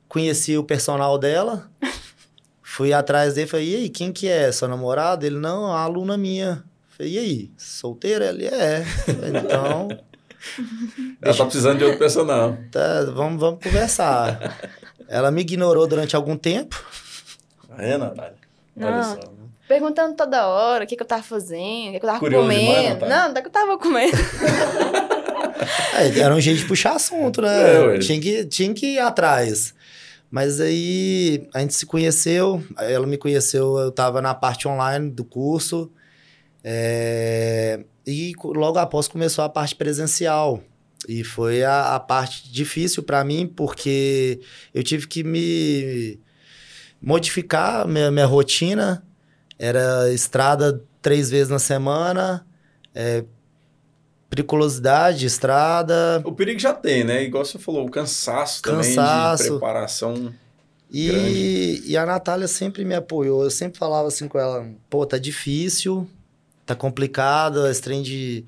[0.08, 1.68] conheci o personal dela,
[2.62, 4.52] fui atrás dele e falei, e aí, quem que é?
[4.52, 5.26] Seu namorado?
[5.26, 6.64] Ele, não, a aluna minha.
[6.90, 8.26] Falei, e aí, solteira?
[8.26, 8.84] Ele, é.
[8.84, 9.88] Falei, então,
[11.22, 12.58] Ela tá precisando de outro personal.
[12.72, 14.58] tá, vamos, vamos conversar.
[15.08, 16.84] Ela me ignorou durante algum tempo.
[17.70, 18.34] Ah, É, Natália?
[18.78, 19.04] Olha Não.
[19.04, 19.20] só.
[19.68, 22.50] Perguntando toda hora o que, que eu tava fazendo, o que, que eu tava Curioso
[22.50, 22.90] demais, comendo.
[23.00, 23.16] Natália.
[23.28, 24.18] não, da que eu tava comendo.
[25.96, 27.80] É, era um jeito de puxar assunto, É, né?
[27.86, 28.00] ué.
[28.00, 29.74] tinha, que, tinha que ir atrás.
[30.30, 35.24] Mas aí a gente se conheceu, ela me conheceu, eu tava na parte online do
[35.24, 35.92] curso.
[36.64, 40.64] é, e logo após começou a parte presencial.
[41.08, 44.40] E foi a, a parte difícil para mim, porque
[44.74, 46.20] eu tive que me
[47.02, 49.04] modificar minha, minha rotina.
[49.58, 52.46] Era estrada três vezes na semana,
[52.94, 53.24] é,
[54.30, 56.22] periculosidade, estrada.
[56.24, 57.24] O perigo já tem, né?
[57.24, 59.44] Igual você falou, o cansaço, também Cansaço.
[59.44, 60.34] de preparação.
[60.90, 63.44] E, e a Natália sempre me apoiou.
[63.44, 66.08] Eu sempre falava assim com ela: pô, tá difícil,
[66.76, 68.46] tá complicado, esse trem de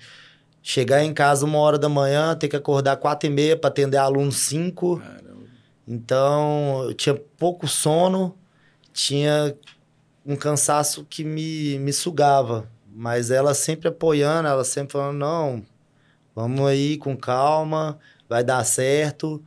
[0.62, 3.98] chegar em casa uma hora da manhã, ter que acordar quatro e meia para atender
[3.98, 4.98] aluno cinco.
[5.00, 5.44] Caramba.
[5.88, 8.38] Então, eu tinha pouco sono,
[8.94, 9.56] tinha
[10.26, 12.70] um cansaço que me, me sugava.
[12.96, 15.64] Mas ela sempre apoiando, ela sempre falando: não,
[16.36, 19.44] vamos aí com calma, vai dar certo.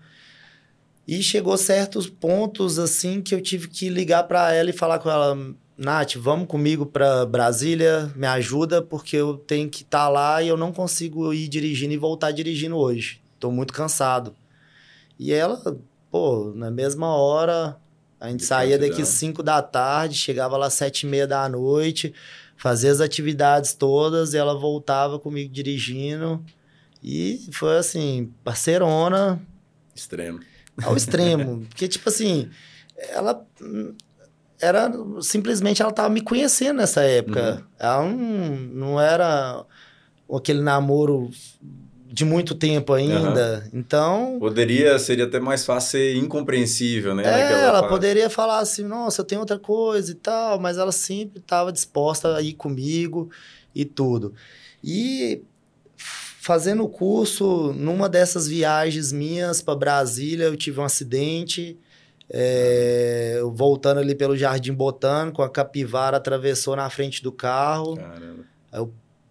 [1.07, 5.09] E chegou certos pontos assim que eu tive que ligar para ela e falar com
[5.09, 5.39] ela:
[5.77, 10.57] Nath, vamos comigo para Brasília, me ajuda, porque eu tenho que estar lá e eu
[10.57, 13.21] não consigo ir dirigindo e voltar dirigindo hoje.
[13.39, 14.35] Tô muito cansado.
[15.19, 15.61] E ela,
[16.11, 17.77] pô, na mesma hora,
[18.19, 19.13] a gente Que saía daqui gratidão.
[19.13, 22.15] 5 da tarde, chegava lá sete e meia da noite,
[22.57, 26.43] fazia as atividades todas e ela voltava comigo dirigindo.
[27.03, 29.41] E foi assim, parceirona
[29.95, 30.41] Extremo.
[30.83, 31.67] ao extremo.
[31.69, 32.49] Porque, tipo assim,
[33.11, 33.95] ela hum,
[34.61, 37.65] era simplesmente ela tava me conhecendo nessa época.
[37.79, 39.65] Ela não, não era
[40.31, 41.31] aquele namoro
[42.07, 43.69] de muito tempo ainda.
[43.73, 47.25] Então, Poderia, seria até mais fácil ser incompreensível, né?
[47.25, 51.41] é, ela poderia falar assim, nossa, eu tenho outra coisa e tal, mas ela sempre
[51.41, 53.29] estava disposta a ir comigo
[53.75, 54.33] e tudo.
[54.83, 55.43] E
[56.41, 61.77] fazendo o curso, numa dessas viagens minhas para Brasília, eu tive um acidente.
[62.31, 68.45] É, eu voltando ali pelo Jardim Botânico, a capivara atravessou na frente do carro Caramba.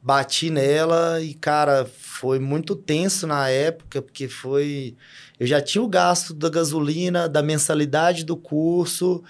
[0.01, 4.95] bati nela e, cara, foi muito tenso na época, porque foi.
[5.39, 9.21] Eu já tinha o gasto da gasolina, da mensalidade do curso,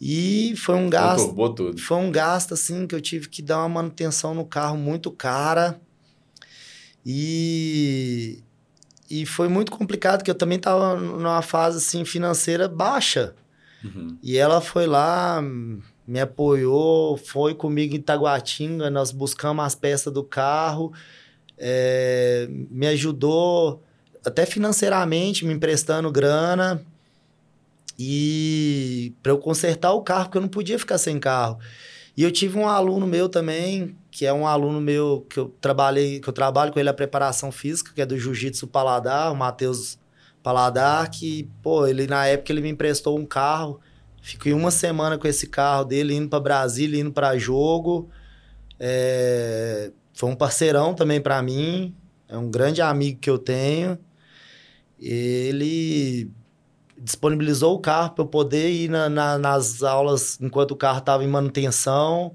[0.00, 1.20] e foi um gasto.
[1.20, 1.80] Conturbou tudo.
[1.80, 5.80] Foi um gasto, assim, que eu tive que dar uma manutenção no carro muito cara.
[7.06, 8.42] E.
[9.14, 13.32] E foi muito complicado, porque eu também estava numa fase, assim, financeira baixa.
[13.84, 14.18] Uhum.
[14.20, 15.40] E ela foi lá,
[16.04, 20.92] me apoiou, foi comigo em Taguatinga, nós buscamos as peças do carro,
[21.56, 23.80] é, me ajudou
[24.26, 26.84] até financeiramente, me emprestando grana
[27.96, 31.60] e para eu consertar o carro, porque eu não podia ficar sem carro.
[32.16, 36.20] E eu tive um aluno meu também, que é um aluno meu que eu trabalhei,
[36.20, 39.98] que eu trabalho com ele a preparação física, que é do Jiu-Jitsu Paladar, o Matheus
[40.42, 43.80] Paladar, que, pô, ele na época ele me emprestou um carro.
[44.22, 48.08] Fiquei uma semana com esse carro dele, indo para Brasília, indo para jogo.
[48.78, 51.94] É, foi um parceirão também para mim,
[52.28, 53.98] é um grande amigo que eu tenho.
[55.00, 56.30] Ele
[57.04, 61.22] disponibilizou o carro para eu poder ir na, na, nas aulas enquanto o carro estava
[61.22, 62.34] em manutenção.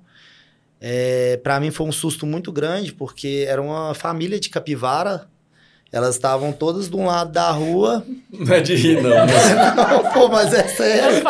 [0.79, 5.27] É, para mim foi um susto muito grande, porque era uma família de capivara.
[5.91, 8.05] Elas estavam todas de um lado da rua.
[8.31, 9.09] Não é de rir, não.
[9.09, 9.55] Mas...
[9.75, 11.23] não, pô, mas é sério.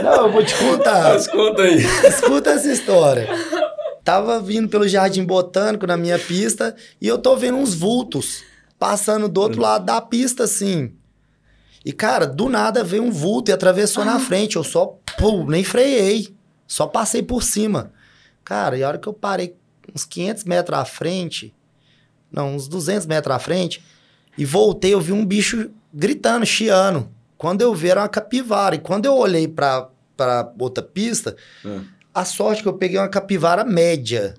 [0.00, 1.14] Não, eu vou te contar.
[1.14, 1.78] Mas conta aí.
[2.06, 3.28] Escuta essa história.
[4.04, 8.44] Tava vindo pelo Jardim Botânico na minha pista e eu tô vendo uns vultos
[8.78, 10.92] passando do outro lado da pista, assim.
[11.84, 14.56] E, cara, do nada veio um vulto e atravessou na frente.
[14.56, 16.34] Eu só, pum, nem freiei.
[16.66, 17.92] Só passei por cima.
[18.44, 19.56] Cara, e a hora que eu parei
[19.94, 21.52] uns 500 metros à frente,
[22.30, 23.82] não, uns 200 metros à frente,
[24.38, 27.08] e voltei, eu vi um bicho gritando, chiando.
[27.36, 28.76] Quando eu vi, era uma capivara.
[28.76, 31.84] E quando eu olhei pra, pra outra pista, Hum.
[32.14, 34.34] A sorte que eu peguei uma capivara média.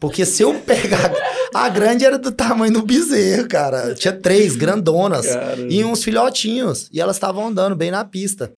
[0.00, 1.12] Porque se eu pegar.
[1.54, 3.94] A grande era do tamanho do bezerro, cara.
[3.94, 5.26] Tinha três grandonas.
[5.26, 5.72] Caramba.
[5.72, 6.88] E uns filhotinhos.
[6.92, 8.52] E elas estavam andando bem na pista.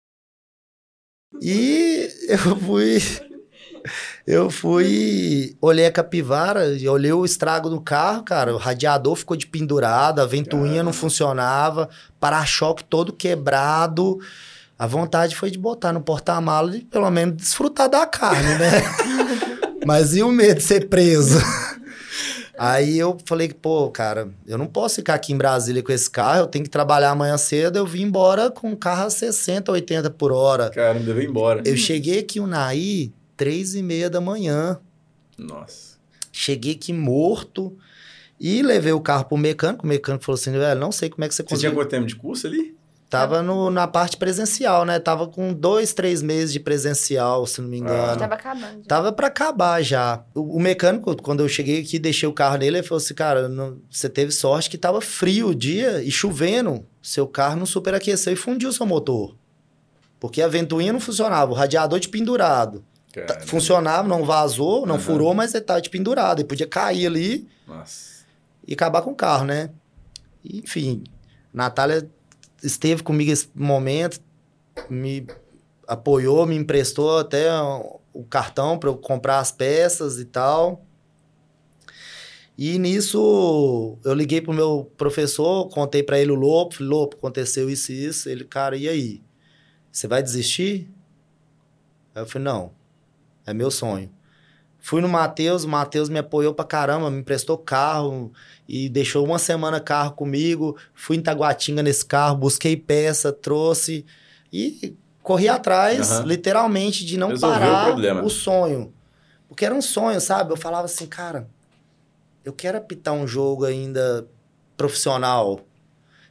[1.41, 3.02] E eu fui.
[4.26, 5.57] Eu fui.
[5.60, 8.53] Olhei a capivara e olhei o estrago do carro, cara.
[8.53, 14.19] O radiador ficou de pendurado, a ventoinha não funcionava, para-choque todo quebrado.
[14.77, 18.71] A vontade foi de botar no porta-malas e pelo menos desfrutar da carne, né?
[19.85, 21.37] Mas e o medo de ser preso?
[22.57, 26.39] Aí eu falei pô, cara, eu não posso ficar aqui em Brasília com esse carro,
[26.41, 27.77] eu tenho que trabalhar amanhã cedo.
[27.77, 30.69] Eu vim embora com um carro a 60, 80 por hora.
[30.69, 31.61] Cara, não deu embora.
[31.65, 34.79] Eu cheguei aqui em Unaí, três e meia da manhã.
[35.37, 35.97] Nossa.
[36.31, 37.75] Cheguei aqui morto
[38.39, 39.85] e levei o carro pro mecânico.
[39.85, 41.75] O mecânico falou assim, velho, não sei como é que você Você tinha conseguiu.
[41.75, 42.72] quanto tempo de curso ali?
[43.14, 44.99] Tava no, na parte presencial, né?
[44.99, 48.18] Tava com dois, três meses de presencial, se não me engano.
[48.19, 48.84] Tava acabando.
[48.85, 50.23] Tava pra acabar já.
[50.34, 53.48] O, o mecânico, quando eu cheguei aqui, deixei o carro nele, ele falou assim, cara,
[53.48, 56.85] não- você teve sorte que tava frio o dia e chovendo.
[57.02, 59.35] Seu carro não superaqueceu e fundiu seu motor.
[60.19, 62.84] Porque a ventoinha não funcionava, o radiador de pendurado.
[63.14, 65.03] Tá- Cara, funcionava, não vazou, não Aham.
[65.03, 66.41] furou, mas ele tava de pendurado.
[66.41, 68.23] E podia cair ali Nossa.
[68.68, 69.69] e acabar com o carro, né?
[70.44, 71.03] E, Enfim,
[71.53, 72.10] Natália
[72.64, 74.19] esteve comigo esse momento,
[74.90, 75.27] me
[75.88, 77.49] apoiou, me emprestou até
[78.14, 80.85] o cartão para eu comprar as peças e tal.
[82.57, 87.69] E nisso eu liguei pro meu professor, contei para ele o Lopo, falei, Lopo, aconteceu
[87.69, 88.30] isso e isso.
[88.30, 89.22] Ele, cara, e aí?
[89.91, 90.90] Você vai desistir?
[92.15, 92.72] Aí eu falei, não,
[93.45, 94.10] é meu sonho.
[94.85, 98.34] Fui no Matheus, o Matheus me apoiou pra caramba, me emprestou carro
[98.68, 100.76] e deixou uma semana carro comigo.
[100.93, 104.05] Fui em Taguatinga nesse carro, busquei peça, trouxe
[104.51, 106.26] e corri atrás, Aham.
[106.26, 108.22] literalmente, de não Resolveu o parar problema.
[108.22, 108.93] o sonho.
[109.47, 110.51] Porque era um sonho, sabe?
[110.51, 111.47] Eu falava assim, cara,
[112.43, 114.27] eu quero apitar um jogo ainda
[114.76, 115.61] profissional.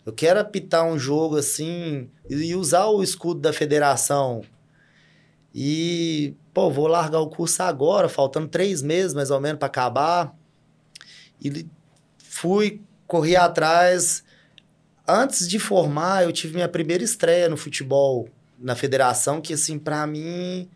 [0.05, 4.43] Eu quero apitar um jogo assim e usar o escudo da federação.
[5.55, 10.35] E, pô, vou largar o curso agora, faltando três meses mais ou menos para acabar.
[11.43, 11.67] E
[12.19, 14.25] fui, corri atrás.
[15.07, 20.07] Antes de formar, eu tive minha primeira estreia no futebol na federação, que assim, para
[20.07, 20.69] mim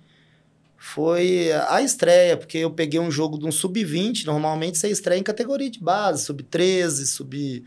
[0.77, 5.23] foi a estreia, porque eu peguei um jogo de um sub-20, normalmente você estreia em
[5.23, 7.65] categoria de base, sub-13, sub-15,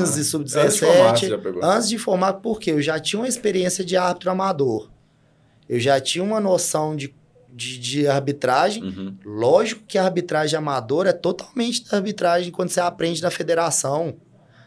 [0.00, 1.28] Antes de formar, você sub-17.
[1.28, 1.64] já pegou.
[1.64, 4.90] Antes de formar, porque eu já tinha uma experiência de árbitro amador.
[5.68, 7.14] Eu já tinha uma noção de,
[7.52, 8.82] de, de arbitragem.
[8.82, 9.16] Uhum.
[9.24, 14.16] Lógico que a arbitragem amadora é totalmente da arbitragem quando você aprende na federação.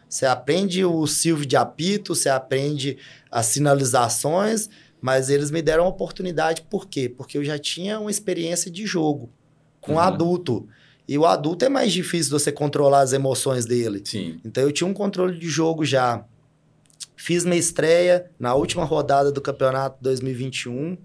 [0.07, 2.97] Você aprende o silvio de apito, você aprende
[3.31, 4.69] as sinalizações,
[5.01, 7.09] mas eles me deram a oportunidade, por quê?
[7.09, 9.29] Porque eu já tinha uma experiência de jogo
[9.79, 9.99] com Uhum.
[9.99, 10.67] adulto.
[11.07, 14.01] E o adulto é mais difícil de você controlar as emoções dele.
[14.05, 14.39] Sim.
[14.45, 16.23] Então eu tinha um controle de jogo já.
[17.23, 20.97] Fiz minha estreia na última rodada do campeonato 2021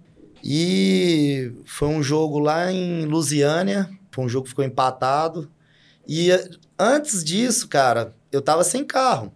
[0.42, 5.50] e foi um jogo lá em Lusiânia, foi um jogo que ficou empatado.
[6.08, 6.48] E eh,
[6.78, 9.30] antes disso, cara, eu tava sem carro.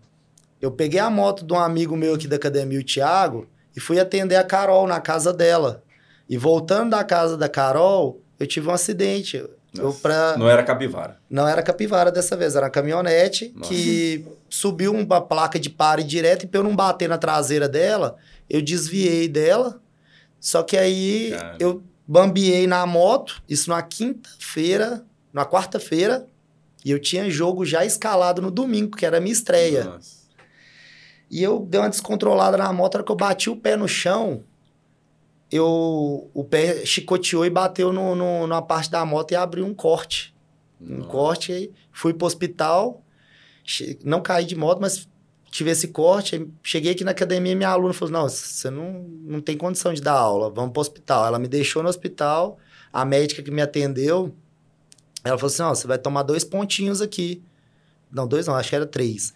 [0.59, 3.47] Eu peguei a moto de um amigo meu aqui da academia, o Thiago,
[3.77, 5.85] e fui atender a Carol na casa dela.
[6.31, 9.47] E voltando da casa da Carol, eu tive um acidente.
[9.77, 10.37] Eu pra...
[10.37, 11.19] Não era capivara.
[11.29, 13.71] Não era capivara dessa vez, era uma caminhonete Nossa.
[13.71, 18.17] que subiu uma placa de pare direto e pra eu não bater na traseira dela,
[18.49, 19.81] eu desviei dela.
[20.41, 21.57] Só que aí Cara.
[21.61, 26.27] eu bambiei na moto, isso na quinta-feira, na quarta-feira,
[26.85, 29.85] e eu tinha jogo já escalado no domingo, que era a minha estreia.
[29.85, 30.21] Nossa.
[31.31, 33.87] E eu dei uma descontrolada na moto, na hora que eu bati o pé no
[33.87, 34.43] chão,
[35.51, 39.75] eu o pé chicoteou e bateu no, no, numa parte da moto e abriu um
[39.75, 40.35] corte.
[40.81, 41.11] Um Nossa.
[41.11, 43.03] corte aí, fui pro hospital,
[44.05, 45.09] não caí de moto, mas
[45.51, 46.49] tive esse corte.
[46.63, 50.01] Cheguei aqui na academia e minha aluna falou: Não, você não, não tem condição de
[50.01, 51.27] dar aula, vamos pro hospital.
[51.27, 52.59] Ela me deixou no hospital,
[52.93, 54.35] a médica que me atendeu,
[55.25, 57.43] ela falou assim: Não, você vai tomar dois pontinhos aqui.
[58.11, 59.35] Não, dois não, acho que era três.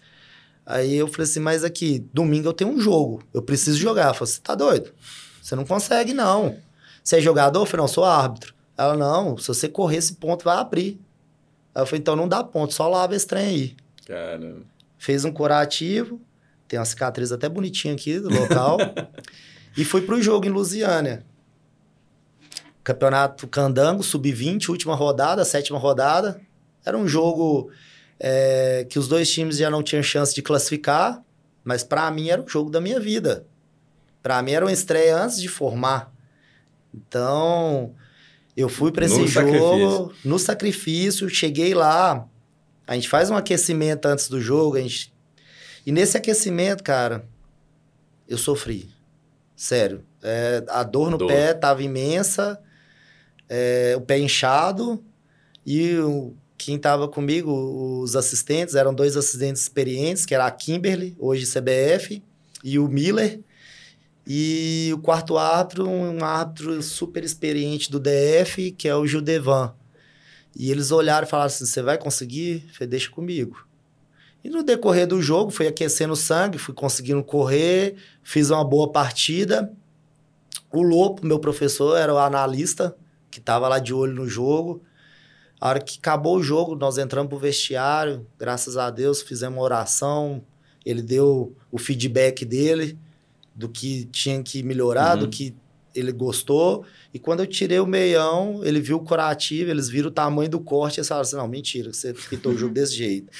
[0.65, 4.03] Aí eu falei assim: Mas aqui, domingo eu tenho um jogo, eu preciso jogar.
[4.05, 4.91] Ela falou: Você tá doido?
[5.45, 6.57] Você não consegue, não.
[7.03, 7.59] Você é jogador?
[7.59, 8.55] Eu falei: Não, sou árbitro.
[8.75, 10.99] Ela: Não, se você correr esse ponto, vai abrir.
[11.75, 13.75] Aí eu falei: Então não dá ponto, só lava esse trem aí
[14.07, 14.55] Cara,
[14.97, 16.19] fez um curativo,
[16.67, 18.79] tem uma cicatriz até bonitinha aqui do local,
[19.77, 21.23] e fui pro jogo em Lusiânia.
[22.83, 26.41] Campeonato Candango, sub-20, última rodada, sétima rodada.
[26.83, 27.69] Era um jogo
[28.19, 31.23] é, que os dois times já não tinham chance de classificar,
[31.63, 33.45] mas para mim era o jogo da minha vida.
[34.25, 36.11] Para mim era uma estreia antes de formar.
[36.91, 37.93] Então,
[38.57, 40.11] eu fui para esse No jogo sacrifício.
[40.25, 42.27] no sacrifício, cheguei lá,
[42.87, 45.13] a gente faz um aquecimento antes do jogo, a gente...
[45.85, 47.23] E nesse aquecimento, cara,
[48.27, 48.89] eu sofri.
[49.55, 50.03] Sério.
[50.23, 51.27] É, a dor no Dor.
[51.27, 52.59] pé tava imensa,
[53.47, 55.03] é, o pé inchado,
[55.63, 61.15] e o- quem tava comigo, os assistentes, eram dois assistentes experientes, que era a Kimberly,
[61.19, 62.23] hoje CBF,
[62.63, 63.39] e o Miller.
[64.27, 69.73] E o quarto árbitro, um árbitro super experiente do DF, que é o Gildevan.
[70.55, 72.65] E eles olharam e falaram assim: você vai conseguir?
[72.73, 73.67] Falei, deixa comigo.
[74.43, 78.91] E no decorrer do jogo, fui aquecendo o sangue, fui conseguindo correr, fiz uma boa
[78.91, 79.71] partida.
[80.71, 82.95] O Lopo, meu professor, era o analista,
[83.31, 84.83] que estava lá de olho no jogo.
[85.59, 89.63] A hora que acabou o jogo, nós entramos pro vestiário, graças a Deus, fizemos uma
[89.63, 90.43] oração.
[90.85, 92.99] Ele deu o feedback dele,
[93.55, 95.23] do que tinha que melhorar, Uhum.
[95.23, 95.55] do que
[95.93, 96.83] ele gostou.
[97.13, 100.59] E quando eu tirei o meião, ele viu o curativo, eles viram o tamanho do
[100.59, 103.31] corte e eles falaram assim: não, mentira, você pintou o jogo desse jeito.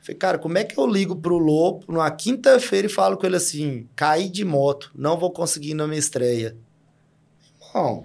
[0.00, 3.34] Falei, cara, como é que eu ligo pro Lopo numa quinta-feira e falo com ele
[3.36, 6.56] assim: caí de moto, não vou conseguir ir na minha estreia?
[7.74, 8.04] Bom,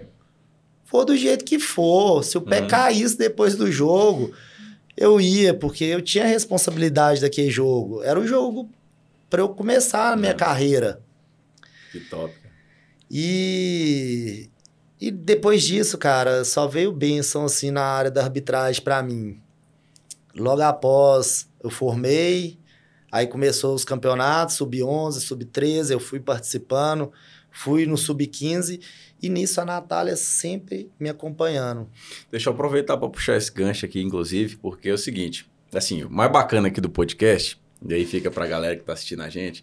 [0.84, 2.22] for do jeito que for.
[2.24, 2.66] Se o pé Uhum.
[2.66, 4.32] caísse depois do jogo,
[4.96, 8.02] eu ia, porque eu tinha responsabilidade daquele jogo.
[8.02, 8.68] Era o jogo
[9.30, 10.34] para eu começar a minha É.
[10.34, 11.00] carreira.
[11.92, 12.34] Que top.
[12.34, 12.54] cara.
[13.10, 14.50] E,
[15.00, 19.40] e depois disso, cara, só veio bênção assim na área da arbitragem pra mim.
[20.34, 22.58] Logo após eu formei,
[23.10, 27.12] aí começou os campeonatos, sub-11, sub-13, eu fui participando,
[27.50, 28.80] fui no sub-15
[29.22, 31.88] e nisso a Natália sempre me acompanhando.
[32.30, 36.10] Deixa eu aproveitar para puxar esse gancho aqui, inclusive, porque é o seguinte: assim, o
[36.10, 39.62] mais bacana aqui do podcast, e aí fica pra galera que tá assistindo a gente,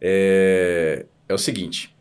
[0.00, 1.94] é, é o seguinte: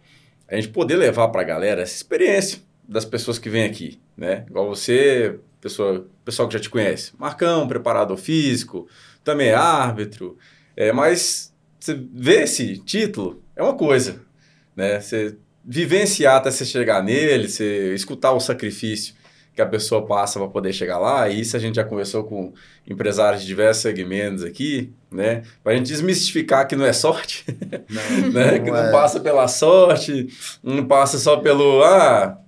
[0.47, 4.45] a gente poder levar pra galera essa experiência das pessoas que vêm aqui, né?
[4.49, 8.87] Igual você, pessoa, pessoal que já te conhece, Marcão, preparador físico,
[9.23, 10.37] também é árbitro,
[10.75, 14.21] é, mas você vê esse título é uma coisa,
[14.75, 14.99] né?
[14.99, 19.15] Você vivenciar até você chegar nele, você escutar o sacrifício
[19.53, 22.53] que a pessoa passa para poder chegar lá, e isso a gente já conversou com
[22.87, 25.43] empresários de diversos segmentos aqui, né?
[25.63, 27.45] Para a gente desmistificar que não é sorte,
[28.33, 28.59] né?
[28.59, 28.91] que não é.
[28.91, 30.27] passa pela sorte,
[30.63, 32.39] não passa só pelo, ah,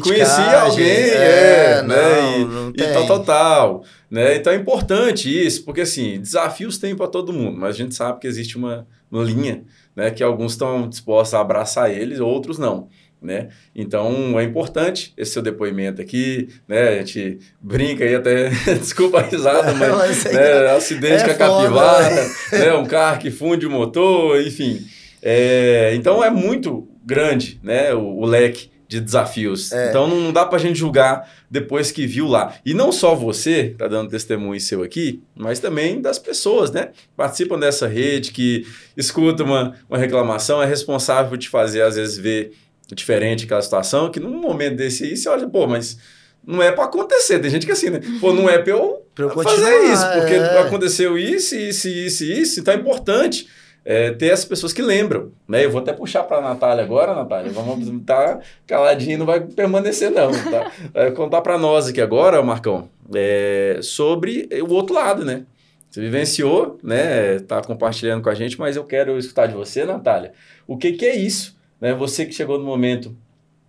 [0.00, 2.38] Conheci alguém, é, né?
[2.38, 3.84] não, não e tal, tal, tal.
[4.08, 4.36] Né?
[4.36, 8.20] Então é importante isso, porque assim, desafios tem para todo mundo, mas a gente sabe
[8.20, 9.64] que existe uma, uma linha,
[9.96, 10.12] né?
[10.12, 12.88] Que alguns estão dispostos a abraçar eles, outros não.
[13.22, 13.50] Né?
[13.74, 16.88] Então é importante esse seu depoimento aqui, né?
[16.88, 18.50] A gente brinca aí até,
[18.80, 20.70] desculpa a risada, mas, Mas é né?
[20.72, 22.74] acidente é com a foda, capivara, né?
[22.74, 24.84] um carro que funde o motor, enfim.
[25.22, 27.94] É, então é muito grande, né?
[27.94, 29.72] O, o leque de desafios.
[29.72, 29.88] É.
[29.88, 32.54] Então não dá pra gente julgar depois que viu lá.
[32.64, 36.90] E não só você tá dando testemunho seu aqui, mas também das pessoas, né?
[37.16, 38.66] Participam dessa rede, que
[38.96, 42.52] escuta uma, uma reclamação, é responsável por te fazer, às vezes, ver
[42.94, 45.98] diferente aquela situação, que num momento desse aí, você olha, pô, mas
[46.46, 47.38] não é pra acontecer.
[47.38, 48.00] Tem gente que é assim, né?
[48.20, 50.58] Pô, não é pra eu Pra eu fazer isso, porque é.
[50.60, 53.46] aconteceu isso, isso, isso, isso, então é importante
[53.84, 55.64] é, ter essas pessoas que lembram, né?
[55.64, 59.40] Eu vou até puxar para a Natália agora, Natália, vamos estar tá caladinho, não vai
[59.40, 60.72] permanecer não, tá?
[60.94, 65.44] Vai contar para nós aqui agora, Marcão, é, sobre o outro lado, né?
[65.90, 67.38] Você vivenciou, né?
[67.40, 70.32] Tá compartilhando com a gente, mas eu quero escutar de você, Natália.
[70.66, 71.54] O que, que é isso?
[71.82, 71.92] Né?
[71.94, 73.16] Você que chegou no momento,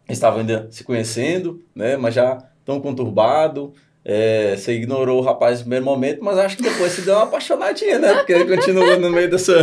[0.08, 1.98] estava ainda se conhecendo, né?
[1.98, 3.74] Mas já tão conturbado,
[4.06, 7.24] é, você ignorou o rapaz no primeiro momento, mas acho que depois você deu uma
[7.24, 8.14] apaixonadinha, né?
[8.14, 9.56] Porque ele continua no meio desses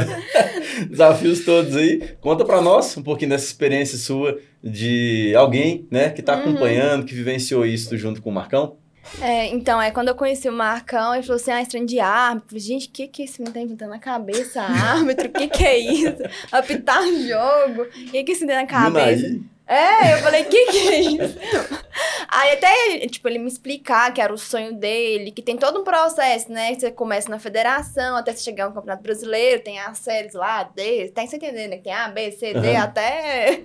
[0.90, 2.16] desafios todos aí.
[2.20, 6.40] Conta para nós um pouquinho dessa experiência sua de alguém, né, que está uhum.
[6.40, 8.77] acompanhando, que vivenciou isso junto com o Marcão.
[9.20, 12.59] É, então, é quando eu conheci o Marcão, ele falou assim, ah, estranho de árbitro.
[12.59, 14.62] Gente, o que que esse menino tá inventando na cabeça?
[14.62, 16.23] Árbitro, o que que é isso?
[16.53, 19.41] Apitar jogo, o que que isso tem na cabeça?
[19.70, 21.38] É, eu falei, que que é isso?
[22.26, 25.84] Aí até, tipo, ele me explicar que era o sonho dele, que tem todo um
[25.84, 26.74] processo, né?
[26.74, 31.12] Você começa na federação, até você chegar no Campeonato Brasileiro, tem as séries lá, D,
[31.14, 31.76] tem você entendendo, né?
[31.76, 32.78] Que tem A, B, C, D, uhum.
[32.78, 33.60] até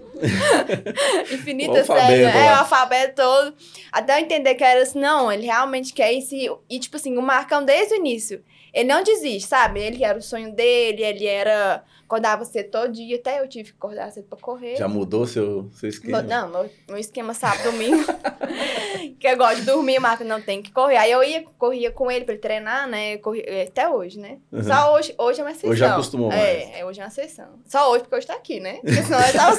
[1.33, 2.35] infinitas séries.
[2.35, 3.55] É, o alfabeto todo.
[3.91, 6.35] Até eu entender que era assim, não, ele realmente quer isso.
[6.69, 9.79] E, tipo assim, o Marcão desde o início, ele não desiste, sabe?
[9.79, 13.77] Ele era o sonho dele, ele era Acordava cedo todo dia, até eu tive que
[13.77, 14.75] acordar cedo pra correr.
[14.75, 16.21] Já mudou seu, seu esquema?
[16.21, 18.03] Não, meu, meu esquema sábado, domingo.
[19.19, 20.97] que eu gosto de dormir, Marco não tem que correr.
[20.97, 23.17] Aí eu ia, corria com ele pra ele treinar, né?
[23.17, 24.37] Corria, é, até hoje, né?
[24.51, 24.63] Uhum.
[24.63, 25.69] Só hoje, hoje é uma sessão.
[25.71, 26.41] Hoje já acostumou mais.
[26.41, 27.59] É, é, hoje é uma sessão.
[27.65, 28.75] Só hoje, porque hoje tá aqui, né?
[28.75, 29.57] Porque senão eu tava...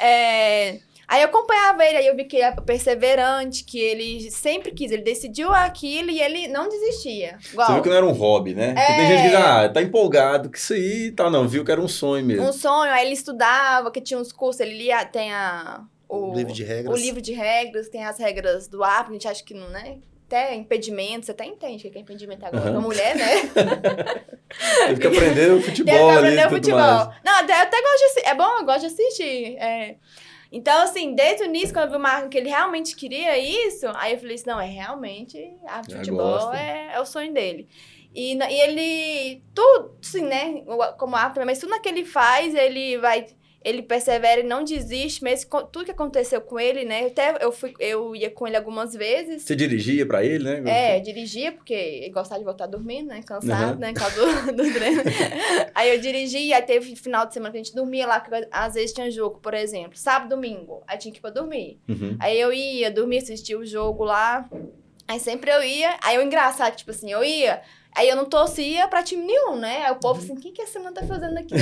[0.02, 0.80] é...
[1.06, 4.90] Aí eu acompanhava ele, aí eu vi que ele era perseverante, que ele sempre quis,
[4.90, 7.38] ele decidiu aquilo e ele não desistia.
[7.52, 7.66] Igual.
[7.66, 8.70] Você viu que não era um hobby, né?
[8.70, 8.74] É...
[8.74, 11.72] Porque tem gente que diz, ah, tá empolgado que isso aí tá, não, viu que
[11.72, 12.48] era um sonho mesmo.
[12.48, 15.82] Um sonho, aí ele estudava, que tinha uns cursos, ele lia, tem a...
[16.08, 16.94] O, o livro de regras.
[16.94, 19.98] O livro de regras, tem as regras do árbitro, a gente acha que não, né?
[20.34, 22.80] até impedimento, você até entende o que é impedimento agora uhum.
[22.80, 23.26] mulher, né?
[24.86, 25.94] Tem que aprender o futebol.
[25.94, 26.80] Tem que aprender o futebol.
[26.80, 27.08] Mais.
[27.24, 28.28] Não, até, eu até gosto de assistir.
[28.28, 29.56] É bom, eu gosto de assistir.
[29.56, 29.96] É.
[30.54, 33.88] Então, assim, desde o início, quando eu vi o Marco que ele realmente queria isso,
[33.96, 37.68] aí eu falei assim, não, é realmente, a futebol é, é, o sonho dele.
[38.14, 40.62] E, e ele, tudo, assim, né,
[40.96, 43.26] como árbitro, mas tudo que ele faz, ele vai
[43.64, 47.06] ele persevera e não desiste, com tudo que aconteceu com ele, né?
[47.06, 49.42] Até eu, fui, eu ia com ele algumas vezes.
[49.42, 50.96] Você dirigia para ele, né?
[50.96, 53.22] É, dirigia, porque ele gostava de voltar dormindo, né?
[53.22, 53.78] Cansado, uhum.
[53.78, 53.92] né?
[53.94, 55.02] Por causa do, do treino.
[55.74, 58.74] aí eu dirigia, aí teve final de semana que a gente dormia lá, que às
[58.74, 61.80] vezes tinha jogo, por exemplo, sábado, domingo, aí tinha que ir pra dormir.
[61.88, 62.16] Uhum.
[62.20, 64.46] Aí eu ia dormir, assistir o jogo lá.
[65.08, 67.62] Aí sempre eu ia, aí o engraçado, tipo assim, eu ia,
[67.96, 69.84] Aí eu não torcia pra time nenhum, né?
[69.86, 71.54] Aí o povo assim, o que, que essa menina tá fazendo aqui?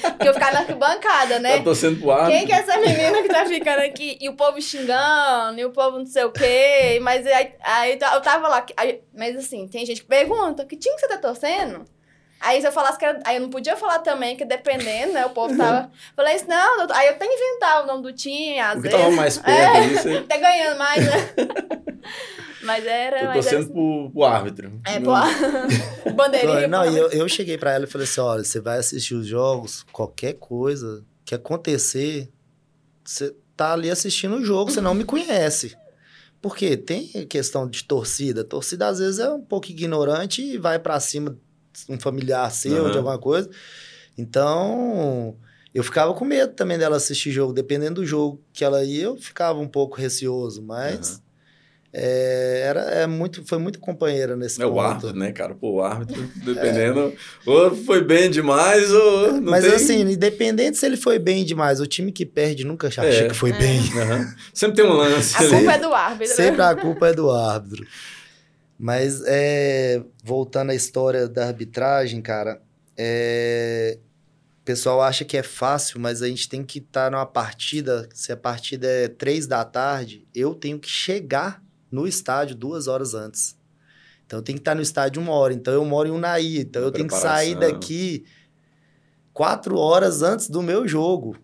[0.00, 1.58] Porque eu ficava na bancada, né?
[1.58, 2.30] Tá torcendo pro ar.
[2.30, 4.16] Quem que é essa menina que tá ficando aqui?
[4.20, 7.00] E o povo xingando, e o povo não sei o quê.
[7.02, 8.64] Mas aí, aí eu tava lá.
[8.76, 11.84] Aí, mas assim, tem gente que pergunta, que time que você tá torcendo?
[12.42, 15.24] Aí se eu falasse que era, Aí eu não podia falar também, que dependendo, né?
[15.26, 15.90] O povo tava.
[16.14, 19.04] Falei isso, não, aí eu tenho que inventar o nome do time, às Porque vezes.
[19.04, 20.24] tava mais perto é, aí.
[20.26, 21.30] Tá ganhando mais, né?
[22.62, 23.26] Mas era.
[23.26, 23.72] Tô torcendo era...
[23.72, 24.80] pro, pro árbitro.
[24.86, 26.12] É, pro árbitro.
[26.14, 26.68] Bandeirinha.
[26.68, 29.26] Não, e eu, eu cheguei pra ela e falei assim: olha, você vai assistir os
[29.26, 32.28] jogos, qualquer coisa que acontecer,
[33.04, 35.76] você tá ali assistindo o jogo, você não me conhece.
[36.40, 38.42] Porque tem questão de torcida.
[38.42, 41.38] Torcida, às vezes, é um pouco ignorante e vai para cima
[41.88, 42.90] um familiar seu, uhum.
[42.90, 43.48] de alguma coisa.
[44.18, 45.36] Então,
[45.72, 47.52] eu ficava com medo também dela assistir jogo.
[47.52, 51.10] Dependendo do jogo que ela ia, eu ficava um pouco receoso, mas...
[51.16, 51.31] Uhum.
[51.94, 54.76] É, era, é muito, foi muito companheira nesse é ponto.
[54.76, 55.54] o árbitro, né, cara?
[55.54, 57.14] Pô, o árbitro, dependendo, é.
[57.44, 59.74] ou foi bem demais, ou não Mas tem...
[59.74, 63.28] assim, independente se ele foi bem demais, o time que perde nunca acha é.
[63.28, 63.58] que foi é.
[63.58, 63.78] bem.
[63.78, 64.34] Uhum.
[64.54, 65.50] Sempre tem um lance A ali.
[65.50, 66.34] culpa é do árbitro.
[66.34, 66.64] Sempre né?
[66.64, 67.86] a culpa é do árbitro.
[68.78, 72.62] Mas, é, voltando à história da arbitragem, cara,
[72.96, 73.98] é,
[74.62, 78.08] o pessoal acha que é fácil, mas a gente tem que estar tá numa partida,
[78.14, 81.62] se a partida é três da tarde, eu tenho que chegar
[81.92, 83.56] no estádio duas horas antes.
[84.26, 85.52] Então eu tenho que estar no estádio uma hora.
[85.52, 86.56] Então eu moro em Unai.
[86.56, 88.24] Então eu tenho que sair daqui
[89.32, 91.36] quatro horas antes do meu jogo.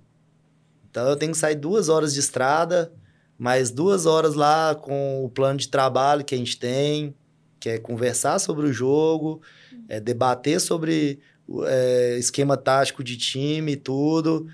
[0.90, 2.90] Então eu tenho que sair duas horas de estrada,
[3.38, 7.14] mais duas horas lá com o plano de trabalho que a gente tem,
[7.60, 9.42] que é conversar sobre o jogo,
[9.86, 11.20] é debater sobre
[11.66, 14.46] é, esquema tático de time e tudo.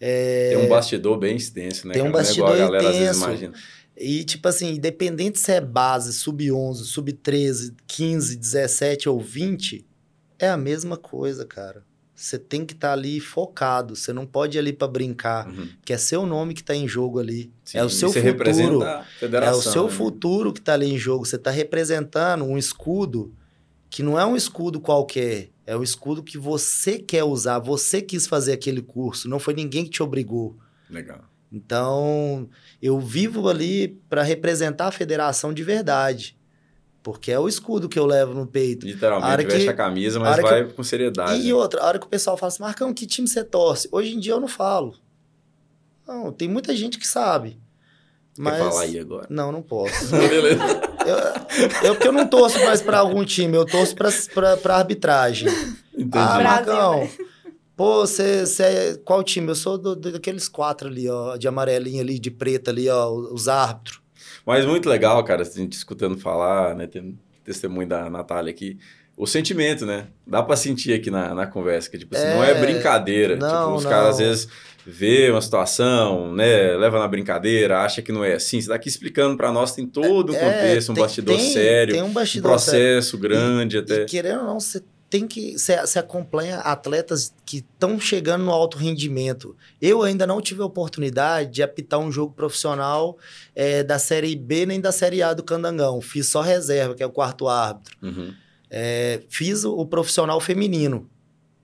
[0.00, 1.94] É, tem um bastidor bem extenso, né?
[1.94, 2.18] Tem um cara?
[2.18, 3.52] bastidor é extenso.
[3.96, 9.86] E, tipo assim, independente se é base, sub-11, sub-13, 15, 17 ou 20,
[10.38, 11.84] é a mesma coisa, cara.
[12.14, 13.96] Você tem que estar tá ali focado.
[13.96, 15.68] Você não pode ir ali para brincar, uhum.
[15.84, 17.52] que é seu nome que está em jogo ali.
[17.64, 18.82] Sim, é o seu futuro.
[18.84, 19.90] é o seu né?
[19.90, 21.24] futuro que está ali em jogo.
[21.24, 23.34] Você está representando um escudo
[23.90, 28.26] que não é um escudo qualquer, é o escudo que você quer usar, você quis
[28.26, 30.56] fazer aquele curso, não foi ninguém que te obrigou.
[30.90, 31.22] Legal.
[31.54, 32.48] Então,
[32.82, 36.36] eu vivo ali para representar a federação de verdade.
[37.00, 38.84] Porque é o escudo que eu levo no peito.
[38.86, 41.40] Literalmente, hora veste que- a camisa, a mas hora que vai eu- com seriedade.
[41.46, 43.88] E outra, a hora que o pessoal fala assim, Marcão, que time você torce?
[43.92, 44.96] Hoje em dia eu não falo.
[46.08, 47.58] Não, tem muita gente que sabe.
[48.36, 48.54] Mas...
[48.54, 49.26] Quer falar aí agora?
[49.30, 50.10] Não, não posso.
[50.10, 50.60] Beleza.
[51.06, 55.48] Eu, eu porque eu não torço mais para algum time, eu torço para arbitragem.
[55.94, 56.10] Entendi.
[56.18, 57.08] Ah, Brasil, Marcão,
[57.76, 59.48] pô, você é qual time?
[59.48, 63.48] Eu sou do- daqueles quatro ali, ó, de amarelinho ali, de preto ali, ó, os
[63.48, 64.00] árbitros.
[64.46, 66.86] Mas muito legal, cara, a gente escutando falar, né?
[66.86, 68.78] Tem testemunho da Natália aqui.
[69.16, 70.08] O sentimento, né?
[70.26, 73.36] Dá pra sentir aqui na, na conversa, que tipo assim, não é É, brincadeira.
[73.36, 73.90] não, tipo, os não.
[73.90, 74.48] caras às vezes
[74.84, 76.76] vê uma situação, né?
[76.76, 78.60] Leva na brincadeira, acha que não é assim.
[78.60, 81.52] Você tá aqui explicando pra nós, tem todo um É, contexto, um tem- bastidor tem-
[81.52, 82.80] sério, Tem um um bastidor sério.
[82.96, 84.02] processo grande até.
[84.02, 84.82] E querendo ou não, você
[85.14, 85.56] tem que.
[85.56, 89.56] Você, você acompanha atletas que estão chegando no alto rendimento.
[89.80, 93.16] Eu ainda não tive a oportunidade de apitar um jogo profissional
[93.54, 96.00] eh, da Série B nem da Série A do Candangão.
[96.00, 97.96] Fiz só reserva, que é o quarto árbitro.
[98.02, 98.34] Uhum.
[98.68, 101.08] É, fiz o, o profissional feminino.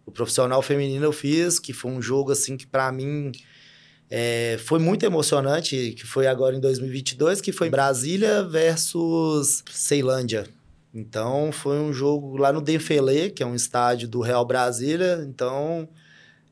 [0.06, 3.32] O profissional feminino eu fiz, que foi um jogo assim que para mim
[4.08, 10.46] é, foi muito emocionante, que foi agora em 2022, que foi Brasília versus Ceilândia.
[10.92, 15.24] Então foi um jogo lá no Defele, que é um estádio do Real Brasília.
[15.28, 15.88] Então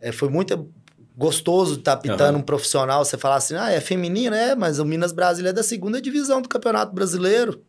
[0.01, 0.71] é, foi muito
[1.17, 2.39] gostoso estar pitando Aham.
[2.39, 3.05] um profissional.
[3.05, 6.41] Você falar assim, ah, é feminino, é, mas o Minas Brasília é da segunda divisão
[6.41, 7.63] do Campeonato Brasileiro.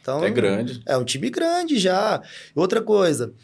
[0.00, 0.80] Então, É grande.
[0.86, 2.22] é um time grande já.
[2.54, 3.34] Outra coisa,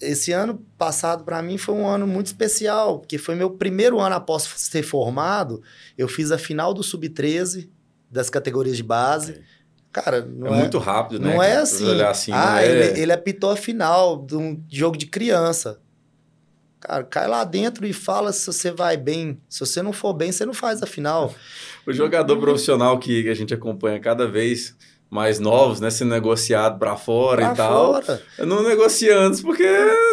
[0.00, 4.14] esse ano passado para mim foi um ano muito especial, porque foi meu primeiro ano
[4.14, 5.60] após ser formado.
[5.98, 7.68] Eu fiz a final do Sub-13
[8.08, 9.42] das categorias de base.
[9.94, 11.34] Cara, não É, é, muito rápido, né?
[11.34, 11.86] não é assim.
[11.88, 12.66] olhar assim, ah, não é...
[12.90, 15.80] ele, ele apitou a final de um jogo de criança.
[16.80, 19.40] Cara, cai lá dentro e fala se você vai bem.
[19.48, 21.32] Se você não for bem, você não faz a final.
[21.86, 24.74] O jogador profissional que a gente acompanha cada vez
[25.10, 25.90] mais novos, né?
[25.90, 27.92] Sendo negociado pra fora Pra e tal.
[28.02, 28.22] fora.
[28.38, 29.62] Eu não negocio antes porque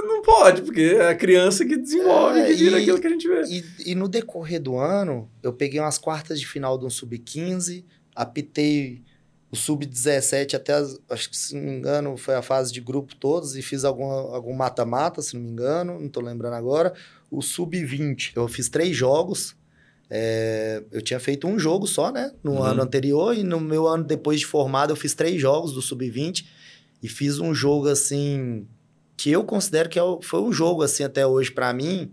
[0.05, 3.09] não pode, porque é a criança que desenvolve, É, que vira e- aquilo que a
[3.09, 3.43] gente vê.
[3.45, 7.85] E, e no decorrer do ano, eu peguei umas quartas de final de um sub-15,
[8.13, 9.01] apitei
[9.51, 13.15] o sub-17 até, as- acho que se não me engano, foi a fase de grupo
[13.15, 16.93] todos e fiz algum, algum mata-mata, se não me engano, não tô lembrando agora.
[17.29, 19.55] O sub-20, eu fiz três jogos.
[20.13, 22.33] é, eu tinha feito um jogo só, né?
[22.43, 22.63] No Uhum.
[22.63, 26.45] ano anterior, e no meu ano depois de formado, eu fiz três jogos do sub-20
[27.01, 28.67] e fiz um jogo assim
[29.15, 32.11] que eu considero que é foi um jogo assim até hoje pra mim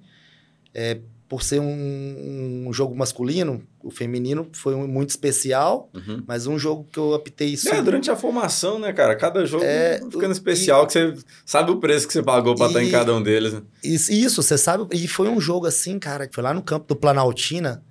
[0.73, 6.22] é, por ser um, um jogo masculino o feminino foi um- muito especial Uhum.
[6.26, 9.14] mas um jogo que eu apitei É, sub- durante a formação, né, cara?
[9.14, 11.14] Cada jogo É, ficando especial, que você
[11.46, 13.52] sabe o preço que você pagou pra estar em E- cada um deles.
[13.52, 13.62] né?
[13.84, 14.86] Isso, isso, você sabe.
[14.94, 17.82] E foi um jogo assim, cara, que foi lá no campo do Planaltina.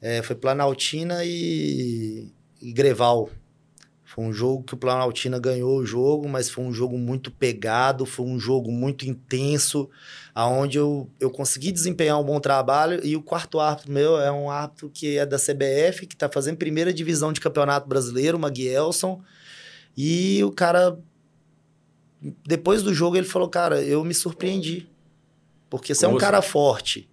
[0.00, 2.28] É, foi Planaltina e,
[2.60, 3.30] e Greval.
[4.14, 8.06] Foi um jogo que o Planaltina ganhou o jogo, mas foi um jogo muito pegado,
[8.06, 9.90] foi um jogo muito intenso,
[10.32, 13.04] aonde eu, eu consegui desempenhar um bom trabalho.
[13.04, 16.58] E o quarto árbitro meu é um árbitro que é da CBF, que está fazendo
[16.58, 19.20] primeira divisão de campeonato brasileiro, o Maguielson.
[19.96, 20.96] E o cara
[22.46, 24.88] depois do jogo ele falou, cara, eu me surpreendi.
[25.68, 27.10] Porque você é um cara forte.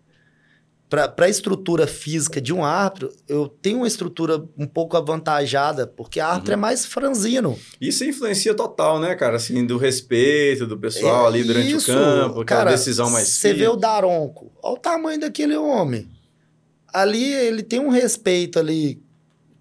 [0.92, 6.20] Para a estrutura física de um árbitro, eu tenho uma estrutura um pouco avantajada, porque
[6.20, 6.60] árbitro Uhum.
[6.60, 7.58] é mais franzino.
[7.80, 9.38] Isso influencia total, né, cara?
[9.38, 13.30] Assim, do respeito do pessoal É ali durante isso, o campo, aquela cara, decisão mais
[13.30, 16.10] Você vê o Daronco, olha o tamanho daquele homem.
[16.94, 19.02] Ali ele tem um respeito ali,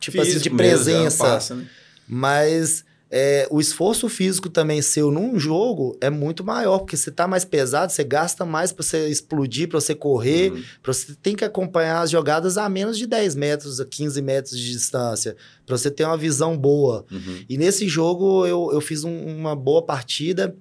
[0.01, 1.25] tipo assim, de Físico mesmo, já presença.
[1.25, 1.65] passa, né?
[2.09, 7.27] Mas é, o esforço físico também seu num jogo é muito maior, porque você tá
[7.27, 10.63] mais pesado, você gasta mais para você explodir, para você correr, Uhum.
[10.81, 14.57] pra você tem que acompanhar as jogadas a menos de 10 metros, a 15 metros
[14.57, 17.05] de distância, para você ter uma visão boa.
[17.11, 17.45] Uhum.
[17.49, 20.55] E nesse jogo eu, eu fiz um- uma boa partida,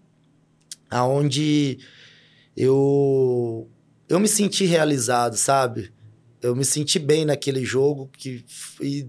[0.90, 1.78] aonde
[2.58, 3.70] eu,
[4.08, 5.92] eu me senti realizado, sabe?
[6.42, 8.44] Eu me senti bem naquele jogo que
[8.82, 9.08] e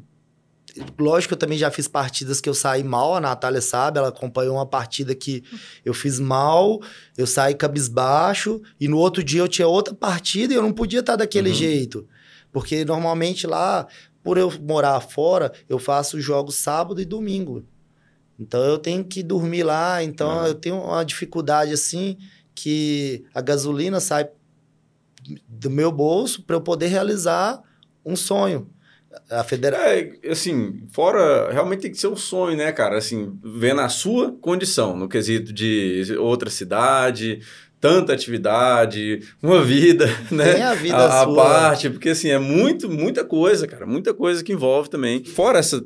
[0.99, 4.57] lógico eu também já fiz partidas que eu saí mal, a Natália sabe, ela acompanhou
[4.57, 5.43] uma partida que
[5.85, 6.81] eu fiz mal,
[7.17, 11.01] eu saí cabisbaixo e no outro dia eu tinha outra partida e eu não podia
[11.01, 11.55] estar daquele Uhum.
[11.55, 12.09] jeito.
[12.53, 13.87] Porque normalmente lá,
[14.23, 17.65] por eu morar fora, eu faço jogos sábado e domingo.
[18.39, 20.47] Então eu tenho que dormir lá, então Uhum.
[20.47, 22.17] eu tenho uma dificuldade assim
[22.55, 24.29] que a gasolina sai
[25.49, 27.63] do meu bolso para eu poder realizar
[28.05, 28.69] um sonho.
[29.29, 29.87] A federação.
[29.87, 32.97] É, assim, fora, realmente tem que ser um sonho, né, cara?
[32.97, 37.41] Assim, vendo a sua condição, no quesito de outra cidade,
[37.81, 40.55] tanta atividade, uma vida, né?
[40.55, 41.33] Tem a vida a, sua.
[41.33, 45.25] a parte, porque assim, é muito, muita coisa, cara, muita coisa que envolve também.
[45.25, 45.85] Fora essa,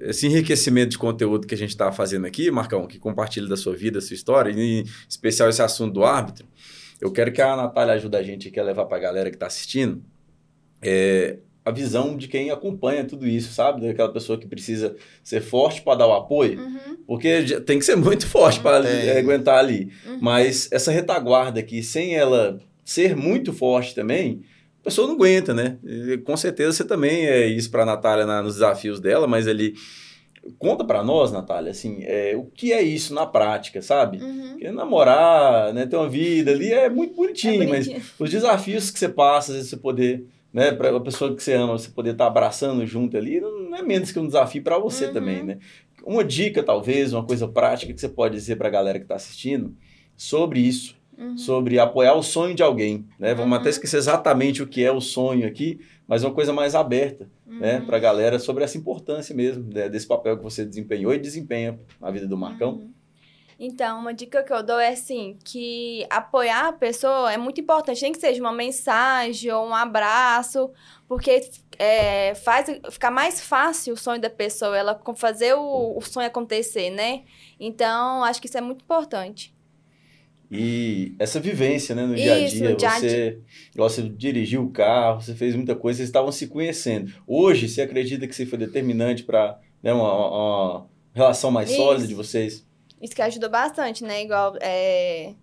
[0.00, 3.74] esse enriquecimento de conteúdo que a gente está fazendo aqui, Marcão, que compartilha da sua
[3.74, 6.46] vida, da sua história, e em especial esse assunto do árbitro,
[7.00, 9.36] eu quero que a Natália ajude a gente aqui a levar para a galera que
[9.36, 10.02] está assistindo
[10.82, 13.84] é, a visão de quem acompanha tudo isso, sabe?
[13.86, 17.96] Daquela pessoa que precisa ser forte para dar o apoio, Uhum, porque tem que ser
[17.96, 19.10] muito forte para Tem.
[19.18, 19.90] aguentar ali.
[20.06, 20.18] uhum.
[20.20, 24.42] Mas essa retaguarda aqui, sem ela ser muito forte também,
[24.80, 25.76] a pessoa não aguenta, né?
[25.84, 29.48] E, com certeza você também é isso para a Natália na- nos desafios dela, mas
[29.48, 29.74] ali.
[30.60, 34.18] Conta para nós, Natália, assim, é, o que é isso na prática, sabe?
[34.22, 34.50] Uhum.
[34.50, 38.98] Porque namorar, né, ter uma vida ali é muito bonitinho, É mas os desafios que
[39.00, 40.24] você passa, às vezes você poder,
[40.56, 43.82] né, para a pessoa que você ama, você poder estar abraçando junto ali, não é
[43.82, 45.12] menos que um desafio para você Uhum.
[45.12, 45.58] também, né?
[46.02, 49.16] Uma dica, talvez, uma coisa prática que você pode dizer para a galera que está
[49.16, 49.76] assistindo
[50.16, 51.36] sobre isso, Uhum.
[51.36, 53.34] sobre apoiar o sonho de alguém, né?
[53.34, 53.60] Vamos Uhum.
[53.60, 55.78] até esquecer exatamente o que é o sonho aqui,
[56.08, 57.86] mas uma coisa mais aberta, né, Uhum.
[57.86, 61.78] para a galera sobre essa importância mesmo, né, desse papel que você desempenhou e desempenha
[62.00, 62.88] na vida do Marcão.
[63.58, 68.02] Então, uma dica que eu dou é assim, que apoiar a pessoa é muito importante,
[68.02, 70.70] nem que seja uma mensagem ou um abraço,
[71.08, 76.26] porque é, faz ficar mais fácil o sonho da pessoa, ela fazer o, o sonho
[76.26, 77.22] acontecer, né?
[77.58, 79.56] Então, acho que isso é muito importante.
[80.50, 83.38] E essa vivência, né, no dia a Isso, dia, dia você,
[83.74, 87.10] você dirigiu o carro, você fez muita coisa, vocês estavam se conhecendo.
[87.26, 91.78] Hoje, você acredita que isso foi determinante para né, uma, uma relação mais Isso.
[91.78, 92.65] sólida de vocês?
[93.00, 94.22] Isso que ajudou bastante, né?
[94.22, 95.34] Igual, é...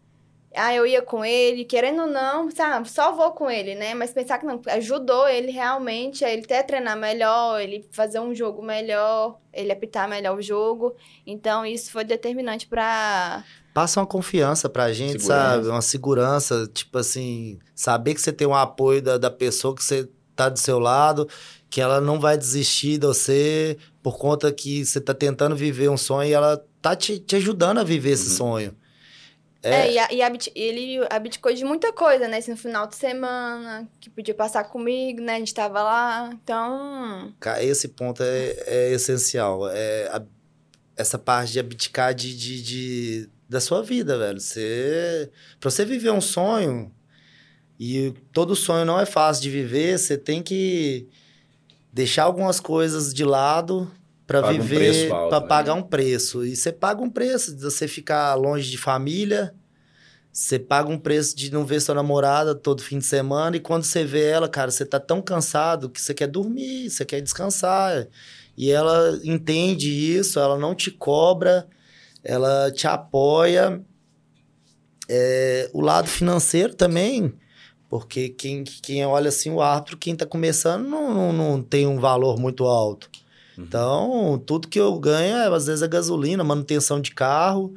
[0.56, 3.96] Ah, eu ia com ele, querendo ou não, sabe, só vou com ele, né?
[3.96, 8.36] Mas pensar que não, ajudou ele realmente a ele até treinar melhor, ele fazer um
[8.36, 10.96] jogo melhor, ele apitar melhor o jogo.
[11.26, 13.44] Então, isso foi determinante pra...
[13.74, 15.56] Passa uma confiança pra gente, Segurança.
[15.56, 15.68] sabe?
[15.70, 20.08] Uma segurança, tipo assim, saber que você tem um apoio da, da pessoa que você
[20.36, 21.28] tá do seu lado,
[21.68, 25.98] que ela não vai desistir de você por conta que você tá tentando viver um
[25.98, 28.36] sonho e ela tá te, te ajudando a viver esse Uhum.
[28.38, 28.78] sonho.
[29.64, 32.38] É, e, a- e abdi- ele abdicou de muita coisa, né?
[32.38, 35.36] Esse no final de semana, que podia passar comigo, né?
[35.36, 37.34] A gente tava lá, então...
[37.62, 39.70] Esse ponto é, é essencial.
[39.70, 40.22] É a-
[40.98, 44.40] essa parte de abdicar de, de, de- da sua vida, velho.
[44.42, 45.32] Você,
[45.62, 46.94] pra você viver um sonho,
[47.80, 51.08] e todo sonho não é fácil de viver, você tem que
[51.94, 53.90] deixar algumas coisas de lado
[54.26, 55.48] para um viver, alto, para né?
[55.48, 56.46] pagar um preço.
[56.46, 59.54] E você paga um preço de você ficar longe de família,
[60.32, 63.84] você paga um preço de não ver sua namorada todo fim de semana, e quando
[63.84, 68.08] você vê ela, cara, você tá tão cansado que você quer dormir, você quer descansar.
[68.58, 71.68] E ela entende isso, ela não te cobra,
[72.24, 73.82] ela te apoia.
[75.10, 77.34] É, o lado financeiro também,
[77.90, 82.00] porque quem, quem olha assim, o árbitro, quem tá começando, não, não, não tem um
[82.00, 83.10] valor muito alto.
[83.58, 83.64] Uhum.
[83.66, 87.74] Então, tudo que eu ganho é, às vezes, a gasolina, manutenção de carro,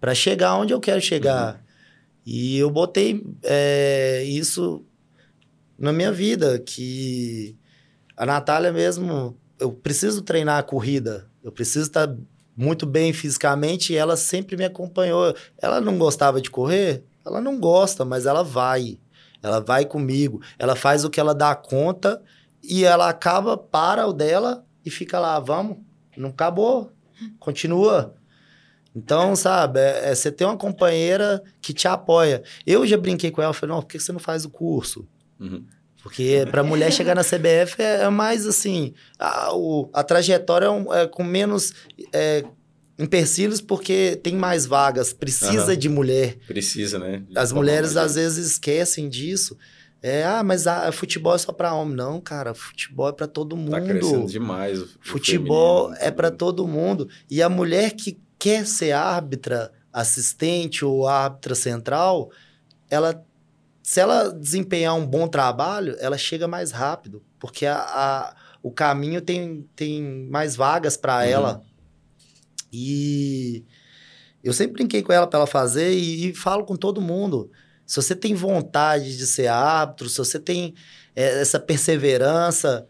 [0.00, 1.62] para chegar onde eu quero chegar.
[2.24, 4.84] E eu botei é, isso
[5.78, 7.56] na minha vida, que
[8.16, 12.14] a Natália mesmo, eu preciso treinar a corrida, eu preciso estar
[12.56, 15.34] muito bem fisicamente e ela sempre me acompanhou.
[15.56, 17.02] Ela não gostava de correr?
[17.24, 18.98] Ela não gosta, mas ela vai.
[19.42, 22.22] Ela vai comigo, ela faz o que ela dá conta
[22.62, 25.78] e ela acaba, para o dela e fica lá, vamos,
[26.16, 26.92] não acabou,
[27.38, 28.14] continua.
[28.94, 32.42] Então, sabe, é, é você ter uma companheira que te apoia.
[32.66, 35.06] Eu já brinquei com ela, falei, não, por que você não faz o curso?
[35.38, 35.64] Uhum.
[36.02, 40.70] Porque para mulher chegar na CBF é, é mais assim, a, o- a trajetória é,
[40.70, 41.74] um- é com menos
[42.12, 42.42] é,
[42.98, 45.76] empecilhos porque tem mais vagas, precisa Aham.
[45.76, 46.38] de mulher.
[46.46, 47.22] Precisa, né?
[47.28, 49.56] de As mulheres às vezes esquecem disso.
[50.02, 51.94] É, ah, mas a, futebol é só para homem.
[51.94, 53.72] Não, cara, futebol é para todo mundo.
[53.72, 54.80] Tá crescendo demais.
[54.80, 57.08] o- Futebol feminino, é para todo mundo.
[57.30, 62.30] E a mulher que quer ser árbitra, assistente ou árbitra central,
[62.88, 63.22] ela,
[63.82, 69.20] se ela desempenhar um bom trabalho, ela chega mais rápido, porque a, a- o caminho
[69.20, 71.24] tem, tem mais vagas para Uhum.
[71.24, 71.62] ela.
[72.72, 73.64] E
[74.42, 77.50] eu sempre brinquei com ela para ela fazer e, e falo com todo mundo.
[77.90, 80.76] Se você tem vontade de ser árbitro, se você tem
[81.16, 82.86] é, essa perseverança,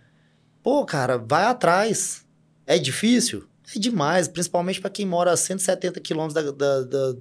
[0.62, 2.26] pô, cara, vai atrás.
[2.66, 3.48] É difícil?
[3.74, 6.82] É demais, principalmente para quem mora a 170 quilômetros da, da-
[7.12, 7.18] da-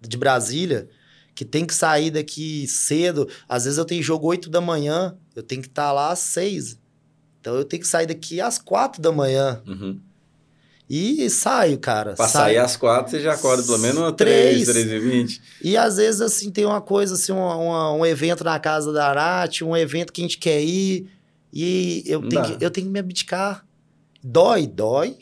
[0.00, 0.88] de Brasília,
[1.34, 3.28] que tem que sair daqui cedo.
[3.48, 6.78] Às vezes eu tenho jogo 8 da manhã, eu tenho que estar lá às 6.
[7.40, 9.60] Então eu tenho que sair daqui às quatro da manhã.
[9.66, 10.00] Uhum.
[10.92, 12.14] E saio, cara.
[12.14, 12.46] Pra saio.
[12.46, 14.86] sair às quatro, você já acorda pelo menos três, Três.
[14.90, 15.40] e vinte.
[15.62, 19.06] E às vezes, assim, tem uma coisa, assim, uma- uma- um evento na casa da
[19.08, 21.08] Arate, um evento que a gente quer ir,
[21.52, 22.48] e eu Não tenho, dá.
[22.56, 23.64] que, eu tenho que me abdicar.
[24.22, 25.16] Dói, dói.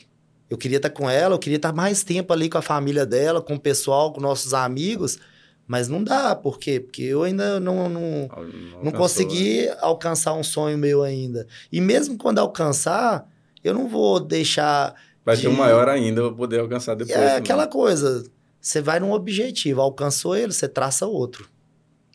[0.49, 3.39] Eu queria estar com ela, eu queria estar mais tempo ali com a família dela,
[3.39, 5.19] com o pessoal, com nossos amigos,
[5.67, 6.79] mas não dá, por quê?
[6.79, 8.91] Porque eu ainda não, não, não alcançou, né?
[8.93, 11.45] consegui alcançar um sonho meu ainda.
[11.71, 13.29] E mesmo quando alcançar,
[13.63, 14.95] eu não vou deixar
[15.29, 17.15] Vai ter um de- maior ainda pra poder alcançar depois.
[17.17, 17.37] é também.
[17.37, 18.23] aquela coisa,
[18.59, 21.49] você vai num objetivo, alcançou ele, você traça outro.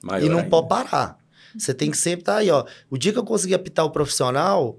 [0.02, 0.50] Maior e não ainda.
[0.50, 1.18] pode parar.
[1.56, 2.64] Você tem que sempre estar aí, ó.
[2.90, 4.78] O dia que eu conseguir apitar o profissional,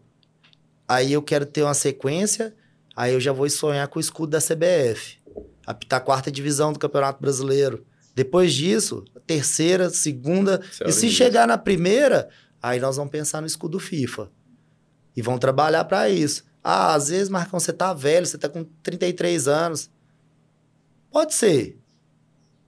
[0.88, 2.54] aí eu quero ter uma sequência,
[2.96, 5.18] aí eu já vou sonhar com o escudo da CBF.
[5.66, 7.86] Apitar a quarta divisão do Campeonato Brasileiro.
[8.14, 10.62] Depois disso, terceira, segunda.
[10.82, 11.18] O e se limite.
[11.18, 12.30] chegar na primeira,
[12.62, 14.30] aí nós vamos pensar no escudo FIFA.
[15.18, 16.44] E vão trabalhar para isso.
[16.68, 19.88] Ah, às vezes, Marcão, você tá velho, você tá com 33 anos.
[21.12, 21.78] Pode ser.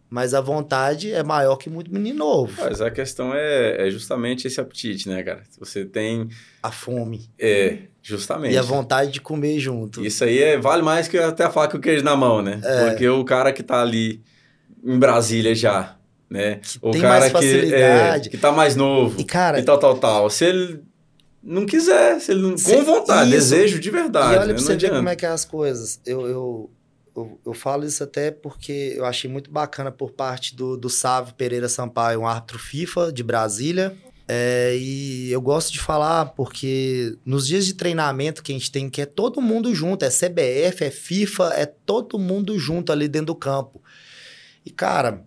[0.08, 2.54] Mas a vontade é maior que muito menino novo.
[2.62, 5.42] Mas a questão é, é justamente esse apetite, né, cara?
[5.58, 6.30] Você tem.
[6.62, 7.28] A fome.
[7.40, 8.54] É, justamente.
[8.54, 10.06] E a vontade de comer junto.
[10.06, 12.62] Isso aí é, vale mais que até a faca e o queijo na mão, né?
[12.64, 12.90] É.
[12.90, 14.22] Porque o cara que tá ali
[14.86, 15.98] em Brasília já,
[16.30, 16.62] né?
[16.84, 20.30] o tem cara que, é, que tá mais novo E, cara, e tal, tal, tal.
[20.30, 20.87] Se ele
[21.48, 23.52] não quiser, se ele não, com vontade, isso.
[23.52, 24.54] desejo de verdade, e olha né?
[24.54, 25.98] pra você ver como é que é as coisas.
[26.06, 26.70] Eu, eu,
[27.16, 31.34] eu, eu falo isso até porque eu achei muito bacana por parte do, do Sávio
[31.36, 33.96] Pereira Sampaio, um árbitro FIFA de Brasília.
[34.28, 38.90] É, e eu gosto de falar porque nos dias de treinamento que a gente tem,
[38.90, 43.28] que é todo mundo junto, é CBF, é FIFA, é todo mundo junto ali dentro
[43.28, 43.82] do campo.
[44.66, 45.24] E, cara,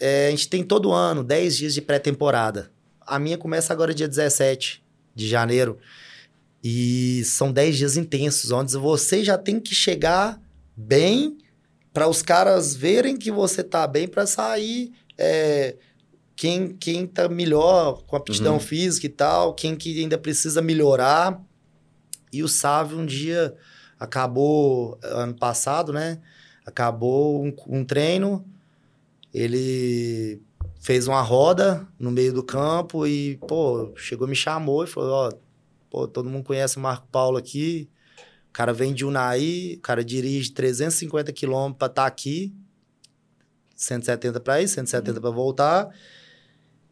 [0.00, 2.70] é, a gente tem todo ano 10 dias de pré-temporada.
[3.02, 4.87] A minha começa agora dia 17
[5.18, 5.78] de janeiro.
[6.62, 10.40] E são 10 dias intensos, onde você já tem que chegar
[10.76, 11.36] bem
[11.92, 15.76] para os caras verem que você tá bem para sair é,
[16.36, 18.60] quem, quem tá melhor com aptidão Uhum.
[18.60, 21.42] física e tal, quem que ainda precisa melhorar.
[22.32, 23.54] E o Sávio um dia
[23.98, 26.20] acabou, ano passado, né?
[26.64, 28.44] Acabou um, um treino,
[29.34, 30.40] ele
[30.88, 35.32] fez uma roda no meio do campo e, pô, chegou, me chamou e falou, ó,
[35.90, 37.90] pô, todo mundo conhece o Marco Paulo aqui,
[38.48, 42.54] o cara vem de Unai, o cara dirige 350 quilômetros pra estar aqui,
[43.76, 45.94] 170 pra ir, 170 pra voltar,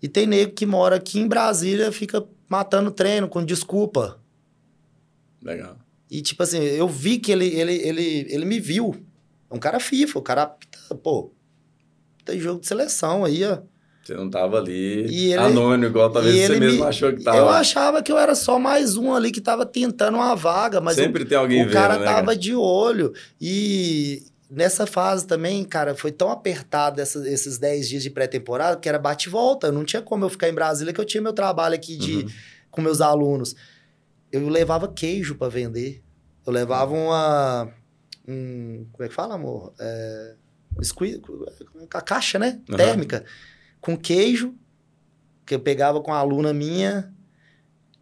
[0.03, 4.21] e tem nego que mora aqui em Brasília, fica matando treino com desculpa.
[5.41, 5.79] Legal.
[6.11, 8.95] E, tipo assim, eu vi que ele, ele, ele, ele me viu.
[9.51, 10.55] É um cara FIFA, o cara,
[11.03, 11.33] pô,
[12.27, 13.63] tem jogo de seleção aí, ó.
[14.07, 17.39] Você não tava ali ele- anônimo, igual talvez você mesmo me- achou que tava.
[17.39, 20.95] Eu achava que eu era só mais um ali que tava tentando uma vaga, mas
[20.95, 22.37] Sempre o, tem alguém o vendo, cara né, tava cara?
[22.37, 23.13] de olho.
[23.41, 28.89] E nessa fase também, cara, foi tão apertado essa- esses 10 dias de pré-temporada que
[28.89, 29.73] era bate e volta.
[29.73, 32.29] Não tinha como eu ficar em Brasília, que eu tinha meu trabalho aqui de, Uhum.
[32.71, 33.57] com meus alunos.
[34.31, 36.01] Eu levava queijo para vender.
[36.47, 37.69] Eu levava uma.
[38.29, 39.73] Um, como é que fala, amor?
[39.81, 40.35] É,
[40.83, 41.21] squeeze-
[41.93, 42.61] a caixa, né?
[42.69, 42.77] Uhum.
[42.77, 43.25] Térmica.
[43.87, 44.53] Com queijo,
[45.47, 47.13] que eu pegava com a aluna minha.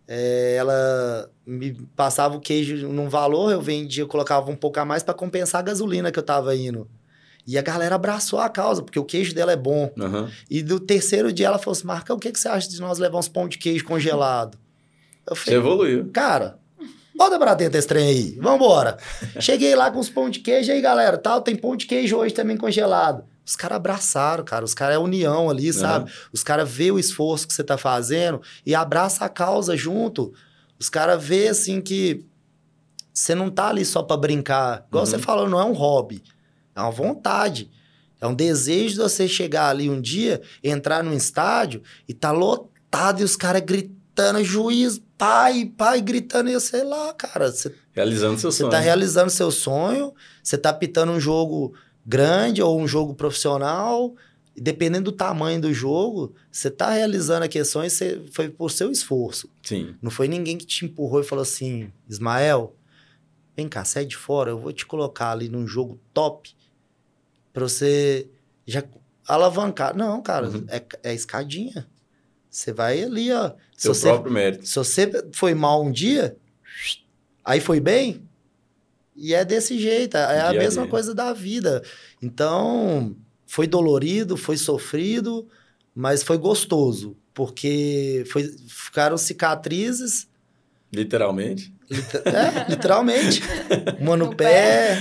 [0.09, 4.85] é, ela me passava o queijo num valor, eu vendia, eu colocava um pouco a
[4.87, 6.89] mais para compensar a gasolina que eu tava indo.
[7.47, 9.93] E a galera abraçou a causa, porque o queijo dela é bom.
[10.01, 10.31] Aham.
[10.49, 12.99] E do terceiro dia ela falou assim: Marcão, o que, que você acha de nós
[12.99, 14.57] levar uns pão de queijo congelado?
[15.27, 16.11] Eu Você falei, evoluiu.
[16.15, 16.59] cara,
[17.15, 18.97] bota pra dentro esse trem aí, vambora.
[19.39, 22.33] Cheguei lá com os pão de queijo, aí galera, tal, tem pão de queijo hoje
[22.33, 23.25] também congelado.
[23.47, 26.11] Os caras abraçaram, cara, os caras é união ali, sabe?
[26.33, 30.33] Os caras vê o esforço que você tá fazendo e abraça a causa junto.
[30.79, 32.25] Os caras vê, assim, que
[33.13, 34.85] você não tá ali só pra brincar.
[34.89, 35.11] Igual Uhum.
[35.11, 36.23] você falou, não é um hobby,
[36.75, 37.71] é uma vontade.
[38.21, 43.21] É um desejo de você chegar ali um dia, entrar num estádio e tá lotado
[43.21, 47.53] e os caras gritando, juiz, pai, pai, gritando, e eu sei lá, cara.
[47.53, 48.71] Você Realizando seu você sonho.
[48.71, 51.75] tá realizando seu sonho, você tá pitando um jogo
[52.07, 54.15] grande ou um jogo profissional,
[54.57, 59.51] dependendo do tamanho do jogo, você tá realizando aquele sonho, você, foi por seu esforço.
[59.63, 59.95] Sim.
[60.01, 62.75] Não foi ninguém que te empurrou e falou assim, Ismael,
[63.57, 66.55] vem cá, sai de fora, eu vou te colocar ali num jogo top
[67.53, 68.29] pra você
[68.67, 68.83] já
[69.27, 69.97] alavancar.
[69.97, 70.65] Não, cara, Uhum.
[70.69, 71.87] é, é escadinha.
[72.51, 73.51] Você vai ali, ó.
[73.77, 74.67] Se Seu você próprio mérito.
[74.67, 76.37] se você foi mal um dia,
[77.45, 78.23] aí foi bem,
[79.17, 80.91] e é desse jeito, é a Dia a mesma dia.
[80.91, 81.83] coisa da vida.
[82.23, 83.17] Então,
[83.47, 85.49] foi dolorido, foi sofrido,
[85.95, 90.29] mas foi gostoso, porque foi, ficaram cicatrizes,
[90.93, 91.75] Literalmente.
[91.91, 93.43] Liter- é, literalmente.
[93.99, 94.97] Uma no, No pé.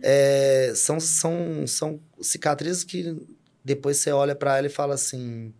[0.00, 3.16] É, são, são, são cicatrizes que
[3.64, 5.52] depois você olha pra ela e fala assim: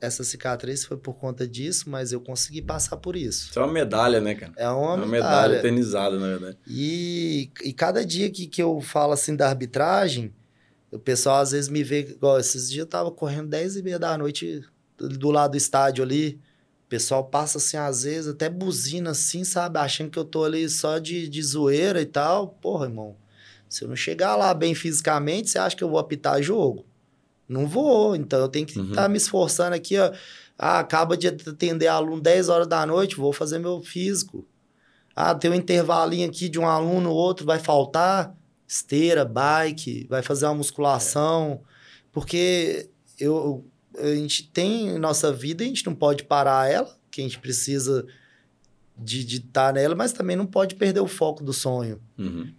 [0.00, 3.50] essa cicatriz foi por conta disso, mas eu consegui passar por isso.
[3.50, 4.52] Isso é uma medalha, né, cara?
[4.56, 5.48] É uma, É uma medalha.
[5.48, 6.58] medalha tenizada, na verdade.
[6.66, 10.32] E, e cada dia que, que eu falo assim da arbitragem,
[10.90, 13.98] o pessoal às vezes me vê, igual esses dias eu tava correndo 10 e meia
[13.98, 14.62] da noite
[14.96, 16.40] do, do lado do estádio ali.
[16.84, 19.78] O pessoal passa assim, às vezes, até buzina assim, sabe?
[19.78, 22.48] Achando que eu tô ali só de, de zoeira e tal.
[22.48, 23.16] Porra, irmão,
[23.68, 26.86] se eu não chegar lá bem fisicamente, você acha que eu vou apitar jogo?
[27.48, 28.14] Não vou.
[28.16, 29.10] Então eu tenho que estar Uhum.
[29.10, 30.12] me esforçando aqui, ó.
[30.58, 34.46] Ah, acaba de atender aluno 10 horas da noite, vou fazer meu físico.
[35.14, 38.34] Ah, tem um intervalinho aqui de um aluno, outro vai faltar.
[38.68, 41.60] Esteira, bike, vai fazer uma musculação.
[42.10, 43.64] Porque eu,
[43.98, 48.06] a gente tem nossa vida, a gente não pode parar ela, que a gente precisa
[48.98, 52.00] de estar nela, mas também não pode perder o foco do sonho.
[52.18, 52.50] Uhum.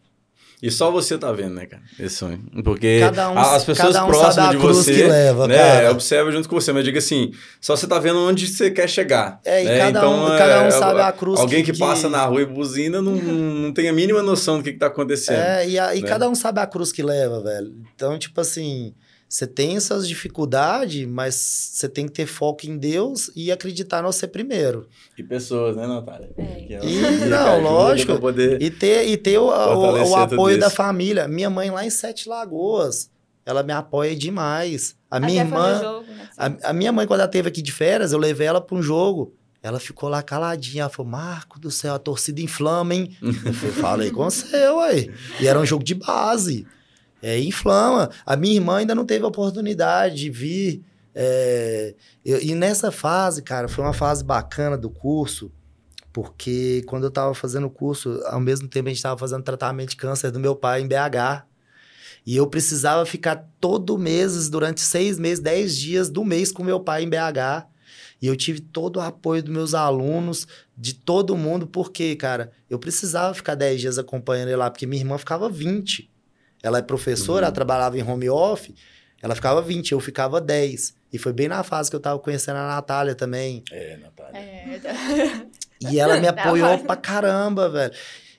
[0.62, 1.84] E só você tá vendo, né, cara?
[2.00, 2.44] Esse sonho.
[2.64, 6.60] Porque Cada um- as pessoas cada um próximas de você, leva, né, observa junto com
[6.60, 7.32] você, mas diga assim,
[7.62, 9.40] só você tá vendo onde você quer chegar.
[9.46, 9.78] É, e né?
[9.78, 12.42] cada então, um- é, cada um sabe a cruz Alguém que, que- passa na rua
[12.42, 15.38] e buzina não, não tem a mínima noção do que, que tá acontecendo.
[15.38, 16.08] É, e, a- e né?
[16.08, 17.72] cada um sabe a cruz que leva, velho.
[17.96, 18.96] Então, tipo assim,
[19.30, 24.12] você tem essas dificuldades, mas você tem que ter foco em Deus e acreditar no
[24.12, 24.88] você primeiro.
[25.18, 26.30] E pessoas, né, Natália?
[26.38, 26.44] É.
[26.45, 28.14] Que é E- não, lógico.
[28.60, 31.28] E ter, e ter o, o- apoio da família.
[31.28, 33.10] Minha mãe lá em Sete Lagoas,
[33.45, 34.95] ela me apoia demais.
[35.12, 36.30] A minha Até irmã, jogo, né?
[36.38, 38.82] a, a minha mãe, quando ela teve aqui de férias, eu levei ela para um
[38.82, 39.34] jogo.
[39.64, 40.84] Ela ficou lá caladinha.
[40.84, 43.18] Ela falou: Marco do céu, a torcida inflama, hein?
[43.22, 45.10] eu falei, falei com você, ué.
[45.41, 46.66] E era um jogo de base.
[47.22, 48.10] É, inflama.
[48.26, 50.84] A minha irmã ainda não teve a oportunidade de vir.
[51.19, 55.52] é, eu- e nessa fase, cara, foi uma fase bacana do curso,
[56.14, 59.89] porque quando eu tava fazendo o curso, ao mesmo tempo a gente tava fazendo tratamento
[59.89, 61.44] de câncer do meu pai em BH.
[62.23, 66.80] E eu precisava ficar todo mês, durante seis meses, dez dias do mês com meu
[66.80, 67.65] pai em BH.
[68.22, 72.77] E eu tive todo o apoio dos meus alunos, de todo mundo, porque, cara, eu
[72.77, 76.11] precisava ficar dez dias acompanhando ele lá, porque minha irmã ficava 20.
[76.64, 77.44] Ela é professora, Uhum.
[77.46, 78.74] ela trabalhava em home office,
[79.22, 80.96] ela ficava 20, eu ficava 10.
[81.12, 83.64] E foi bem na fase que eu tava conhecendo a Natália também.
[83.72, 84.38] É, Natália.
[84.40, 85.48] É,
[85.80, 87.94] E ela me apoiou pra caramba, velho.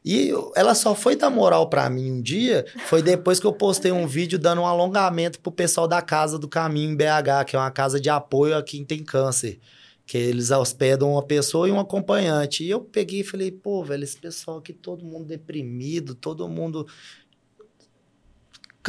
[0.05, 3.53] E eu- ela só foi dar moral pra mim um dia, foi depois que eu
[3.53, 7.57] postei um vídeo dando um alongamento pro pessoal da Casa do Caminho em BH, que
[7.57, 9.59] é uma casa de apoio a quem tem câncer.
[10.07, 12.65] Que eles hospedam uma pessoa e um acompanhante.
[12.65, 16.87] E eu peguei e falei, pô, velho, esse pessoal aqui, todo mundo deprimido, todo mundo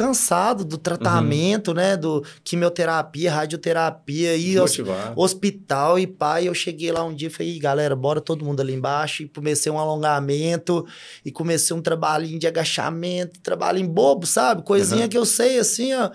[0.04, 1.94] cansado do tratamento, né?
[1.96, 5.12] Do quimioterapia, radioterapia e Motivar.
[5.14, 6.48] hospital e pai.
[6.48, 9.22] Eu cheguei lá um dia e falei, "Ih, galera, bora todo mundo ali embaixo.
[9.22, 10.86] E comecei um alongamento
[11.24, 14.62] e comecei um trabalhinho de agachamento, trabalhinho bobo, sabe?
[14.62, 15.08] Coisinha Uhum.
[15.10, 16.10] que eu sei, assim, ó.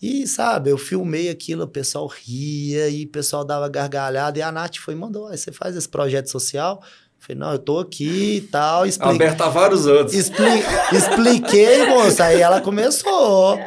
[0.00, 4.36] E, sabe, eu filmei aquilo, o pessoal ria e o pessoal dava gargalhada.
[4.38, 6.82] E a Nath foi e mandou, "Aí, você faz esse projeto social?
[7.24, 8.84] Falei, não, eu tô aqui e tal.
[8.84, 9.14] Expliquei.
[9.14, 10.12] Aberta a vários outros.
[10.16, 12.24] Expli- expliquei, moça.
[12.24, 13.58] Aí ela começou.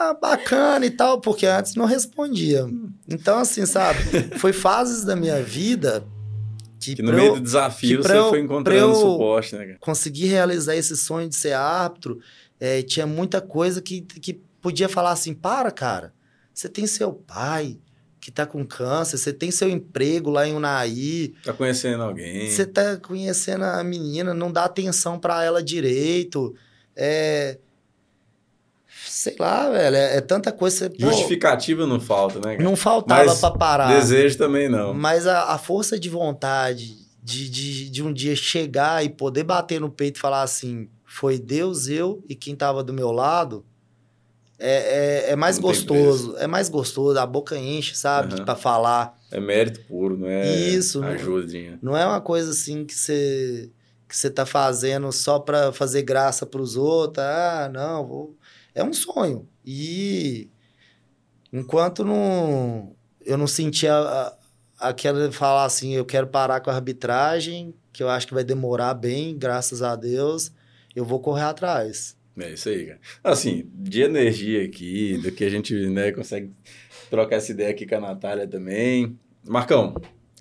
[0.00, 2.66] Ah, bacana e tal, porque antes não respondia.
[3.08, 3.98] Então, assim, sabe?
[4.38, 6.04] Foi fases da minha vida
[6.80, 9.78] que, Que no meio eu do desafio você eu- foi encontrando suporte, né, cara?
[9.80, 12.18] conseguir realizar esse sonho de ser árbitro,
[12.60, 16.12] eh, tinha muita coisa que, que podia falar assim: para, cara,
[16.54, 17.76] você tem seu pai
[18.20, 22.50] que tá com câncer, você tem seu emprego lá em Unai, Tá conhecendo alguém.
[22.50, 26.54] Você tá conhecendo a menina, não dá atenção pra ela direito.
[26.96, 27.58] É.
[29.06, 29.96] Sei lá, velho.
[29.96, 30.76] É, é tanta coisa.
[30.76, 32.62] Você, pô, Justificativa não falta, né, cara?
[32.62, 33.88] não faltava Mas pra parar.
[33.88, 34.92] Desejo também não.
[34.92, 39.80] Mas a, a força de vontade de, de, de um dia chegar e poder bater
[39.80, 43.64] no peito e falar assim: foi Deus, eu e quem tava do meu lado.
[44.58, 46.36] É, é, é mais Não gostoso.
[46.38, 47.18] É mais gostoso.
[47.18, 48.34] A boca enche, sabe?
[48.34, 48.44] Aham.
[48.44, 49.16] Pra falar.
[49.30, 51.02] É mérito puro, não é Isso.
[51.02, 51.78] ajudinha.
[51.80, 53.70] Não é uma coisa assim que você
[54.08, 57.22] que você tá fazendo só pra fazer graça pros outros.
[57.22, 58.36] Ah, não, vou...
[58.74, 59.46] é um sonho.
[59.64, 60.48] E
[61.52, 63.92] enquanto não eu não sentia
[64.78, 68.44] aquela de falar assim, eu quero parar com a arbitragem, que eu acho que vai
[68.44, 70.50] demorar bem, graças a Deus,
[70.96, 72.16] eu vou correr atrás.
[72.40, 73.00] É isso aí, cara.
[73.24, 76.52] Assim, de energia aqui, do que a gente né, consegue
[77.10, 79.18] trocar essa ideia aqui com a Natália também.
[79.46, 79.94] Marcão,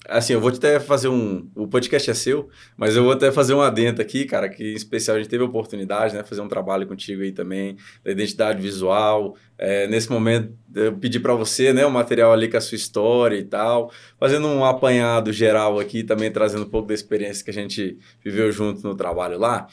[0.07, 1.49] Assim, eu vou até fazer um.
[1.53, 2.47] O podcast é seu,
[2.77, 5.43] mas eu vou até fazer um adendo aqui, cara, que em especial a gente teve
[5.43, 6.23] a oportunidade, né?
[6.23, 7.75] Fazer um trabalho contigo aí também,
[8.05, 9.35] da identidade visual.
[9.57, 12.77] É, nesse momento, eu pedi para você, né, o um material ali com a sua
[12.77, 17.51] história e tal, fazendo um apanhado geral aqui, também trazendo um pouco da experiência que
[17.51, 19.67] a gente viveu junto no trabalho lá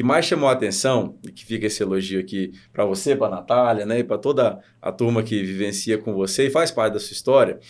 [0.00, 3.30] que mais chamou a atenção, e que fica esse elogio aqui para você, para a
[3.30, 6.98] Natália, né, e para toda a turma que vivencia com você e faz parte da
[6.98, 7.60] sua história,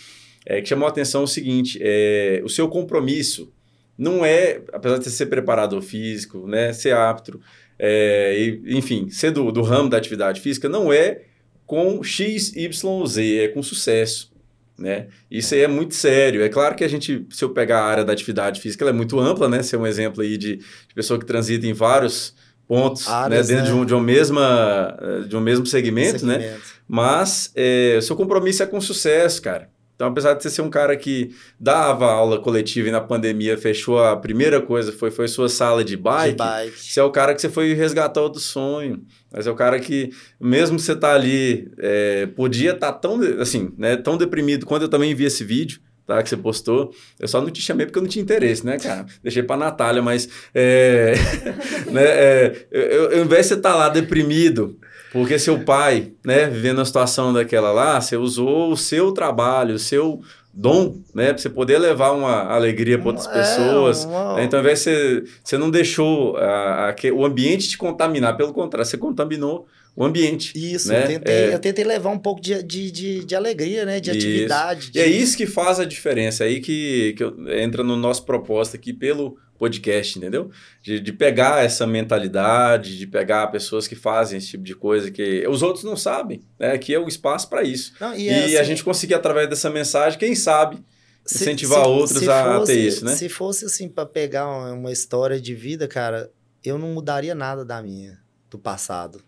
[0.45, 3.51] é, que chamou a atenção o seguinte: é, o seu compromisso
[3.97, 7.37] não é, apesar de você ser preparador físico, né, ser apto,
[7.77, 11.23] é, enfim, ser do, do ramo da atividade física, não é
[11.65, 14.30] com X, Y, Z, é com sucesso.
[14.77, 15.07] Né?
[15.29, 16.41] Isso aí é muito sério.
[16.41, 18.93] É claro que a gente, se eu pegar a área da atividade física, ela é
[18.93, 19.61] muito ampla, né?
[19.61, 22.33] Ser um exemplo aí de, de pessoa que transita em vários
[22.67, 23.13] pontos, né?
[23.13, 23.55] Áreas, né?
[23.55, 23.77] Dentro né?
[23.77, 26.33] De, um, de, uma mesma, de um mesmo segmento, né?
[26.35, 26.57] segmento.
[26.57, 26.61] né?
[26.87, 29.69] Mas é, o seu compromisso é com sucesso, cara.
[30.01, 31.29] Então, apesar de você ser um cara que
[31.59, 35.95] dava aula coletiva e na pandemia fechou a primeira coisa, foi, foi sua sala de
[35.95, 36.75] bike, de bike.
[36.75, 39.03] você é o cara que você foi resgatar do sonho.
[39.31, 40.09] Mas é o cara que,
[40.39, 44.65] mesmo que você tá ali, é, podia estar tá tão, assim, né, tão deprimido.
[44.65, 47.85] Quando eu também vi esse vídeo, tá, que você postou, eu só não te chamei
[47.85, 49.05] porque eu não tinha interesse, né, cara?
[49.21, 50.27] Deixei pra Natália, mas...
[50.51, 51.13] É,
[51.91, 54.79] né, é, eu, eu, ao invés de você estar tá lá deprimido
[55.11, 59.79] porque seu pai, né, vivendo a situação daquela lá, você usou o seu trabalho, o
[59.79, 60.21] seu
[60.53, 64.05] dom, né, para você poder levar uma alegria para outras é, pessoas.
[64.05, 64.43] Né?
[64.43, 68.53] Então, ao invés de você, você não deixou a, a, o ambiente te contaminar, pelo
[68.53, 70.53] contrário, você contaminou o ambiente.
[70.55, 71.03] Isso, né?
[71.03, 71.53] eu, tentei, é...
[71.53, 73.99] eu tentei levar um pouco de, de, de, de alegria, né?
[73.99, 74.19] De isso.
[74.19, 74.91] atividade.
[74.91, 74.99] De...
[74.99, 77.23] E é isso que faz a diferença, é aí que, que
[77.53, 80.49] entra no nosso propósito aqui pelo podcast, entendeu?
[80.81, 85.47] De, de pegar essa mentalidade, de pegar pessoas que fazem esse tipo de coisa que
[85.47, 86.71] os outros não sabem, né?
[86.71, 87.93] Aqui é o espaço para isso.
[87.99, 90.83] Não, e, é assim, a gente conseguir, através dessa mensagem, quem sabe,
[91.23, 93.15] incentivar se, outros se a, fosse, ter isso, né?
[93.15, 96.31] Se fosse assim, para pegar uma história de vida, cara,
[96.63, 98.17] eu não mudaria nada da minha,
[98.49, 99.21] do passado.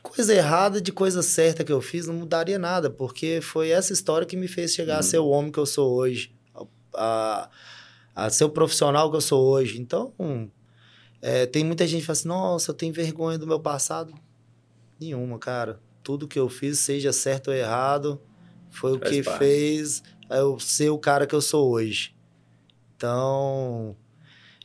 [0.00, 4.24] Coisa errada de coisa certa que eu fiz, não mudaria nada, porque foi essa história
[4.24, 5.00] que me fez chegar hum.
[5.00, 6.32] a ser o homem que eu sou hoje.
[6.54, 6.62] A,
[6.94, 7.50] a
[8.30, 9.80] ser o profissional que eu sou hoje.
[9.80, 10.12] Então,
[11.20, 14.14] é, tem muita gente que fala assim, nossa, eu tenho vergonha do meu passado.
[14.98, 15.80] Nenhuma, cara.
[16.02, 18.20] Tudo que eu fiz, seja certo ou errado,
[18.70, 19.38] foi o que parte.
[19.38, 22.14] fez eu ser o cara que eu sou hoje.
[22.96, 23.96] Então,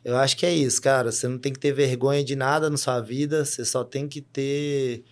[0.04, 1.12] eu acho que é isso, cara.
[1.12, 4.22] Você não tem que ter vergonha de nada na sua vida, você só tem que
[4.22, 5.04] ter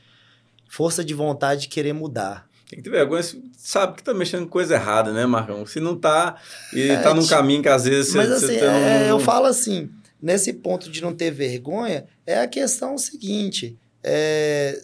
[0.69, 2.48] força de vontade de querer mudar.
[2.69, 3.23] Tem que ter vergonha,
[3.57, 5.65] sabe que tá mexendo com coisa errada, né, Marcão?
[5.65, 6.39] Se não tá,
[6.71, 9.89] e é, tá num caminho que às vezes mas, você, assim, é, eu falo assim,
[10.21, 14.83] nesse ponto de não ter vergonha, é a questão seguinte, é,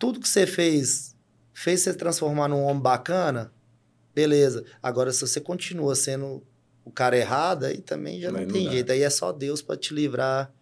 [0.00, 1.14] tudo que você fez,
[1.54, 3.52] fez você transformar num homem bacana,
[4.12, 4.64] beleza.
[4.82, 6.42] Agora, se você continua sendo
[6.84, 8.90] o cara errado, aí também já não, não tem jeito.
[8.90, 10.52] Aí é só Deus para te livrar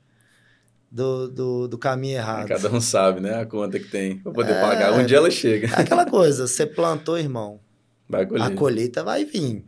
[0.90, 2.48] do, do, do, caminho errado.
[2.48, 3.40] Cada um sabe, né?
[3.40, 4.92] A conta que tem para poder é, pagar.
[4.92, 5.68] Onde ela chega.
[5.68, 7.60] É aquela coisa, você plantou, irmão.
[8.08, 8.42] Vai colher.
[8.42, 9.64] A colheita vai vir.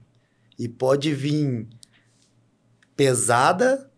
[0.58, 1.68] E pode vir
[2.96, 3.88] pesada,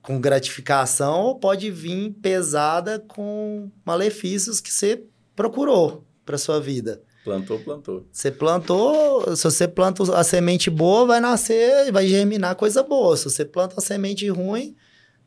[0.00, 7.02] com gratificação, ou pode vir pesada com malefícios que você procurou para sua vida.
[7.24, 8.06] Plantou, plantou.
[8.10, 13.16] Você plantou, se você planta a semente boa, vai nascer, vai germinar coisa boa.
[13.16, 14.74] Se você planta a semente ruim,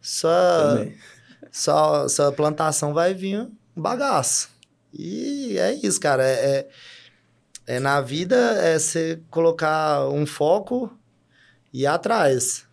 [0.01, 0.95] só Também
[1.55, 3.39] sua, sua plantação vai vir
[3.77, 4.49] um bagaço.
[4.93, 6.21] E é isso, cara.
[6.21, 6.67] É, é,
[7.65, 10.91] é na vida é você colocar um foco
[11.71, 12.67] e ir atrás.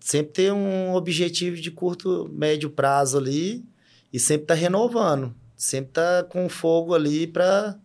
[0.00, 3.64] Sempre ter um objetivo de curto, médio prazo ali
[4.12, 5.32] e sempre tá renovando.
[5.56, 7.78] Sempre tá com fogo ali para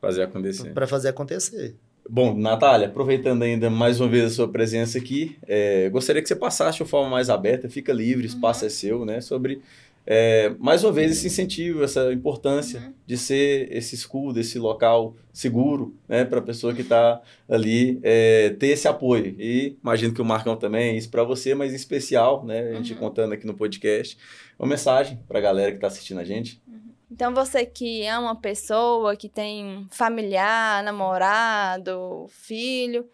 [0.00, 0.72] fazer acontecer.
[0.72, 1.76] Para fazer acontecer.
[2.08, 6.34] Bom, Natália, aproveitando ainda mais uma vez a sua presença aqui, é, gostaria que você
[6.34, 8.66] passasse de forma mais aberta, fica livre, espaço uhum.
[8.66, 9.20] é seu, né?
[9.20, 9.62] Sobre,
[10.04, 12.92] é, mais uma vez, esse incentivo, essa importância uhum.
[13.06, 16.24] de ser esse escudo, esse local seguro, né?
[16.24, 19.36] Para a pessoa que está ali, é, ter esse apoio.
[19.38, 22.70] E imagino que o Marcão também, isso para você, mas em especial, né?
[22.70, 22.98] A gente uhum.
[22.98, 24.18] contando aqui no podcast,
[24.58, 26.60] uma mensagem para a galera que está assistindo a gente.
[27.12, 33.06] Então, você que é uma pessoa, que tem familiar, namorado, filho,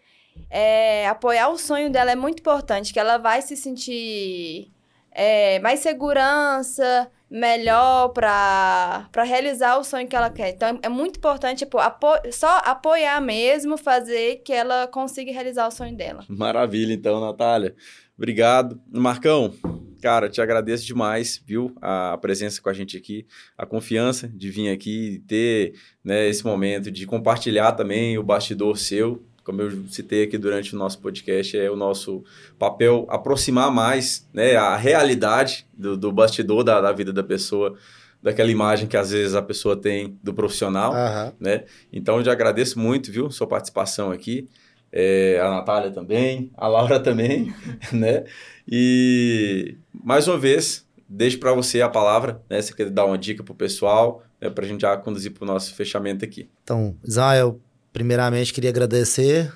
[0.49, 4.71] é, apoiar o sonho dela é muito importante, que ela vai se sentir
[5.11, 10.51] é, mais segurança, melhor para realizar o sonho que ela quer.
[10.51, 15.71] Então, é muito importante tipo, apo só apoiar mesmo, fazer que ela consiga realizar o
[15.71, 16.23] sonho dela.
[16.29, 17.75] Maravilha, então, Natália.
[18.17, 18.81] Obrigado.
[18.89, 19.53] Marcão,
[20.01, 21.75] Cara, te agradeço demais, viu?
[21.81, 23.25] A presença com a gente aqui,
[23.57, 25.73] a confiança de vir aqui e ter
[26.03, 30.77] né, esse momento de compartilhar também o bastidor seu, como eu citei aqui durante o
[30.77, 32.23] nosso podcast, é o nosso
[32.57, 37.75] papel aproximar mais né, a realidade do, do bastidor da, da vida da pessoa
[38.21, 41.31] daquela imagem que às vezes a pessoa tem do profissional, uhum.
[41.39, 41.63] né?
[41.91, 44.47] Então eu te agradeço muito, viu, sua participação aqui,
[44.91, 47.53] é, a Natália também, a Laura também,
[47.91, 48.25] né?
[48.67, 52.61] E mais uma vez deixo para você a palavra, né?
[52.61, 54.49] Você quer dar uma dica para o pessoal, né?
[54.49, 56.49] para a gente já conduzir para o nosso fechamento aqui.
[56.63, 57.59] Então, Israel,
[57.91, 59.51] primeiramente queria agradecer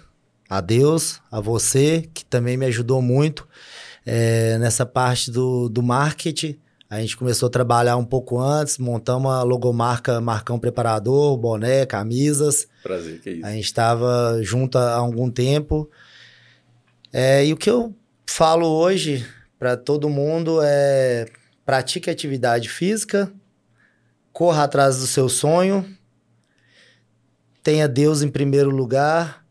[0.50, 3.48] a Deus, a você que também me ajudou muito
[4.06, 9.32] é, nessa parte do, do marketing a gente começou a trabalhar um pouco antes, montamos
[9.32, 12.68] a logomarca Marcão Preparador, boné, camisas.
[12.84, 13.46] Prazer, que é isso.
[13.46, 15.90] A gente estava junto há algum tempo.
[17.12, 17.96] É, e o que eu
[18.28, 19.26] falo hoje
[19.58, 21.28] para todo mundo é
[21.66, 23.32] pratique atividade física,
[24.32, 25.86] corra atrás do seu sonho,
[27.64, 29.46] tenha Deus em primeiro lugar,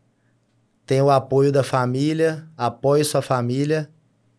[0.85, 3.89] tenha o apoio da família, apoie sua família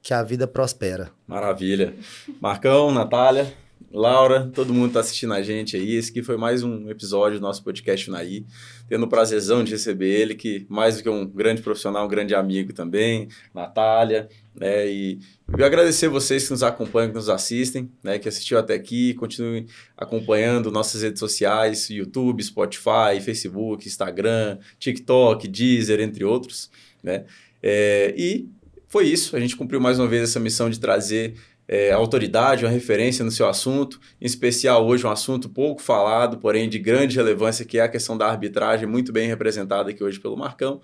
[0.04, 1.10] que a vida prospera.
[1.26, 1.94] Maravilha.
[2.38, 3.50] Marcão, Natália,
[3.90, 5.94] Laura, todo mundo está assistindo a gente aí.
[5.94, 8.44] Esse aqui foi mais um episódio do nosso podcast Naí.
[8.86, 12.34] Tendo o prazerzão de receber ele, que mais do que um grande profissional, um grande
[12.34, 14.28] amigo também, Natália.
[14.54, 14.86] Né?
[14.88, 15.20] E
[15.56, 18.18] eu agradecer vocês que nos acompanham, que nos assistem, né?
[18.18, 19.14] que assistiu até aqui.
[19.14, 19.64] Continuem
[19.96, 26.70] acompanhando nossas redes sociais, YouTube, Spotify, Facebook, Instagram, TikTok, Deezer, entre outros.
[27.02, 27.24] Né?
[27.62, 28.50] É, e
[28.94, 29.34] foi isso.
[29.34, 31.34] A gente cumpriu mais uma vez essa missão de trazer
[31.66, 36.68] é, autoridade, uma referência no seu assunto, em especial hoje um assunto pouco falado, porém
[36.68, 40.36] de grande relevância, que é a questão da arbitragem, muito bem representada aqui hoje pelo
[40.36, 40.80] Marcão.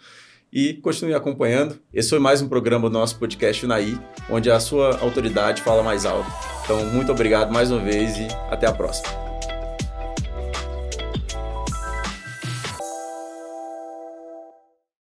[0.52, 1.78] E continue acompanhando.
[1.94, 3.96] Esse foi mais um programa do nosso podcast Unaí,
[4.28, 6.28] onde a sua autoridade fala mais alto.
[6.64, 9.30] Então, muito obrigado mais uma vez e até a próxima.